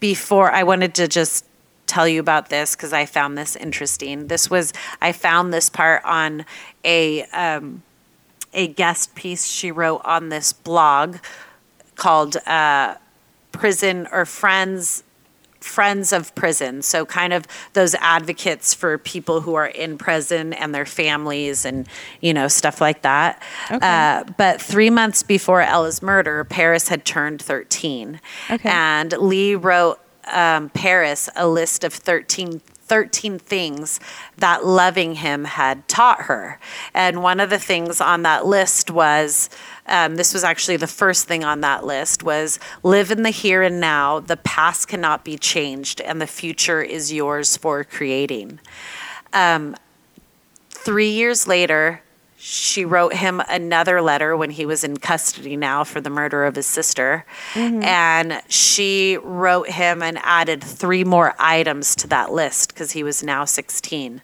before, 0.01 0.51
I 0.51 0.63
wanted 0.63 0.95
to 0.97 1.09
just 1.09 1.45
tell 1.87 2.09
you 2.09 2.21
about 2.21 2.49
this 2.49 2.75
because 2.75 2.93
I 2.93 3.07
found 3.07 3.39
this 3.39 3.57
interesting. 3.57 4.27
This 4.27 4.51
was 4.51 4.73
I 5.01 5.13
found 5.13 5.53
this 5.53 5.71
part 5.71 6.05
on 6.05 6.45
a 6.85 7.23
um, 7.27 7.83
a 8.53 8.69
guest 8.69 9.15
piece 9.15 9.47
she 9.47 9.71
wrote 9.71 10.03
on 10.05 10.29
this 10.29 10.53
blog 10.53 11.19
called 11.97 12.37
uh, 12.47 12.97
"Prison 13.53 14.09
or 14.11 14.25
Friends." 14.25 15.04
Friends 15.65 16.13
of 16.13 16.35
prison 16.35 16.83
so 16.83 17.07
kind 17.07 17.33
of 17.33 17.47
those 17.73 17.95
advocates 17.97 18.75
for 18.75 18.99
people 18.99 19.41
who 19.41 19.55
are 19.55 19.67
in 19.67 19.97
prison 19.97 20.53
and 20.53 20.75
their 20.75 20.85
families 20.85 21.65
and 21.65 21.89
you 22.21 22.35
know 22.35 22.47
stuff 22.49 22.81
like 22.83 23.01
that 23.03 23.43
Okay. 23.71 23.79
uh, 23.83 24.25
but 24.37 24.61
three 24.61 24.91
months 24.91 25.23
before 25.23 25.63
ella's 25.63 26.03
murder 26.03 26.45
paris 26.45 26.89
had 26.89 27.05
turned 27.07 27.41
13 27.41 28.21
Okay. 28.51 28.69
and 28.69 29.13
lee 29.19 29.55
wrote 29.55 29.99
um, 30.33 30.69
paris 30.71 31.29
a 31.35 31.49
list 31.49 31.83
of 31.83 31.93
13 31.95 32.61
13 32.87 33.39
things 33.39 33.99
that 34.37 34.67
loving 34.67 35.15
him 35.15 35.47
had 35.47 35.89
taught 35.89 36.21
her. 36.25 36.61
And 36.93 37.23
one 37.23 37.41
of 37.41 37.49
the 37.49 37.59
things 37.59 37.99
on 37.99 38.23
that 38.25 38.45
list 38.45 38.91
was 38.91 39.49
um, 39.87 40.17
this 40.17 40.33
was 40.33 40.45
actually 40.45 40.77
the 40.77 40.87
first 40.87 41.27
thing 41.27 41.45
on 41.45 41.61
that 41.61 41.85
list 41.85 42.23
was 42.23 42.59
live 42.83 43.11
in 43.11 43.23
the 43.23 43.31
here 43.31 43.63
and 43.63 43.81
now. 43.81 44.21
The 44.21 44.39
past 44.39 44.89
cannot 44.89 45.25
be 45.25 45.37
changed, 45.37 46.01
and 46.01 46.21
the 46.21 46.27
future 46.27 46.83
is 46.83 47.13
yours 47.13 47.57
for 47.57 47.85
creating. 47.85 48.61
Um, 49.33 49.77
three 50.71 51.11
years 51.11 51.47
later, 51.47 52.01
she 52.37 52.85
wrote 52.85 53.15
him 53.15 53.41
another 53.49 54.03
letter 54.03 54.37
when 54.37 54.51
he 54.51 54.67
was 54.67 54.85
in 54.85 54.99
custody 54.99 55.57
now 55.57 55.83
for 55.83 56.03
the 56.03 56.11
murder 56.11 56.45
of 56.45 56.57
his 56.57 56.67
sister. 56.67 57.25
And 57.55 58.43
she 58.49 59.17
wrote 59.23 59.71
him 59.71 60.03
and 60.03 60.19
added 60.23 60.63
three 60.63 61.05
more 61.05 61.35
items 61.39 61.97
to 61.97 62.07
that 62.09 62.33
list 62.33 62.69
because 62.69 62.93
he 62.93 63.03
was 63.03 63.23
now 63.23 63.47
16. 63.47 64.21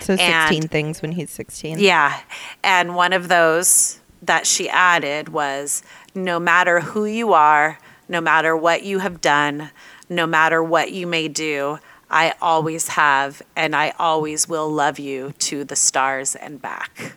So 0.00 0.16
16 0.16 0.22
And- 0.62 0.70
things 0.70 1.00
when 1.00 1.12
he's 1.12 1.30
16. 1.30 1.78
Yeah. 1.78 2.18
And 2.64 2.96
one 2.96 3.12
of 3.12 3.28
those 3.28 3.99
that 4.22 4.46
she 4.46 4.68
added 4.68 5.30
was 5.30 5.82
no 6.14 6.38
matter 6.38 6.80
who 6.80 7.04
you 7.04 7.32
are, 7.32 7.78
no 8.08 8.20
matter 8.20 8.56
what 8.56 8.82
you 8.82 8.98
have 8.98 9.20
done, 9.20 9.70
no 10.08 10.26
matter 10.26 10.62
what 10.62 10.92
you 10.92 11.06
may 11.06 11.28
do, 11.28 11.78
I 12.10 12.34
always 12.42 12.88
have 12.88 13.40
and 13.54 13.74
I 13.74 13.92
always 13.98 14.48
will 14.48 14.68
love 14.68 14.98
you 14.98 15.32
to 15.38 15.64
the 15.64 15.76
stars 15.76 16.34
and 16.34 16.60
back. 16.60 17.14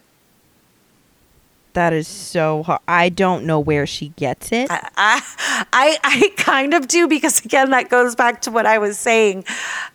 That 1.73 1.91
is 1.91 2.07
so 2.07 2.61
hard. 2.61 2.81
I 2.87 3.09
don't 3.09 3.45
know 3.45 3.59
where 3.59 3.87
she 3.87 4.09
gets 4.09 4.51
it. 4.51 4.67
I, 4.69 5.21
I, 5.73 5.97
I 6.03 6.31
kind 6.37 6.75
of 6.75 6.87
do 6.87 7.07
because 7.07 7.43
again, 7.43 7.71
that 7.71 7.89
goes 7.89 8.15
back 8.15 8.43
to 8.43 8.51
what 8.51 8.67
I 8.67 8.77
was 8.77 8.99
saying. 8.99 9.45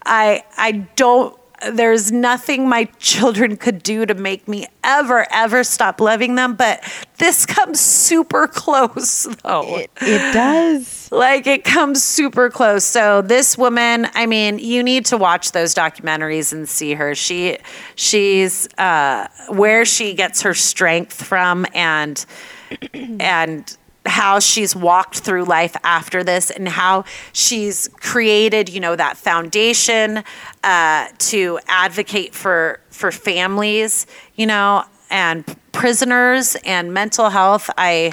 I, 0.05 0.43
I 0.57 0.73
don't. 0.73 1.38
There's 1.73 2.13
nothing 2.13 2.69
my 2.69 2.85
children 2.99 3.57
could 3.57 3.83
do 3.83 4.07
to 4.07 4.15
make 4.15 4.47
me 4.47 4.67
ever, 4.85 5.27
ever 5.33 5.65
stop 5.65 6.01
loving 6.01 6.35
them. 6.35 6.55
But 6.55 6.83
this 7.19 7.47
comes 7.47 7.81
super 7.81 8.47
close, 8.53 9.25
though. 9.43 9.77
it, 9.79 9.91
it 10.01 10.33
does. 10.35 11.11
Like 11.11 11.47
it 11.47 11.65
comes 11.65 12.03
super 12.03 12.51
close. 12.51 12.85
So 12.85 13.23
this 13.23 13.57
woman, 13.57 14.09
I 14.15 14.27
mean, 14.27 14.59
you 14.59 14.83
need 14.83 15.07
to 15.07 15.17
watch 15.17 15.53
those 15.53 15.75
documentaries 15.75 16.53
and 16.53 16.69
see 16.69 16.95
her. 16.95 17.15
She 17.15 17.59
she's 17.95 18.69
uh 18.77 19.29
where 19.49 19.85
she 19.85 20.15
gets 20.15 20.43
her 20.43 20.55
strength 20.55 21.23
from 21.25 21.67
and 21.73 22.25
and 22.93 23.78
how 24.09 24.39
she's 24.39 24.75
walked 24.75 25.21
through 25.21 25.45
life 25.45 25.77
after 25.85 26.25
this 26.25 26.51
and 26.51 26.69
how 26.69 27.05
she's 27.33 27.89
created, 28.01 28.69
you 28.69 28.81
know, 28.81 28.97
that 28.97 29.17
foundation 29.17 30.25
uh, 30.65 31.09
to 31.19 31.61
advocate 31.69 32.35
for 32.35 32.81
for 32.91 33.13
families, 33.13 34.07
you 34.35 34.47
know, 34.47 34.85
and 35.11 35.45
prisoners 35.73 36.57
and 36.65 36.93
mental 36.93 37.31
health. 37.31 37.71
I, 37.79 38.13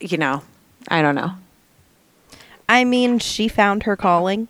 you 0.00 0.16
know, 0.16 0.42
I 0.88 1.02
don't 1.02 1.14
know. 1.14 1.32
I 2.68 2.84
mean, 2.84 3.18
she 3.18 3.48
found 3.48 3.84
her 3.84 3.96
calling. 3.96 4.48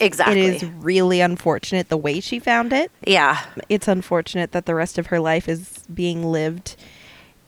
Exactly. 0.00 0.40
It 0.40 0.62
is 0.62 0.64
really 0.64 1.20
unfortunate 1.20 1.88
the 1.88 1.96
way 1.96 2.20
she 2.20 2.38
found 2.38 2.72
it. 2.72 2.90
Yeah. 3.06 3.44
It's 3.68 3.88
unfortunate 3.88 4.52
that 4.52 4.66
the 4.66 4.74
rest 4.74 4.96
of 4.96 5.08
her 5.08 5.18
life 5.18 5.48
is 5.48 5.80
being 5.92 6.24
lived 6.24 6.76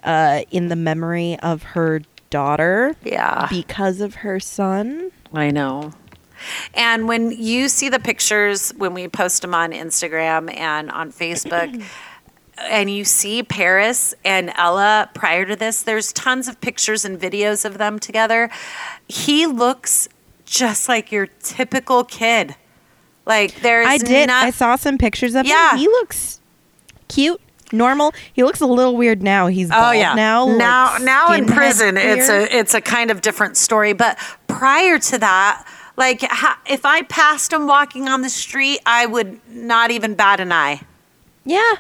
uh, 0.02 0.42
in 0.50 0.68
the 0.68 0.76
memory 0.76 1.38
of 1.40 1.62
her 1.62 2.02
daughter 2.30 2.94
Yeah. 3.04 3.46
because 3.50 4.00
of 4.00 4.16
her 4.16 4.40
son. 4.40 5.10
I 5.32 5.50
know. 5.50 5.92
And 6.72 7.06
when 7.06 7.30
you 7.32 7.68
see 7.68 7.88
the 7.88 7.98
pictures 8.00 8.70
when 8.78 8.94
we 8.94 9.08
post 9.08 9.42
them 9.42 9.54
on 9.54 9.72
Instagram 9.72 10.54
and 10.56 10.90
on 10.90 11.12
Facebook, 11.12 11.84
and 12.58 12.90
you 12.90 13.04
see 13.04 13.42
Paris 13.42 14.14
and 14.24 14.52
Ella 14.56 15.10
prior 15.14 15.44
to 15.44 15.54
this, 15.56 15.82
there's 15.82 16.12
tons 16.12 16.48
of 16.48 16.60
pictures 16.60 17.04
and 17.04 17.20
videos 17.20 17.64
of 17.64 17.76
them 17.78 17.98
together. 17.98 18.48
He 19.08 19.46
looks 19.46 20.08
just 20.46 20.88
like 20.88 21.12
your 21.12 21.26
typical 21.42 22.04
kid. 22.04 22.54
Like 23.26 23.60
there's 23.60 23.86
I 23.86 23.98
did. 23.98 24.28
not- 24.28 24.44
I 24.44 24.50
saw 24.50 24.76
some 24.76 24.96
pictures 24.98 25.34
of 25.34 25.46
Yeah. 25.46 25.72
him. 25.72 25.78
He 25.78 25.86
looks 25.88 26.40
cute, 27.08 27.40
normal. 27.72 28.12
He 28.32 28.42
looks 28.44 28.60
a 28.60 28.66
little 28.66 28.96
weird 28.96 29.22
now. 29.22 29.46
He's 29.46 29.68
oh, 29.68 29.74
bald 29.74 29.84
Oh 29.86 29.90
yeah. 29.92 30.14
now. 30.14 30.46
like 30.46 30.58
now 30.58 30.96
now 31.00 31.32
in 31.32 31.46
prison, 31.46 31.96
it's 31.96 32.28
a 32.28 32.56
it's 32.56 32.74
a 32.74 32.80
kind 32.80 33.10
of 33.10 33.20
different 33.20 33.56
story. 33.56 33.92
But 33.92 34.18
prior 34.46 34.98
to 34.98 35.18
that, 35.18 35.66
like 35.96 36.22
if 36.66 36.84
I 36.84 37.02
passed 37.02 37.52
him 37.52 37.66
walking 37.66 38.08
on 38.08 38.22
the 38.22 38.30
street, 38.30 38.80
I 38.86 39.06
would 39.06 39.40
not 39.48 39.90
even 39.90 40.14
bat 40.14 40.40
an 40.40 40.52
eye. 40.52 40.80
yeah. 41.44 41.76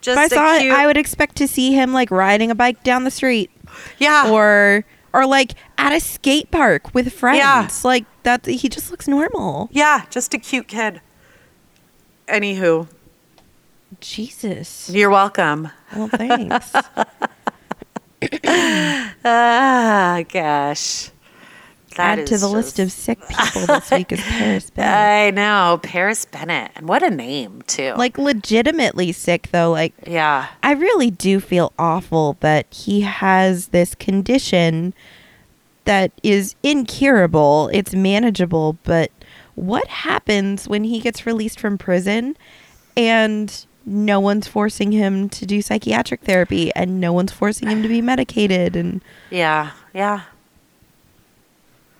Just 0.00 0.16
if 0.16 0.32
I 0.32 0.34
saw 0.34 0.54
it, 0.64 0.70
I 0.70 0.86
would 0.86 0.96
expect 0.96 1.34
to 1.36 1.48
see 1.48 1.72
him 1.72 1.92
like 1.92 2.10
riding 2.12 2.52
a 2.52 2.54
bike 2.54 2.84
down 2.84 3.02
the 3.02 3.10
street, 3.10 3.50
yeah. 3.98 4.30
or 4.30 4.84
or 5.12 5.26
like 5.26 5.54
at 5.76 5.92
a 5.92 5.98
skate 5.98 6.52
park 6.52 6.94
with 6.94 7.12
friends. 7.12 7.38
Yeah. 7.38 7.68
Like 7.82 8.04
that. 8.22 8.46
He 8.46 8.68
just 8.68 8.92
looks 8.92 9.08
normal. 9.08 9.68
yeah, 9.72 10.04
just 10.08 10.32
a 10.34 10.38
cute 10.38 10.68
kid. 10.68 11.00
Anywho, 12.28 12.86
Jesus. 14.00 14.88
you're 14.90 15.10
welcome. 15.10 15.68
Well, 15.94 16.08
thanks. 16.08 16.72
Ah, 19.24 20.22
gosh. 20.32 21.10
That 21.96 22.20
Add 22.20 22.26
to 22.28 22.38
the 22.38 22.48
list 22.48 22.78
of 22.78 22.92
sick 22.92 23.18
people 23.28 23.66
this 23.66 23.90
week 23.92 24.12
is 24.12 24.20
Paris 24.20 24.70
Bennett. 24.70 24.94
I 24.94 25.30
know 25.30 25.80
Paris 25.82 26.24
Bennett, 26.26 26.70
and 26.76 26.88
what 26.88 27.02
a 27.02 27.10
name 27.10 27.62
too. 27.66 27.94
like 27.96 28.16
legitimately 28.18 29.10
sick 29.12 29.48
though. 29.50 29.72
Like 29.72 29.94
yeah, 30.06 30.46
I 30.62 30.72
really 30.72 31.10
do 31.10 31.40
feel 31.40 31.72
awful 31.78 32.36
that 32.40 32.66
he 32.72 33.00
has 33.00 33.68
this 33.68 33.96
condition 33.96 34.94
that 35.86 36.12
is 36.22 36.54
incurable. 36.62 37.68
It's 37.72 37.94
manageable, 37.94 38.78
but 38.84 39.10
what 39.56 39.88
happens 39.88 40.68
when 40.68 40.84
he 40.84 41.00
gets 41.00 41.26
released 41.26 41.58
from 41.58 41.78
prison 41.78 42.36
and 42.96 43.66
no 43.88 44.20
one's 44.20 44.46
forcing 44.46 44.92
him 44.92 45.28
to 45.30 45.46
do 45.46 45.62
psychiatric 45.62 46.20
therapy 46.22 46.72
and 46.74 47.00
no 47.00 47.12
one's 47.12 47.32
forcing 47.32 47.68
him 47.68 47.82
to 47.82 47.88
be 47.88 48.00
medicated 48.00 48.76
and 48.76 49.02
yeah, 49.30 49.72
yeah. 49.94 50.22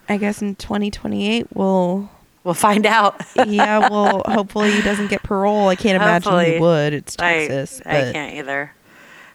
I 0.09 0.17
guess 0.17 0.41
in 0.41 0.55
2028 0.57 1.49
we'll 1.55 2.11
We'll 2.45 2.55
find 2.55 2.87
out. 2.87 3.21
yeah, 3.47 3.91
well 3.91 4.23
hopefully 4.25 4.71
he 4.71 4.81
doesn't 4.81 5.09
get 5.09 5.23
parole. 5.23 5.69
I 5.69 5.77
can't 5.77 5.97
imagine 5.97 6.33
Hopefully. 6.33 6.55
he 6.55 6.61
would. 6.61 6.95
It's 6.95 7.15
Texas. 7.15 7.83
I 7.85 8.01
but 8.01 8.13
can't 8.15 8.35
either. 8.37 8.73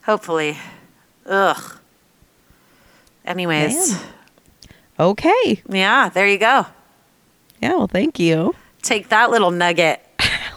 Hopefully. 0.05 0.57
Ugh. 1.27 1.77
Anyways, 3.25 3.91
Man. 3.91 4.01
Okay. 4.99 5.61
yeah, 5.69 6.09
there 6.09 6.27
you 6.27 6.39
go. 6.39 6.65
Yeah, 7.61 7.75
well 7.75 7.87
thank 7.87 8.19
you. 8.19 8.55
Take 8.81 9.09
that 9.09 9.29
little 9.29 9.51
nugget. 9.51 10.01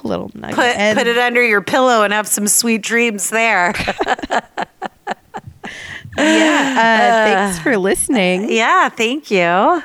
Little 0.06 0.30
nugget. 0.34 0.56
Put 0.56 0.64
And- 0.76 0.98
put 0.98 1.06
it 1.06 1.18
under 1.18 1.44
your 1.44 1.60
pillow 1.62 2.02
and 2.02 2.12
have 2.12 2.26
some 2.28 2.46
sweet 2.48 2.82
dreams 2.82 3.30
there. 3.30 3.72
yeah. 6.16 6.74
Uh, 6.78 7.24
thanks 7.26 7.58
for 7.58 7.76
listening. 7.76 8.50
yeah, 8.50 8.88
thank 8.88 9.30
you. 9.30 9.82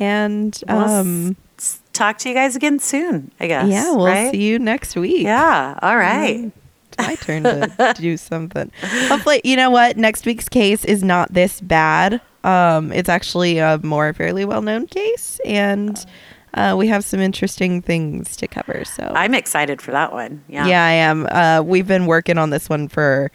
And 0.00 0.60
We'll 0.68 0.78
um, 0.78 1.36
s- 1.58 1.80
talk 1.92 2.18
to 2.18 2.28
you 2.28 2.34
guys 2.34 2.56
again 2.56 2.78
soon, 2.78 3.30
I 3.38 3.46
guess. 3.46 3.68
yeah, 3.68 3.92
we'll 3.94 4.06
right? 4.06 4.30
see 4.32 4.42
you 4.42 4.58
next 4.58 4.96
week. 4.96 5.22
Yeah. 5.22 5.78
All 5.80 5.96
right. 5.96 6.50
It's 6.92 6.98
my 7.08 7.14
turn 7.16 7.42
to 7.44 7.94
do 7.96 8.16
something. 8.16 8.70
Hopefully, 8.82 9.40
you 9.44 9.56
know 9.56 9.70
what? 9.70 9.96
Next 9.96 10.26
week's 10.26 10.48
case 10.48 10.84
is 10.84 11.02
not 11.02 11.32
this 11.32 11.60
bad. 11.60 12.20
Um, 12.42 12.92
it's 12.92 13.08
actually 13.08 13.58
a 13.58 13.78
more 13.82 14.12
fairly 14.12 14.44
well 14.44 14.62
known 14.62 14.86
case, 14.86 15.40
and 15.46 16.04
uh, 16.54 16.74
we 16.78 16.88
have 16.88 17.04
some 17.04 17.20
interesting 17.20 17.82
things 17.82 18.36
to 18.36 18.46
cover. 18.48 18.84
So, 18.84 19.12
I'm 19.14 19.34
excited 19.34 19.82
for 19.82 19.90
that 19.92 20.12
one. 20.12 20.42
Yeah. 20.48 20.66
yeah, 20.66 20.84
I 20.84 20.90
am. 20.92 21.26
Uh, 21.30 21.62
we've 21.64 21.86
been 21.86 22.06
working 22.06 22.38
on 22.38 22.50
this 22.50 22.68
one 22.68 22.88
for 22.88 23.30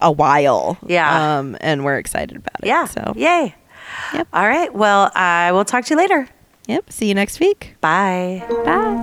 a 0.00 0.12
while. 0.12 0.78
Yeah. 0.86 1.38
Um, 1.38 1.56
and 1.60 1.84
we're 1.84 1.98
excited 1.98 2.36
about 2.36 2.60
it. 2.62 2.66
Yeah. 2.66 2.84
So, 2.86 3.12
Yay. 3.16 3.54
Yep. 4.14 4.28
All 4.32 4.46
right. 4.48 4.72
Well, 4.72 5.10
I 5.14 5.52
will 5.52 5.64
talk 5.64 5.84
to 5.86 5.94
you 5.94 5.98
later. 5.98 6.28
yep. 6.68 6.92
See 6.92 7.08
you 7.08 7.14
next 7.14 7.40
week. 7.40 7.74
Bye. 7.80 8.44
Bye. 8.64 9.02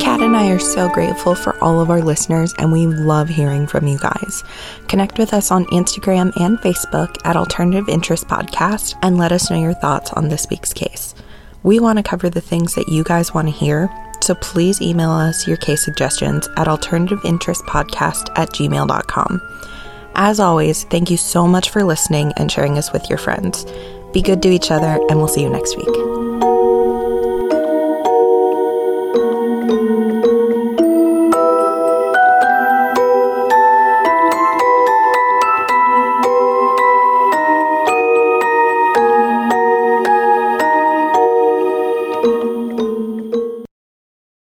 Kat 0.00 0.20
and 0.20 0.36
I 0.36 0.50
are 0.50 0.58
so 0.58 0.88
grateful 0.90 1.34
for 1.34 1.58
all 1.62 1.80
of 1.80 1.88
our 1.90 2.00
listeners, 2.02 2.54
and 2.58 2.70
we 2.72 2.86
love 2.86 3.28
hearing 3.28 3.66
from 3.66 3.86
you 3.86 3.98
guys. 3.98 4.42
Connect 4.88 5.18
with 5.18 5.32
us 5.32 5.50
on 5.50 5.64
Instagram 5.66 6.30
and 6.40 6.58
Facebook 6.58 7.16
at 7.24 7.36
Alternative 7.36 7.88
Interest 7.88 8.26
Podcast 8.28 8.96
and 9.02 9.16
let 9.16 9.32
us 9.32 9.50
know 9.50 9.58
your 9.58 9.74
thoughts 9.74 10.12
on 10.12 10.28
this 10.28 10.46
week's 10.50 10.72
case. 10.74 11.14
We 11.64 11.80
want 11.80 11.96
to 11.96 12.02
cover 12.02 12.28
the 12.28 12.42
things 12.42 12.74
that 12.74 12.90
you 12.90 13.02
guys 13.02 13.32
want 13.32 13.48
to 13.48 13.52
hear, 13.52 13.88
so 14.20 14.34
please 14.34 14.82
email 14.82 15.10
us 15.10 15.48
your 15.48 15.56
case 15.56 15.82
suggestions 15.82 16.46
at 16.58 16.66
alternativeinterestpodcast 16.66 18.38
at 18.38 18.50
gmail.com. 18.50 19.42
As 20.14 20.40
always, 20.40 20.84
thank 20.84 21.10
you 21.10 21.16
so 21.16 21.48
much 21.48 21.70
for 21.70 21.82
listening 21.82 22.32
and 22.36 22.52
sharing 22.52 22.76
us 22.76 22.92
with 22.92 23.08
your 23.08 23.18
friends. 23.18 23.64
Be 24.12 24.20
good 24.20 24.42
to 24.42 24.50
each 24.50 24.70
other, 24.70 25.00
and 25.08 25.16
we'll 25.16 25.26
see 25.26 25.42
you 25.42 25.48
next 25.48 25.76
week. 25.78 26.33